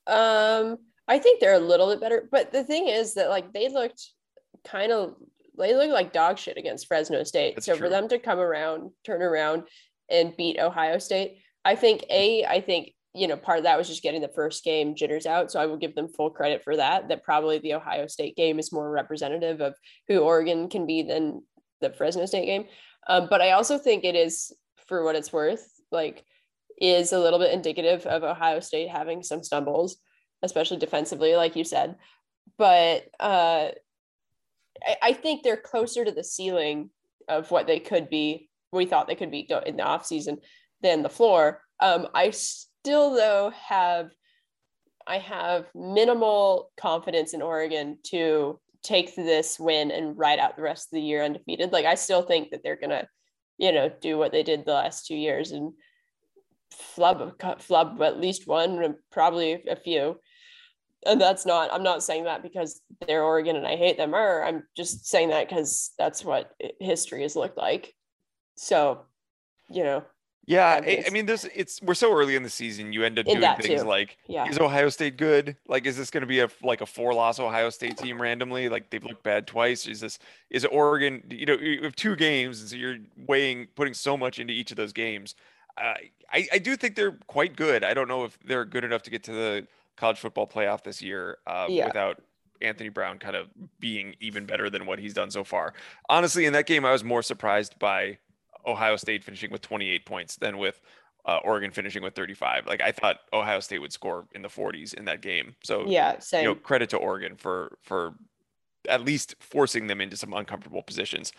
Um, 0.07 0.79
I 1.09 1.19
think 1.19 1.41
they're 1.41 1.55
a 1.55 1.59
little 1.59 1.91
bit 1.91 2.01
better, 2.01 2.29
but 2.31 2.53
the 2.53 2.65
thing 2.65 2.89
is 2.89 3.15
that 3.15 3.31
like 3.31 3.53
they 3.53 3.69
looked 3.69 4.03
kind 4.65 4.93
of 4.93 5.15
they 5.57 5.75
looked 5.75 5.93
like 5.93 6.13
dog 6.13 6.39
shit 6.39 6.57
against 6.57 6.87
Fresno 6.87 7.23
State. 7.23 7.55
That's 7.57 7.67
so 7.67 7.77
true. 7.77 7.87
for 7.87 7.89
them 7.89 8.09
to 8.09 8.19
come 8.19 8.39
around, 8.39 8.91
turn 9.05 9.23
around, 9.23 9.65
and 10.11 10.37
beat 10.37 10.59
Ohio 10.59 10.99
State, 10.99 11.39
I 11.65 11.75
think 11.75 12.05
a 12.11 12.45
I 12.45 12.61
think 12.61 12.93
you 13.15 13.27
know 13.27 13.37
part 13.37 13.59
of 13.59 13.65
that 13.65 13.79
was 13.79 13.89
just 13.89 14.03
getting 14.03 14.21
the 14.21 14.29
first 14.29 14.65
game 14.65 14.95
jitters 14.95 15.27
out. 15.27 15.51
So 15.51 15.61
I 15.61 15.67
will 15.67 15.77
give 15.77 15.95
them 15.95 16.09
full 16.09 16.31
credit 16.31 16.63
for 16.63 16.77
that. 16.77 17.09
That 17.09 17.23
probably 17.23 17.59
the 17.59 17.75
Ohio 17.75 18.07
State 18.07 18.37
game 18.37 18.59
is 18.59 18.73
more 18.73 18.91
representative 18.91 19.61
of 19.61 19.75
who 20.09 20.19
Oregon 20.19 20.69
can 20.69 20.87
be 20.87 21.03
than 21.03 21.43
the 21.85 21.97
Fresno 21.97 22.27
State 22.27 22.47
game. 22.47 22.65
Um, 23.07 23.29
but 23.31 23.41
I 23.41 23.53
also 23.53 23.79
think 23.79 24.05
it 24.05 24.15
is 24.15 24.53
for 24.87 25.05
what 25.05 25.17
it's 25.17 25.33
worth, 25.33 25.67
like 25.91 26.25
is 26.81 27.13
a 27.13 27.19
little 27.19 27.39
bit 27.39 27.53
indicative 27.53 28.05
of 28.07 28.25
Ohio 28.25 28.61
State 28.61 28.89
having 28.89 29.23
some 29.23 29.43
stumbles, 29.43 29.97
especially 30.43 30.79
defensively, 30.79 31.37
like 31.37 31.57
you 31.57 31.65
said. 31.65 31.97
But 32.59 33.05
uh, 33.21 33.69
I, 34.83 34.97
I 35.03 35.13
think 35.13 35.43
they're 35.43 35.57
closer 35.57 36.05
to 36.05 36.13
the 36.13 36.25
ceiling 36.25 36.91
of 37.29 37.51
what 37.51 37.67
they 37.67 37.81
could 37.81 38.11
be, 38.11 38.49
we 38.73 38.87
thought 38.87 39.07
they 39.07 39.15
could 39.15 39.31
be 39.31 39.49
in 39.67 39.77
the 39.77 39.83
offseason 39.83 40.39
than 40.83 41.03
the 41.03 41.09
floor. 41.09 41.63
Um, 41.81 42.09
I 42.15 42.31
still, 42.31 43.15
though, 43.15 43.53
have 43.69 44.11
I 45.07 45.19
have 45.19 45.67
minimal 45.75 46.71
confidence 46.77 47.35
in 47.35 47.43
Oregon 47.43 47.99
to 48.05 48.59
take 48.85 49.17
this 49.17 49.59
win 49.59 49.91
and 49.91 50.17
ride 50.17 50.39
out 50.39 50.57
the 50.57 50.63
rest 50.63 50.89
of 50.89 50.97
the 50.97 51.03
year 51.03 51.25
undefeated. 51.25 51.73
Like 51.73 51.87
I 51.87 51.97
still 51.97 52.23
think 52.23 52.51
that 52.51 52.63
they're 52.63 52.77
gonna, 52.77 53.09
you 53.59 53.73
know, 53.73 53.91
do 54.01 54.19
what 54.19 54.31
they 54.31 54.43
did 54.43 54.65
the 54.65 54.75
last 54.75 55.07
two 55.07 55.17
years 55.17 55.51
and 55.51 55.73
flub 56.71 57.41
flub 57.61 58.03
at 58.03 58.21
least 58.21 58.47
one, 58.47 58.95
probably 59.11 59.65
a 59.69 59.77
few. 59.77 60.21
And 61.07 61.21
that's 61.21 61.45
not. 61.45 61.73
I'm 61.73 61.83
not 61.83 62.03
saying 62.03 62.25
that 62.25 62.43
because 62.43 62.81
they're 63.07 63.25
Oregon 63.25 63.57
and 63.57 63.67
I 63.67 63.77
hate 63.77 63.97
them. 63.97 64.15
Or 64.15 64.45
I'm 64.45 64.63
just 64.77 65.07
saying 65.07 65.31
that 65.31 65.49
because 65.49 65.93
that's 65.99 66.25
what 66.25 66.53
history 66.81 67.23
has 67.23 67.37
looked 67.37 67.59
like. 67.59 67.93
So, 68.57 69.03
you 69.71 69.83
know, 69.83 70.05
yeah, 70.47 70.81
I, 70.85 71.05
I, 71.07 71.11
mean, 71.11 71.27
this 71.27 71.49
it's 71.55 71.81
we're 71.83 71.95
so 71.95 72.13
early 72.13 72.37
in 72.37 72.43
the 72.43 72.51
season. 72.51 72.93
You 72.93 73.03
end 73.05 73.19
up 73.19 73.27
doing 73.27 73.41
things 73.41 73.83
too. 73.83 73.87
like, 73.87 74.19
yeah. 74.27 74.47
is 74.49 74.59
Ohio 74.59 74.89
State 74.89 75.17
good? 75.17 75.57
Like, 75.67 75.87
is 75.87 75.97
this 75.97 76.11
going 76.11 76.21
to 76.21 76.27
be 76.27 76.41
a 76.41 76.49
like 76.63 76.81
a 76.81 76.87
four 76.87 77.15
loss 77.15 77.41
Ohio 77.41 77.71
State 77.71 77.97
team 77.97 78.21
randomly? 78.21 78.69
Like 78.69 78.91
they've 78.91 79.03
looked 79.03 79.23
bad 79.23 79.47
twice. 79.47 79.87
Is 79.87 80.01
this 80.01 80.19
is 80.51 80.65
Oregon? 80.67 81.23
You 81.31 81.47
know, 81.47 81.55
you 81.55 81.83
have 81.83 81.97
two 81.97 82.15
games, 82.17 82.61
and 82.61 82.69
so 82.69 82.77
you're 82.77 82.99
weighing 83.27 83.69
putting 83.75 83.95
so 83.95 84.17
much 84.17 84.39
into 84.39 84.53
each 84.53 84.71
of 84.71 84.77
those 84.77 84.93
games. 84.93 85.35
Uh, 85.79 85.95
I 86.33 86.49
I 86.53 86.59
do 86.59 86.77
think 86.77 86.97
they're 86.97 87.19
quite 87.27 87.57
good. 87.57 87.83
I 87.83 87.95
don't 87.95 88.09
know 88.09 88.25
if 88.25 88.39
they're 88.45 88.65
good 88.65 88.85
enough 88.85 89.03
to 89.05 89.11
get 89.11 89.25
to 89.25 89.33
the 89.33 89.67
college 89.97 90.19
football 90.19 90.47
playoff 90.47 90.83
this 90.83 91.01
year 91.01 91.39
uh, 91.47 91.67
yeah. 91.69 91.87
without 91.87 92.21
Anthony 92.61 92.89
Brown 92.89 93.19
kind 93.19 93.37
of 93.37 93.49
being 93.81 94.15
even 94.21 94.47
better 94.47 94.69
than 94.69 94.87
what 94.87 94.99
he's 94.99 95.15
done 95.15 95.31
so 95.31 95.45
far. 95.45 95.75
Honestly, 96.09 96.45
in 96.45 96.53
that 96.53 96.67
game, 96.67 96.85
I 96.85 96.93
was 96.93 97.05
more 97.05 97.23
surprised 97.23 97.79
by 97.79 98.19
Ohio 98.67 98.97
State 98.97 99.25
finishing 99.25 99.51
with 99.51 99.63
28 99.63 100.07
points 100.07 100.37
than 100.37 100.59
with 100.59 100.81
uh, 101.27 101.39
Oregon 101.45 101.71
finishing 101.71 102.03
with 102.03 102.15
35. 102.15 102.67
Like 102.67 102.81
I 102.81 102.93
thought 102.93 103.21
Ohio 103.33 103.61
State 103.61 103.81
would 103.81 103.93
score 103.93 104.27
in 104.33 104.43
the 104.43 104.49
40s 104.49 104.95
in 104.95 105.05
that 105.07 105.23
game. 105.23 105.55
So 105.63 105.87
yeah, 105.87 106.19
same. 106.19 106.43
You 106.43 106.49
know, 106.51 106.55
credit 106.55 106.91
to 106.91 106.97
Oregon 106.97 107.37
for 107.37 107.79
for 107.83 108.15
at 108.89 109.03
least 109.03 109.35
forcing 109.41 109.87
them 109.87 110.01
into 110.01 110.17
some 110.17 110.35
uncomfortable 110.35 110.83
positions. 110.83 111.33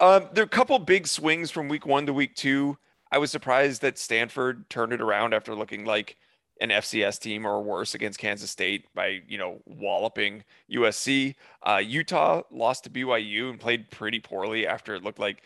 Um, 0.00 0.28
there 0.32 0.42
are 0.42 0.46
a 0.46 0.48
couple 0.48 0.78
big 0.80 1.06
swings 1.06 1.50
from 1.50 1.68
week 1.68 1.86
one 1.86 2.06
to 2.06 2.12
week 2.12 2.34
two. 2.34 2.76
I 3.12 3.18
was 3.18 3.30
surprised 3.30 3.82
that 3.82 3.98
Stanford 3.98 4.68
turned 4.68 4.92
it 4.92 5.00
around 5.00 5.32
after 5.32 5.54
looking 5.54 5.84
like 5.84 6.16
an 6.60 6.70
FCS 6.70 7.20
team 7.20 7.46
or 7.46 7.62
worse 7.62 7.94
against 7.94 8.18
Kansas 8.18 8.50
State 8.50 8.86
by 8.94 9.20
you 9.28 9.38
know 9.38 9.60
walloping 9.66 10.44
USC. 10.72 11.34
Uh, 11.62 11.80
Utah 11.84 12.42
lost 12.50 12.84
to 12.84 12.90
BYU 12.90 13.50
and 13.50 13.60
played 13.60 13.90
pretty 13.90 14.18
poorly 14.18 14.66
after 14.66 14.94
it 14.94 15.04
looked 15.04 15.20
like 15.20 15.42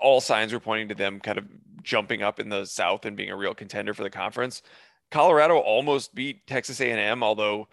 all 0.00 0.20
signs 0.20 0.52
were 0.52 0.60
pointing 0.60 0.88
to 0.88 0.94
them 0.94 1.20
kind 1.20 1.38
of 1.38 1.44
jumping 1.82 2.22
up 2.22 2.40
in 2.40 2.48
the 2.48 2.64
South 2.64 3.04
and 3.04 3.16
being 3.16 3.30
a 3.30 3.36
real 3.36 3.54
contender 3.54 3.94
for 3.94 4.02
the 4.02 4.10
conference. 4.10 4.62
Colorado 5.10 5.58
almost 5.58 6.14
beat 6.14 6.46
Texas 6.46 6.80
A&M, 6.80 7.22
although 7.22 7.68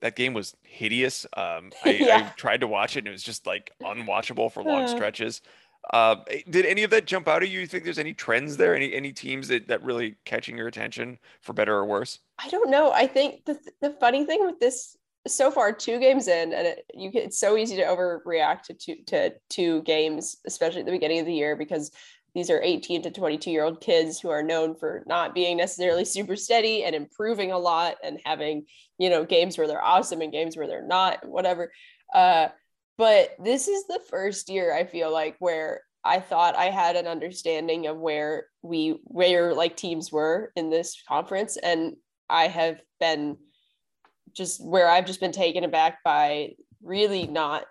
that 0.00 0.16
game 0.16 0.32
was 0.32 0.56
hideous. 0.62 1.26
Um, 1.36 1.72
I, 1.84 1.90
yeah. 1.90 2.16
I, 2.16 2.32
tried 2.36 2.60
to 2.60 2.66
watch 2.66 2.96
it 2.96 3.00
and 3.00 3.08
it 3.08 3.12
was 3.12 3.22
just 3.22 3.46
like 3.46 3.72
unwatchable 3.82 4.50
for 4.52 4.62
long 4.62 4.88
stretches. 4.88 5.42
Uh, 5.92 6.16
did 6.50 6.66
any 6.66 6.82
of 6.82 6.90
that 6.90 7.06
jump 7.06 7.28
out 7.28 7.42
at 7.42 7.48
you? 7.48 7.60
You 7.60 7.66
think 7.66 7.84
there's 7.84 7.98
any 7.98 8.12
trends 8.12 8.56
there? 8.56 8.74
Any 8.74 8.92
any 8.92 9.12
teams 9.12 9.48
that 9.48 9.68
that 9.68 9.82
really 9.82 10.16
catching 10.26 10.58
your 10.58 10.66
attention 10.66 11.18
for 11.40 11.54
better 11.54 11.74
or 11.74 11.86
worse? 11.86 12.18
I 12.38 12.48
don't 12.48 12.68
know. 12.68 12.92
I 12.92 13.06
think 13.06 13.46
the 13.46 13.58
the 13.80 13.90
funny 13.92 14.26
thing 14.26 14.44
with 14.44 14.60
this 14.60 14.97
so 15.26 15.50
far 15.50 15.72
two 15.72 15.98
games 15.98 16.28
in 16.28 16.52
and 16.52 16.66
it, 16.66 16.84
you 16.94 17.10
it's 17.14 17.38
so 17.38 17.56
easy 17.56 17.76
to 17.76 17.82
overreact 17.82 18.62
to 18.62 18.74
two, 18.74 18.96
to 19.06 19.32
two 19.50 19.82
games 19.82 20.36
especially 20.46 20.80
at 20.80 20.86
the 20.86 20.92
beginning 20.92 21.20
of 21.20 21.26
the 21.26 21.34
year 21.34 21.56
because 21.56 21.90
these 22.34 22.50
are 22.50 22.62
18 22.62 23.02
to 23.02 23.10
22 23.10 23.50
year 23.50 23.64
old 23.64 23.80
kids 23.80 24.20
who 24.20 24.28
are 24.28 24.42
known 24.42 24.74
for 24.74 25.02
not 25.06 25.34
being 25.34 25.56
necessarily 25.56 26.04
super 26.06 26.36
steady 26.36 26.84
and 26.84 26.94
improving 26.94 27.52
a 27.52 27.58
lot 27.58 27.96
and 28.02 28.20
having 28.24 28.64
you 28.98 29.10
know 29.10 29.24
games 29.24 29.58
where 29.58 29.66
they're 29.66 29.84
awesome 29.84 30.20
and 30.20 30.32
games 30.32 30.56
where 30.56 30.66
they're 30.66 30.86
not 30.86 31.26
whatever. 31.26 31.70
Uh, 32.14 32.48
but 32.98 33.36
this 33.38 33.68
is 33.68 33.86
the 33.86 34.00
first 34.10 34.50
year 34.50 34.74
i 34.74 34.84
feel 34.84 35.10
like 35.10 35.36
where 35.38 35.80
i 36.04 36.18
thought 36.20 36.56
i 36.56 36.66
had 36.66 36.96
an 36.96 37.06
understanding 37.06 37.86
of 37.86 37.96
where 37.96 38.46
we 38.62 39.00
where 39.04 39.54
like 39.54 39.76
teams 39.76 40.12
were 40.12 40.52
in 40.56 40.68
this 40.68 41.02
conference 41.08 41.56
and 41.56 41.94
i 42.28 42.48
have 42.48 42.80
been 43.00 43.38
just 44.38 44.64
where 44.64 44.88
I've 44.88 45.04
just 45.04 45.20
been 45.20 45.32
taken 45.32 45.64
aback 45.64 46.02
by 46.02 46.52
really 46.82 47.26
not 47.26 47.64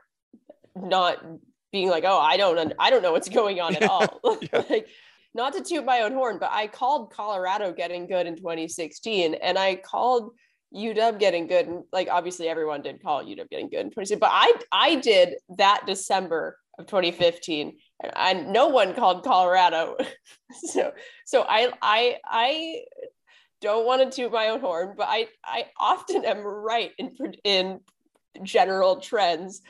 not 0.75 1.23
being 1.71 1.89
like, 1.89 2.03
oh, 2.05 2.19
I 2.19 2.37
don't 2.37 2.73
I 2.79 2.89
don't 2.89 3.01
know 3.01 3.11
what's 3.11 3.29
going 3.29 3.59
on 3.59 3.75
at 3.75 3.83
all. 3.83 4.19
yeah. 4.41 4.63
like 4.69 4.87
not 5.33 5.53
to 5.53 5.61
toot 5.61 5.85
my 5.85 6.01
own 6.01 6.13
horn, 6.13 6.37
but 6.39 6.49
I 6.51 6.67
called 6.67 7.11
Colorado 7.11 7.71
getting 7.71 8.07
good 8.07 8.27
in 8.27 8.35
2016 8.35 9.35
and 9.35 9.57
I 9.57 9.75
called 9.75 10.31
UW 10.75 11.19
getting 11.19 11.47
good. 11.47 11.67
And 11.67 11.83
like 11.91 12.07
obviously 12.11 12.47
everyone 12.47 12.81
did 12.81 13.01
call 13.01 13.23
UW 13.23 13.49
getting 13.49 13.69
good 13.69 13.81
in 13.81 13.87
2016, 13.87 14.19
but 14.19 14.31
I 14.31 14.53
I 14.71 14.95
did 14.95 15.35
that 15.57 15.83
December 15.85 16.57
of 16.79 16.85
2015 16.87 17.77
and 18.03 18.11
I, 18.15 18.33
no 18.33 18.67
one 18.67 18.93
called 18.93 19.23
Colorado. 19.23 19.97
so 20.63 20.91
so 21.25 21.45
I 21.47 21.71
I 21.81 22.17
I 22.25 22.81
don't 23.61 23.85
want 23.85 24.11
to 24.11 24.15
toot 24.15 24.31
my 24.31 24.49
own 24.49 24.59
horn, 24.59 24.93
but 24.97 25.07
I 25.09 25.27
I 25.43 25.65
often 25.79 26.25
am 26.25 26.39
right 26.39 26.91
in 26.97 27.15
in 27.43 27.79
general 28.43 28.99
trends, 28.99 29.61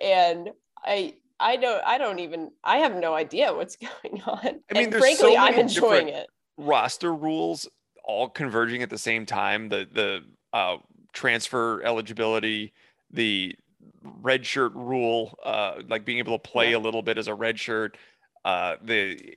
and 0.00 0.50
I 0.84 1.14
I 1.40 1.56
don't 1.56 1.84
I 1.84 1.98
don't 1.98 2.18
even 2.18 2.50
I 2.64 2.78
have 2.78 2.94
no 2.96 3.14
idea 3.14 3.52
what's 3.54 3.76
going 4.02 4.22
on. 4.22 4.38
I 4.70 4.74
mean, 4.74 4.84
and 4.84 4.94
frankly, 4.94 5.34
so 5.34 5.36
I'm 5.36 5.54
enjoying 5.54 6.08
it. 6.08 6.28
Roster 6.56 7.14
rules 7.14 7.68
all 8.04 8.28
converging 8.28 8.82
at 8.82 8.90
the 8.90 8.98
same 8.98 9.26
time. 9.26 9.68
The 9.68 9.86
the 9.90 10.24
uh, 10.52 10.78
transfer 11.12 11.82
eligibility, 11.82 12.72
the 13.10 13.54
red 14.02 14.44
shirt 14.44 14.72
rule, 14.74 15.38
uh, 15.44 15.82
like 15.88 16.04
being 16.04 16.18
able 16.18 16.38
to 16.38 16.50
play 16.50 16.70
yeah. 16.70 16.76
a 16.76 16.80
little 16.80 17.02
bit 17.02 17.18
as 17.18 17.28
a 17.28 17.34
red 17.34 17.58
shirt, 17.58 17.96
uh, 18.44 18.76
the 18.82 19.36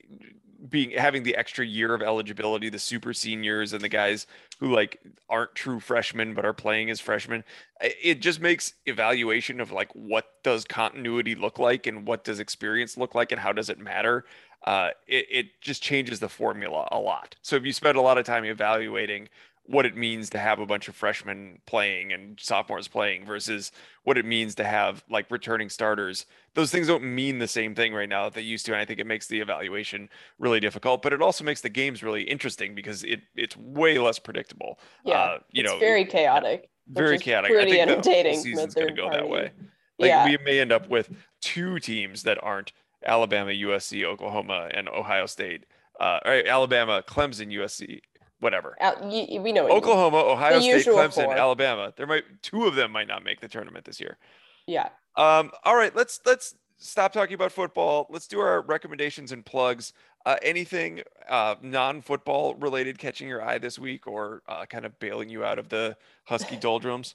being 0.68 0.90
having 0.92 1.22
the 1.22 1.36
extra 1.36 1.64
year 1.66 1.94
of 1.94 2.02
eligibility, 2.02 2.68
the 2.68 2.78
super 2.78 3.12
seniors 3.12 3.72
and 3.72 3.82
the 3.82 3.88
guys 3.88 4.26
who 4.60 4.72
like 4.72 5.00
aren't 5.28 5.54
true 5.54 5.80
freshmen 5.80 6.34
but 6.34 6.44
are 6.44 6.52
playing 6.52 6.90
as 6.90 7.00
freshmen, 7.00 7.44
it 7.80 8.20
just 8.20 8.40
makes 8.40 8.74
evaluation 8.86 9.60
of 9.60 9.72
like 9.72 9.92
what 9.94 10.26
does 10.42 10.64
continuity 10.64 11.34
look 11.34 11.58
like 11.58 11.86
and 11.86 12.06
what 12.06 12.24
does 12.24 12.38
experience 12.38 12.96
look 12.96 13.14
like 13.14 13.32
and 13.32 13.40
how 13.40 13.52
does 13.52 13.68
it 13.68 13.78
matter. 13.78 14.24
Uh, 14.64 14.90
it, 15.08 15.26
it 15.30 15.60
just 15.60 15.82
changes 15.82 16.20
the 16.20 16.28
formula 16.28 16.88
a 16.92 16.98
lot. 16.98 17.34
So 17.42 17.56
if 17.56 17.64
you 17.64 17.72
spend 17.72 17.98
a 17.98 18.00
lot 18.00 18.18
of 18.18 18.24
time 18.24 18.44
evaluating 18.44 19.28
what 19.66 19.86
it 19.86 19.96
means 19.96 20.28
to 20.30 20.38
have 20.38 20.58
a 20.58 20.66
bunch 20.66 20.88
of 20.88 20.94
freshmen 20.94 21.58
playing 21.66 22.12
and 22.12 22.38
sophomores 22.40 22.88
playing 22.88 23.24
versus 23.24 23.70
what 24.02 24.18
it 24.18 24.24
means 24.24 24.54
to 24.56 24.64
have 24.64 25.04
like 25.08 25.30
returning 25.30 25.68
starters. 25.68 26.26
Those 26.54 26.70
things 26.70 26.88
don't 26.88 27.04
mean 27.04 27.38
the 27.38 27.46
same 27.46 27.74
thing 27.74 27.94
right 27.94 28.08
now 28.08 28.24
that 28.24 28.34
they 28.34 28.42
used 28.42 28.66
to. 28.66 28.72
And 28.72 28.80
I 28.80 28.84
think 28.84 28.98
it 28.98 29.06
makes 29.06 29.28
the 29.28 29.40
evaluation 29.40 30.08
really 30.38 30.58
difficult, 30.58 31.00
but 31.02 31.12
it 31.12 31.22
also 31.22 31.44
makes 31.44 31.60
the 31.60 31.68
games 31.68 32.02
really 32.02 32.22
interesting 32.22 32.74
because 32.74 33.04
it 33.04 33.20
it's 33.36 33.56
way 33.56 33.98
less 33.98 34.18
predictable. 34.18 34.80
Yeah. 35.04 35.20
Uh, 35.20 35.38
you 35.50 35.62
know, 35.62 35.78
very 35.78 36.04
chaotic. 36.04 36.68
Very 36.88 37.18
chaotic. 37.18 37.52
Pretty 37.52 37.80
I 37.80 37.86
think 37.86 37.90
entertaining. 37.90 38.34
The 38.34 38.42
season's 38.42 38.74
going 38.74 38.88
to 38.88 38.94
go 38.94 39.10
that 39.10 39.28
way. 39.28 39.52
Like 39.98 40.08
yeah. 40.08 40.24
we 40.24 40.36
may 40.38 40.58
end 40.58 40.72
up 40.72 40.88
with 40.88 41.10
two 41.40 41.78
teams 41.78 42.24
that 42.24 42.42
aren't 42.42 42.72
Alabama, 43.04 43.50
USC, 43.50 44.04
Oklahoma, 44.04 44.68
and 44.74 44.88
Ohio 44.88 45.26
State. 45.26 45.66
Uh, 46.00 46.18
Alabama, 46.24 47.02
Clemson, 47.06 47.52
USC, 47.52 48.00
whatever. 48.42 48.76
we 49.08 49.52
know 49.52 49.68
Oklahoma, 49.70 50.18
Ohio 50.18 50.60
State, 50.60 50.86
Clemson, 50.86 51.24
four. 51.24 51.36
Alabama. 51.36 51.92
There 51.96 52.06
might 52.06 52.24
two 52.42 52.66
of 52.66 52.74
them 52.74 52.90
might 52.92 53.08
not 53.08 53.24
make 53.24 53.40
the 53.40 53.48
tournament 53.48 53.84
this 53.84 54.00
year. 54.00 54.18
Yeah. 54.66 54.88
Um. 55.16 55.50
All 55.64 55.76
right. 55.76 55.94
Let's 55.94 56.20
let's 56.26 56.56
stop 56.78 57.12
talking 57.12 57.34
about 57.34 57.52
football. 57.52 58.06
Let's 58.10 58.26
do 58.26 58.40
our 58.40 58.62
recommendations 58.62 59.32
and 59.32 59.44
plugs. 59.44 59.92
Uh, 60.24 60.36
anything 60.42 61.02
uh, 61.28 61.56
non-football 61.62 62.54
related 62.56 62.96
catching 62.96 63.28
your 63.28 63.42
eye 63.42 63.58
this 63.58 63.78
week, 63.78 64.06
or 64.06 64.42
uh, 64.48 64.64
kind 64.66 64.84
of 64.84 64.96
bailing 64.98 65.28
you 65.28 65.44
out 65.44 65.58
of 65.58 65.68
the 65.68 65.96
Husky 66.24 66.56
doldrums? 66.60 67.14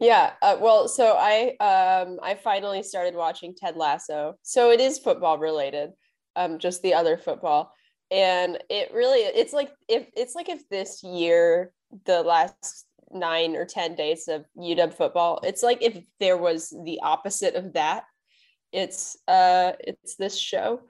yeah. 0.00 0.32
Uh, 0.42 0.56
well, 0.60 0.88
so 0.88 1.16
I 1.18 1.56
um 1.60 2.18
I 2.22 2.34
finally 2.34 2.82
started 2.82 3.14
watching 3.14 3.54
Ted 3.54 3.76
Lasso. 3.76 4.36
So 4.42 4.70
it 4.70 4.80
is 4.80 4.98
football 4.98 5.38
related. 5.38 5.90
Um, 6.36 6.58
just 6.58 6.82
the 6.82 6.94
other 6.94 7.16
football 7.16 7.72
and 8.14 8.58
it 8.70 8.92
really 8.94 9.18
it's 9.18 9.52
like 9.52 9.72
if 9.88 10.06
it's 10.16 10.36
like 10.36 10.48
if 10.48 10.66
this 10.68 11.02
year 11.02 11.72
the 12.06 12.22
last 12.22 12.86
nine 13.10 13.56
or 13.56 13.64
ten 13.64 13.96
days 13.96 14.28
of 14.28 14.44
uw 14.56 14.94
football 14.94 15.40
it's 15.42 15.62
like 15.64 15.82
if 15.82 15.98
there 16.20 16.36
was 16.36 16.72
the 16.84 17.00
opposite 17.02 17.56
of 17.56 17.72
that 17.72 18.04
it's 18.72 19.16
uh 19.28 19.72
it's 19.80 20.16
this 20.16 20.38
show. 20.38 20.80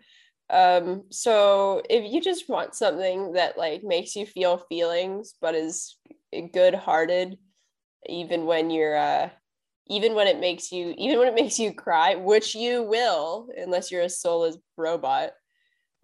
Um 0.50 1.04
so 1.10 1.82
if 1.88 2.10
you 2.12 2.20
just 2.20 2.48
want 2.48 2.74
something 2.74 3.32
that 3.32 3.56
like 3.56 3.82
makes 3.82 4.14
you 4.16 4.26
feel 4.26 4.58
feelings 4.68 5.34
but 5.40 5.54
is 5.54 5.96
good 6.52 6.74
hearted 6.74 7.38
even 8.06 8.44
when 8.44 8.70
you're 8.70 8.96
uh 8.96 9.30
even 9.86 10.14
when 10.14 10.26
it 10.26 10.40
makes 10.40 10.72
you 10.72 10.94
even 10.98 11.18
when 11.18 11.28
it 11.28 11.34
makes 11.34 11.58
you 11.58 11.72
cry 11.72 12.16
which 12.16 12.54
you 12.54 12.82
will 12.82 13.48
unless 13.56 13.90
you're 13.90 14.02
a 14.02 14.08
soulless 14.10 14.58
robot 14.76 15.30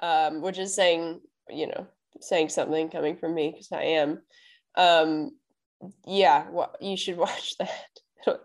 um, 0.01 0.41
which 0.43 0.59
is 0.59 0.75
saying, 0.75 1.21
you 1.49 1.67
know, 1.67 1.87
saying 2.21 2.49
something 2.49 2.89
coming 2.91 3.17
from 3.17 3.35
me 3.35 3.51
because 3.51 3.73
I 3.73 3.83
am. 3.83 4.23
Um, 4.77 5.33
yeah, 6.07 6.47
well, 6.51 6.75
you 6.81 6.97
should 6.97 7.17
watch 7.19 7.57
that. 7.59 7.71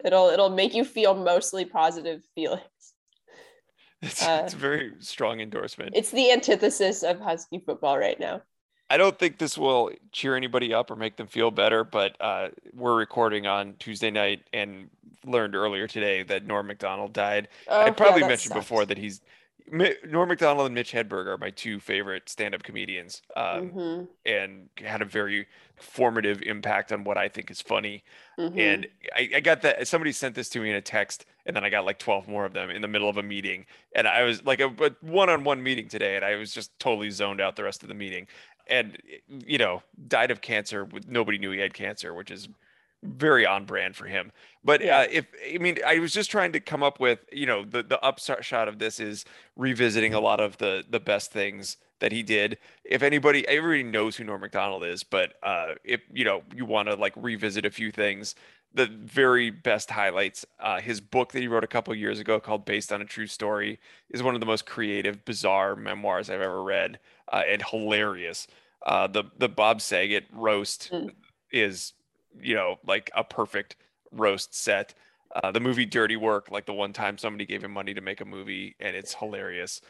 It'll, 0.04 0.30
it'll 0.30 0.50
make 0.50 0.74
you 0.74 0.86
feel 0.86 1.14
mostly 1.14 1.66
positive 1.66 2.22
feelings. 2.34 2.62
It's, 4.02 4.26
uh, 4.26 4.42
it's 4.46 4.54
a 4.54 4.58
very 4.58 4.94
strong 5.00 5.42
endorsement. 5.42 5.94
It's 5.96 6.12
the 6.12 6.32
antithesis 6.32 7.04
of 7.04 7.20
Husky 7.20 7.60
football 7.66 7.98
right 7.98 8.20
now. 8.20 8.42
I 8.90 8.98
don't 8.98 9.18
think 9.18 9.40
this 9.40 9.58
will 9.58 9.92
cheer 10.12 10.36
anybody 10.36 10.74
up 10.74 10.92
or 10.92 10.96
make 10.96 11.18
them 11.18 11.28
feel 11.28 11.50
better, 11.50 11.84
but 11.84 12.16
uh, 12.22 12.50
we're 12.74 12.96
recording 12.96 13.48
on 13.48 13.74
Tuesday 13.80 14.12
night 14.12 14.44
and 14.54 14.90
learned 15.26 15.56
earlier 15.56 15.88
today 15.88 16.22
that 16.24 16.46
Norm 16.46 16.68
Macdonald 16.68 17.12
died. 17.12 17.48
Oh, 17.68 17.82
I 17.82 17.90
probably 17.90 18.22
that 18.22 18.30
mentioned 18.30 18.54
sucks. 18.54 18.64
before 18.66 18.86
that 18.86 18.98
he's 19.00 19.22
Norm 19.68 20.30
Macdonald 20.30 20.68
and 20.68 20.76
Mitch 20.76 20.92
Hedberg 20.92 21.26
are 21.26 21.38
my 21.38 21.50
two 21.50 21.80
favorite 21.80 22.30
stand-up 22.30 22.62
comedians, 22.64 23.24
um, 23.36 23.72
Mhm, 23.72 24.08
and 24.26 24.70
had 24.78 25.02
a 25.02 25.06
very 25.06 25.48
formative 25.76 26.42
impact 26.44 26.92
on 26.92 27.04
what 27.04 27.18
I 27.18 27.28
think 27.28 27.50
is 27.50 27.62
funny. 27.62 28.04
mhm. 28.38 28.58
And 28.60 28.88
I, 29.16 29.30
I 29.36 29.40
got 29.40 29.62
that 29.64 29.88
somebody 29.88 30.12
sent 30.12 30.36
this 30.36 30.50
to 30.50 30.60
me 30.60 30.70
in 30.70 30.76
a 30.76 30.82
text, 30.82 31.26
and 31.46 31.56
then 31.56 31.64
I 31.66 31.70
got 31.70 31.84
like 31.84 31.98
12 32.00 32.28
more 32.28 32.46
of 32.46 32.54
them 32.54 32.70
in 32.70 32.82
the 32.82 32.88
middle 32.88 33.10
of 33.10 33.18
a 33.18 33.24
meeting. 33.24 33.66
And 33.96 34.08
I 34.08 34.24
was 34.24 34.44
like 34.46 34.60
a, 34.60 34.68
a 34.68 34.92
one-on-one 35.02 35.62
meeting 35.64 35.88
today, 35.88 36.16
and 36.16 36.24
I 36.24 36.36
was 36.36 36.54
just 36.54 36.78
totally 36.80 37.10
zoned 37.10 37.42
out 37.42 37.56
the 37.56 37.64
rest 37.64 37.82
of 37.82 37.90
the 37.90 37.96
meeting. 37.96 38.28
And 38.68 38.98
you 39.28 39.58
know, 39.58 39.82
died 40.08 40.32
of 40.32 40.42
cancer 40.42 40.86
with 40.86 41.08
nobody 41.08 41.38
knew 41.40 41.52
he 41.52 41.60
had 41.60 41.74
cancer, 41.74 42.14
which 42.14 42.30
is 42.32 42.48
very 43.06 43.46
on 43.46 43.66
brand 43.66 43.96
for 43.96 44.06
him. 44.08 44.32
But 44.64 44.82
Yeah. 44.82 45.00
uh, 45.00 45.08
if 45.12 45.26
I 45.54 45.58
mean, 45.60 45.80
I 45.86 46.00
was 46.00 46.14
just 46.14 46.32
trying 46.32 46.52
to 46.54 46.60
come 46.60 46.84
up 46.84 47.00
with, 47.00 47.20
you 47.32 47.46
know, 47.46 47.64
the 47.64 47.84
the 47.84 48.00
upshot 48.02 48.68
of 48.68 48.80
this 48.80 49.00
is 49.00 49.26
revisiting 49.56 50.14
a 50.14 50.20
lot 50.20 50.40
of 50.40 50.58
the 50.58 50.84
the 50.90 51.00
best 51.00 51.32
things 51.32 51.78
that 52.00 52.12
he 52.12 52.24
did. 52.24 52.58
If 52.84 53.02
anybody, 53.04 53.48
everybody 53.48 53.84
knows 53.84 54.16
who 54.18 54.24
Norm 54.26 54.42
Macdonald 54.42 54.84
is, 54.84 55.04
but 55.04 55.34
uh, 55.44 55.76
if 55.84 56.02
you 56.12 56.26
know, 56.26 56.44
you 56.54 56.66
want 56.66 56.90
to 56.90 56.96
like 56.96 57.14
revisit 57.16 57.66
a 57.66 57.72
few 57.72 57.92
things, 57.92 58.36
the 58.74 58.88
very 58.88 59.50
best 59.50 59.90
highlights. 59.92 60.46
Uh, 60.60 60.82
his 60.82 61.00
book 61.00 61.32
that 61.32 61.40
he 61.42 61.48
wrote 61.48 61.64
a 61.64 61.68
couple 61.68 61.96
years 61.96 62.20
ago 62.20 62.40
called 62.40 62.66
"Based 62.66 62.92
on 62.92 63.02
a 63.02 63.06
True 63.06 63.28
Story" 63.28 63.80
is 64.10 64.22
one 64.24 64.34
of 64.36 64.42
the 64.42 64.46
most 64.46 64.66
creative, 64.66 65.24
bizarre 65.26 65.76
memoirs 65.76 66.30
I've 66.30 66.42
ever 66.42 66.62
read, 66.64 67.00
uh, 67.32 67.44
and 67.48 67.62
hilarious. 67.62 68.48
Uh, 68.86 69.08
the 69.08 69.24
the 69.38 69.50
Bob 69.50 69.82
Saget 69.82 70.26
roast 70.34 70.92
Mm. 70.92 71.12
is, 71.52 71.94
you 72.42 72.56
know, 72.56 72.80
like 72.86 73.12
a 73.16 73.24
perfect 73.24 73.76
roast 74.12 74.56
set. 74.56 74.94
Uh, 75.36 75.52
the 75.52 75.60
movie 75.60 75.86
Dirty 75.86 76.16
Work, 76.16 76.50
like 76.50 76.66
the 76.66 76.74
one 76.74 76.94
time 76.94 77.18
somebody 77.18 77.46
gave 77.46 77.64
him 77.64 77.72
money 77.72 77.94
to 77.94 78.02
make 78.02 78.22
a 78.22 78.26
movie, 78.26 78.76
and 78.80 78.96
it's 78.96 79.14
hilarious. 79.16 79.82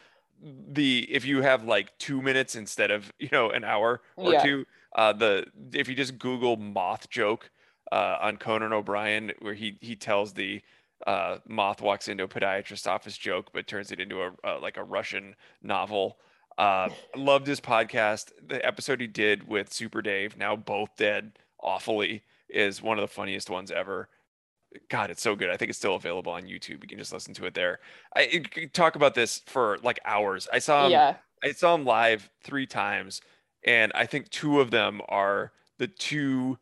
The 0.41 1.07
if 1.09 1.25
you 1.25 1.41
have 1.41 1.63
like 1.63 1.97
two 1.97 2.21
minutes 2.21 2.55
instead 2.55 2.91
of 2.91 3.11
you 3.19 3.29
know 3.31 3.51
an 3.51 3.63
hour 3.63 4.01
or 4.17 4.33
Yeah. 4.33 4.43
two, 4.43 4.65
uh, 4.95 5.13
the 5.13 5.45
if 5.73 5.87
you 5.87 5.95
just 5.95 6.17
Google 6.17 6.57
moth 6.57 7.09
joke 7.09 7.51
uh, 7.91 8.17
on 8.21 8.37
Conan 8.37 8.73
O'Brien, 8.73 9.33
where 9.39 9.53
he 9.53 9.77
he 9.81 9.95
tells 9.95 10.33
the 10.33 10.61
uh, 11.05 11.37
moth 11.47 11.81
walks 11.81 12.07
into 12.07 12.23
a 12.23 12.27
podiatrist 12.27 12.87
office 12.87 13.17
joke, 13.17 13.51
but 13.53 13.67
turns 13.67 13.91
it 13.91 13.99
into 13.99 14.21
a 14.21 14.31
uh, 14.43 14.59
like 14.59 14.77
a 14.77 14.83
Russian 14.83 15.35
novel. 15.61 16.17
Uh, 16.57 16.89
loved 17.15 17.47
his 17.47 17.59
podcast. 17.59 18.31
The 18.47 18.65
episode 18.65 19.01
he 19.01 19.07
did 19.07 19.47
with 19.47 19.71
Super 19.73 20.01
Dave, 20.01 20.37
now 20.37 20.55
both 20.55 20.95
dead 20.95 21.37
awfully, 21.59 22.23
is 22.49 22.81
one 22.81 22.97
of 22.97 23.01
the 23.01 23.13
funniest 23.13 23.49
ones 23.49 23.71
ever. 23.71 24.09
God, 24.89 25.09
it's 25.09 25.21
so 25.21 25.35
good. 25.35 25.49
I 25.49 25.57
think 25.57 25.69
it's 25.69 25.77
still 25.77 25.95
available 25.95 26.31
on 26.31 26.43
YouTube. 26.43 26.81
You 26.81 26.87
can 26.87 26.97
just 26.97 27.13
listen 27.13 27.33
to 27.35 27.45
it 27.45 27.53
there. 27.53 27.79
I 28.15 28.43
talk 28.73 28.95
about 28.95 29.15
this 29.15 29.41
for 29.45 29.77
like 29.83 29.99
hours. 30.05 30.47
I 30.51 30.59
saw 30.59 30.85
him. 30.85 30.91
yeah, 30.91 31.15
I 31.43 31.51
saw 31.53 31.75
him 31.75 31.85
live 31.85 32.29
three 32.43 32.65
times, 32.67 33.21
and 33.63 33.91
I 33.95 34.05
think 34.05 34.29
two 34.29 34.59
of 34.59 34.71
them 34.71 35.01
are 35.07 35.51
the 35.77 35.87
two 35.87 36.57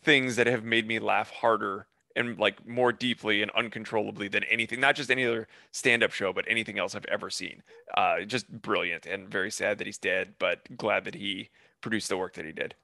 things 0.00 0.36
that 0.36 0.46
have 0.46 0.64
made 0.64 0.86
me 0.86 0.98
laugh 0.98 1.30
harder 1.30 1.86
and 2.16 2.38
like 2.38 2.66
more 2.66 2.92
deeply 2.92 3.42
and 3.42 3.50
uncontrollably 3.52 4.28
than 4.28 4.42
anything, 4.44 4.80
not 4.80 4.96
just 4.96 5.10
any 5.10 5.24
other 5.24 5.46
stand-up 5.70 6.12
show, 6.12 6.32
but 6.32 6.44
anything 6.48 6.78
else 6.78 6.94
I've 6.94 7.04
ever 7.06 7.30
seen. 7.30 7.62
Uh, 7.96 8.22
just 8.22 8.48
brilliant 8.50 9.06
and 9.06 9.28
very 9.28 9.50
sad 9.50 9.78
that 9.78 9.86
he's 9.86 9.98
dead, 9.98 10.34
but 10.38 10.76
glad 10.76 11.04
that 11.04 11.14
he 11.14 11.50
produced 11.80 12.08
the 12.08 12.16
work 12.16 12.34
that 12.34 12.44
he 12.44 12.52
did. 12.52 12.74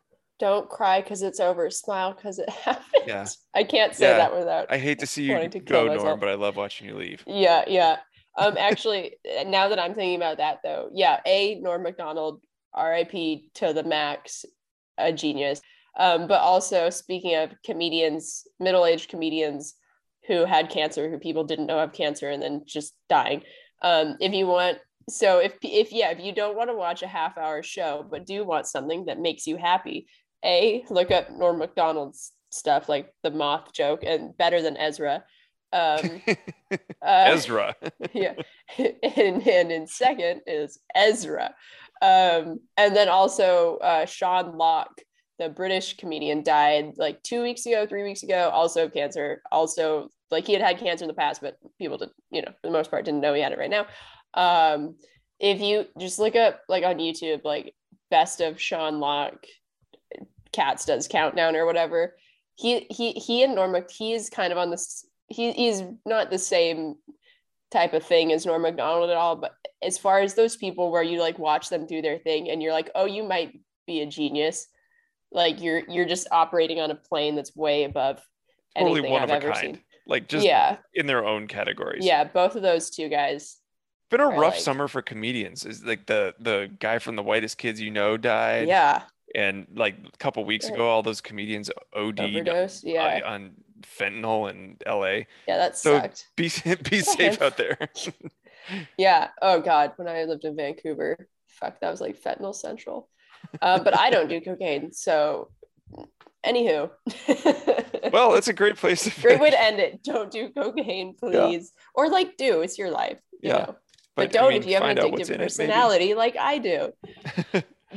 Don't 0.40 0.68
cry 0.68 1.00
because 1.00 1.22
it's 1.22 1.40
over. 1.40 1.70
Smile 1.70 2.12
because 2.14 2.38
it 2.38 2.48
happened. 2.64 3.04
Yeah. 3.06 3.26
I 3.54 3.64
can't 3.64 3.94
say 3.94 4.08
Yeah. 4.08 4.18
that 4.18 4.34
without. 4.36 4.66
I 4.70 4.78
hate 4.78 4.98
to 5.00 5.06
see 5.06 5.24
you 5.24 5.48
to 5.48 5.60
go, 5.60 5.84
Norm, 5.86 5.96
myself. 5.98 6.20
but 6.20 6.28
I 6.28 6.34
love 6.34 6.56
watching 6.56 6.88
you 6.88 6.96
leave. 6.96 7.22
Yeah, 7.26 7.64
yeah. 7.68 7.98
Um, 8.36 8.56
actually, 8.58 9.16
now 9.46 9.68
that 9.68 9.78
I'm 9.78 9.94
thinking 9.94 10.16
about 10.16 10.38
that, 10.38 10.58
though, 10.64 10.90
yeah, 10.92 11.20
a 11.26 11.56
Norm 11.56 11.82
Macdonald, 11.82 12.40
R.I.P. 12.72 13.50
to 13.54 13.72
the 13.72 13.84
max, 13.84 14.44
a 14.98 15.12
genius. 15.12 15.60
Um, 15.96 16.26
but 16.26 16.40
also 16.40 16.90
speaking 16.90 17.36
of 17.36 17.50
comedians, 17.64 18.42
middle-aged 18.58 19.08
comedians 19.08 19.74
who 20.26 20.44
had 20.44 20.68
cancer, 20.70 21.08
who 21.08 21.18
people 21.18 21.44
didn't 21.44 21.66
know 21.66 21.78
have 21.78 21.92
cancer, 21.92 22.28
and 22.30 22.42
then 22.42 22.62
just 22.66 22.94
dying. 23.08 23.42
Um, 23.82 24.16
if 24.18 24.32
you 24.32 24.46
want, 24.48 24.78
so 25.08 25.38
if 25.38 25.52
if 25.62 25.92
yeah, 25.92 26.10
if 26.10 26.18
you 26.18 26.32
don't 26.34 26.56
want 26.56 26.70
to 26.70 26.74
watch 26.74 27.02
a 27.02 27.06
half-hour 27.06 27.62
show, 27.62 28.04
but 28.10 28.26
do 28.26 28.42
want 28.44 28.66
something 28.66 29.04
that 29.04 29.20
makes 29.20 29.46
you 29.46 29.56
happy, 29.56 30.08
a 30.44 30.84
look 30.90 31.10
up 31.10 31.30
Norm 31.30 31.58
Macdonald's 31.58 32.32
stuff 32.54 32.88
like 32.88 33.12
the 33.22 33.30
moth 33.30 33.72
joke 33.72 34.04
and 34.04 34.36
better 34.36 34.62
than 34.62 34.76
Ezra. 34.76 35.24
Um, 35.72 36.22
uh, 36.70 36.76
Ezra. 37.02 37.74
yeah. 38.12 38.34
And, 38.78 39.46
and 39.46 39.72
in 39.72 39.86
second 39.86 40.42
is 40.46 40.78
ezra. 40.94 41.54
Um 42.00 42.60
and 42.76 42.94
then 42.94 43.08
also 43.08 43.78
uh 43.78 44.06
sean 44.06 44.56
lock 44.56 44.90
the 45.38 45.48
british 45.48 45.96
comedian 45.96 46.44
died 46.44 46.92
like 46.96 47.22
two 47.22 47.42
weeks 47.42 47.66
ago 47.66 47.86
three 47.86 48.04
weeks 48.04 48.22
ago. 48.22 48.50
Also 48.52 48.84
of 48.84 48.94
cancer. 48.94 49.42
Also 49.50 50.08
like 50.30 50.46
he 50.46 50.52
had 50.52 50.62
had 50.62 50.78
cancer 50.78 51.04
in 51.04 51.08
the 51.08 51.14
past 51.14 51.40
but 51.40 51.56
people 51.78 51.98
did 51.98 52.10
you 52.30 52.42
know 52.42 52.52
for 52.60 52.68
the 52.68 52.72
most 52.72 52.90
part 52.90 53.04
didn't 53.04 53.20
know 53.20 53.34
he 53.34 53.42
had 53.42 53.52
it 53.52 53.58
right 53.58 53.70
now. 53.70 53.86
Um 54.34 54.96
if 55.40 55.60
you 55.60 55.86
just 55.98 56.20
look 56.20 56.36
up 56.36 56.60
like 56.68 56.84
on 56.84 56.98
youtube 56.98 57.40
like 57.44 57.74
best 58.08 58.40
of 58.40 58.60
sean 58.60 59.00
lock 59.00 59.34
cats 60.54 60.84
does 60.84 61.08
countdown 61.08 61.56
or 61.56 61.66
whatever 61.66 62.14
he 62.54 62.86
he 62.90 63.12
he 63.12 63.42
and 63.42 63.54
norma 63.54 63.82
he's 63.90 64.30
kind 64.30 64.52
of 64.52 64.58
on 64.58 64.70
this 64.70 65.04
he, 65.28 65.52
he's 65.52 65.82
not 66.06 66.30
the 66.30 66.38
same 66.38 66.96
type 67.70 67.92
of 67.92 68.04
thing 68.04 68.32
as 68.32 68.46
Norm 68.46 68.62
Macdonald 68.62 69.10
at 69.10 69.16
all. 69.16 69.36
But 69.36 69.52
as 69.82 69.98
far 69.98 70.20
as 70.20 70.34
those 70.34 70.56
people 70.56 70.90
where 70.90 71.02
you 71.02 71.20
like 71.20 71.38
watch 71.38 71.68
them 71.68 71.86
do 71.86 72.00
their 72.00 72.18
thing 72.18 72.48
and 72.50 72.62
you're 72.62 72.72
like, 72.72 72.90
oh, 72.94 73.06
you 73.06 73.24
might 73.24 73.58
be 73.86 74.00
a 74.00 74.06
genius. 74.06 74.66
Like 75.32 75.60
you're 75.60 75.82
you're 75.88 76.06
just 76.06 76.28
operating 76.30 76.80
on 76.80 76.90
a 76.90 76.94
plane 76.94 77.34
that's 77.34 77.54
way 77.56 77.84
above 77.84 78.22
Totally 78.78 79.00
anything 79.00 79.12
one 79.12 79.22
I've 79.22 79.30
of 79.30 79.32
a 79.32 79.36
ever 79.36 79.52
kind. 79.52 79.74
seen. 79.76 79.80
Like 80.06 80.28
just 80.28 80.46
yeah, 80.46 80.76
in 80.94 81.06
their 81.06 81.24
own 81.24 81.48
categories. 81.48 82.04
yeah, 82.04 82.24
both 82.24 82.54
of 82.54 82.62
those 82.62 82.90
two 82.90 83.08
guys. 83.08 83.56
been 84.10 84.20
a 84.20 84.26
rough 84.28 84.54
like- 84.54 84.60
summer 84.60 84.86
for 84.86 85.02
comedians. 85.02 85.64
Is 85.64 85.82
like 85.84 86.06
the 86.06 86.34
the 86.38 86.70
guy 86.78 86.98
from 86.98 87.16
the 87.16 87.22
whitest 87.22 87.58
kids 87.58 87.80
you 87.80 87.90
know 87.90 88.16
died. 88.16 88.68
Yeah, 88.68 89.02
And 89.34 89.66
like 89.74 89.96
a 90.12 90.16
couple 90.18 90.44
weeks 90.44 90.68
ago, 90.68 90.88
all 90.88 91.02
those 91.02 91.20
comedians 91.20 91.70
OD'd 91.92 92.20
overdose. 92.20 92.84
Yeah, 92.84 93.20
uh, 93.24 93.30
on 93.30 93.52
fentanyl 93.82 94.48
in 94.50 94.76
LA. 94.86 95.24
yeah, 95.48 95.58
that 95.58 95.76
so- 95.76 95.98
sucked. 96.00 96.28
Be 96.36 96.50
be 96.90 97.00
safe 97.00 97.42
out 97.42 97.56
there. 97.56 97.76
Yeah. 98.96 99.28
Oh 99.42 99.60
God, 99.60 99.92
when 99.96 100.08
I 100.08 100.24
lived 100.24 100.44
in 100.44 100.56
Vancouver, 100.56 101.28
fuck, 101.48 101.80
that 101.80 101.90
was 101.90 102.00
like 102.00 102.20
fentanyl 102.20 102.54
central. 102.54 103.08
Uh, 103.60 103.78
but 103.82 103.98
I 103.98 104.10
don't 104.10 104.28
do 104.28 104.40
cocaine, 104.40 104.92
so 104.92 105.50
anywho. 106.46 106.90
well, 108.12 108.34
it's 108.34 108.48
a 108.48 108.52
great 108.54 108.76
place 108.76 109.02
to 109.04 109.20
great 109.20 109.40
way 109.40 109.50
to 109.50 109.60
end 109.60 109.80
it. 109.80 110.02
Don't 110.02 110.30
do 110.30 110.48
cocaine, 110.50 111.14
please. 111.14 111.72
Or 111.94 112.08
like 112.08 112.36
do. 112.36 112.62
It's 112.62 112.78
your 112.78 112.90
life. 112.90 113.18
You 113.42 113.50
Yeah. 113.50 113.58
know. 113.58 113.76
But, 114.16 114.22
I 114.22 114.26
don't 114.28 114.50
mean, 114.50 114.62
if 114.62 114.68
you 114.68 114.74
have 114.74 114.84
an 114.84 114.96
addictive 114.96 115.28
in 115.28 115.40
it, 115.40 115.44
personality 115.44 116.14
like 116.14 116.36
I 116.36 116.58
do. 116.58 116.92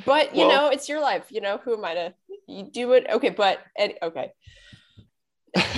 But 0.05 0.35
you 0.35 0.45
Well- 0.47 0.49
know, 0.65 0.69
it's 0.69 0.87
your 0.89 0.99
life. 0.99 1.25
You 1.29 1.41
know, 1.41 1.57
who 1.57 1.73
am 1.77 1.85
I 1.85 1.93
to 1.93 2.13
you 2.47 2.63
do 2.63 2.93
it? 2.93 3.05
Okay, 3.09 3.29
but 3.29 3.59
any, 3.75 3.95
okay. 4.01 4.31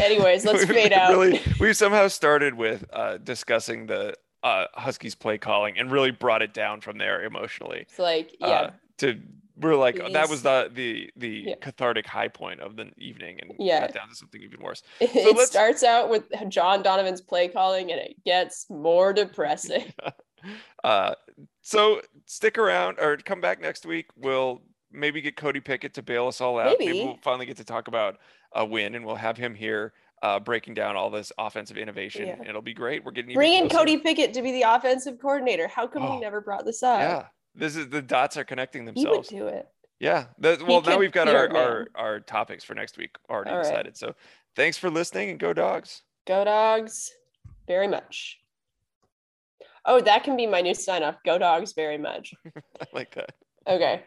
Anyways, 0.02 0.46
let's 0.46 0.66
fade 0.72 0.94
out. 0.94 1.12
Really, 1.12 1.42
we 1.60 1.74
somehow 1.74 2.08
started 2.08 2.54
with 2.54 2.86
uh, 2.92 3.18
discussing 3.18 3.86
the 3.88 4.14
uh, 4.44 4.66
Huskies 4.74 5.16
play 5.16 5.38
calling 5.38 5.78
and 5.78 5.92
really 5.92 6.12
brought 6.12 6.42
it 6.42 6.54
down 6.54 6.82
from 6.82 6.98
there 6.98 7.24
emotionally. 7.24 7.80
It's 7.82 8.00
like, 8.00 8.32
yeah, 8.40 8.48
Uh, 8.48 8.72
to 9.00 9.20
we're 9.58 9.76
like 9.76 9.98
that 10.14 10.30
was 10.30 10.42
the 10.42 10.70
the 10.74 11.10
the 11.18 11.44
Yeah. 11.48 11.56
cathartic 11.62 12.06
high 12.08 12.30
point 12.30 12.62
of 12.62 12.76
the 12.78 12.92
evening, 12.98 13.40
and 13.42 13.52
Yeah. 13.60 13.82
got 13.82 13.94
down 13.94 14.10
to 14.10 14.16
something 14.16 14.42
even 14.42 14.62
worse. 14.62 14.84
it 15.02 15.48
starts 15.48 15.84
out 15.84 16.10
with 16.10 16.24
John 16.50 16.82
Donovan's 16.82 17.22
play 17.22 17.48
calling 17.48 17.92
and 17.92 18.00
it 18.00 18.16
gets 18.26 18.70
more 18.70 19.12
depressing. 19.14 19.92
Uh, 20.84 21.14
so 21.62 22.02
stick 22.26 22.58
around 22.58 23.00
or 23.00 23.18
come 23.18 23.42
back 23.42 23.62
next 23.62 23.86
week. 23.86 24.08
We'll 24.16 24.62
maybe 24.92 25.22
get 25.22 25.36
Cody 25.36 25.60
Pickett 25.60 25.94
to 25.96 26.02
bail 26.02 26.28
us 26.28 26.42
all 26.42 26.60
out. 26.60 26.78
Maybe. 26.80 27.04
we'll 27.04 27.20
finally 27.22 27.46
get 27.46 27.58
to 27.58 27.64
talk 27.64 27.88
about 27.88 28.18
a 28.54 28.66
win, 28.66 28.96
and 28.96 29.06
we'll 29.06 29.16
have 29.16 29.38
him 29.38 29.54
here 29.54 29.94
uh, 30.24 30.40
breaking 30.40 30.74
down 30.74 30.96
all 30.96 31.10
this 31.10 31.32
offensive 31.38 31.78
innovation. 31.78 32.28
Yeah. 32.28 32.50
It'll 32.50 32.62
be 32.62 32.74
great. 32.74 33.04
We're 33.04 33.12
getting 33.12 33.34
Bring 33.34 33.54
in. 33.54 33.70
Cody 33.70 33.98
Pickett 33.98 34.34
to 34.34 34.42
be 34.42 34.52
the 34.52 34.64
offensive 34.64 35.20
coordinator. 35.20 35.68
How 35.68 35.88
come 35.88 36.04
Oh, 36.04 36.16
we 36.16 36.20
never 36.22 36.42
brought 36.42 36.66
this 36.66 36.84
up? 36.84 37.00
Yeah, 37.00 37.26
this 37.56 37.76
is 37.76 37.90
the 37.90 38.02
dots 38.02 38.36
are 38.38 38.44
connecting 38.44 38.84
He 38.84 39.06
would 39.06 39.06
themselves. 39.06 39.30
do 39.30 39.48
it. 39.48 39.68
Yeah. 40.00 40.26
Well, 40.40 40.82
now 40.82 40.98
we've 40.98 41.12
got 41.12 41.28
our, 41.28 41.56
our 41.56 41.88
our 41.96 42.20
topics 42.22 42.64
for 42.64 42.74
next 42.74 42.98
week 42.98 43.16
already 43.30 43.52
All 43.52 43.58
right. 43.58 43.64
decided. 43.64 43.98
So 43.98 44.16
thanks 44.56 44.78
for 44.78 44.90
listening 44.90 45.30
and 45.30 45.40
go 45.40 45.54
dogs. 45.54 46.04
Go 46.26 46.44
dogs 46.46 47.12
very 47.68 47.88
much. 47.88 48.40
Oh, 49.90 50.00
that 50.02 50.24
can 50.24 50.38
be 50.38 50.46
my 50.46 50.62
new 50.62 50.76
sign 50.76 51.02
off. 51.02 51.16
Go 51.26 51.40
dogs 51.40 51.74
very 51.74 51.98
much. 51.98 52.36
I 52.80 52.86
like 52.94 53.16
that. 53.16 53.32
Okay. 53.68 54.04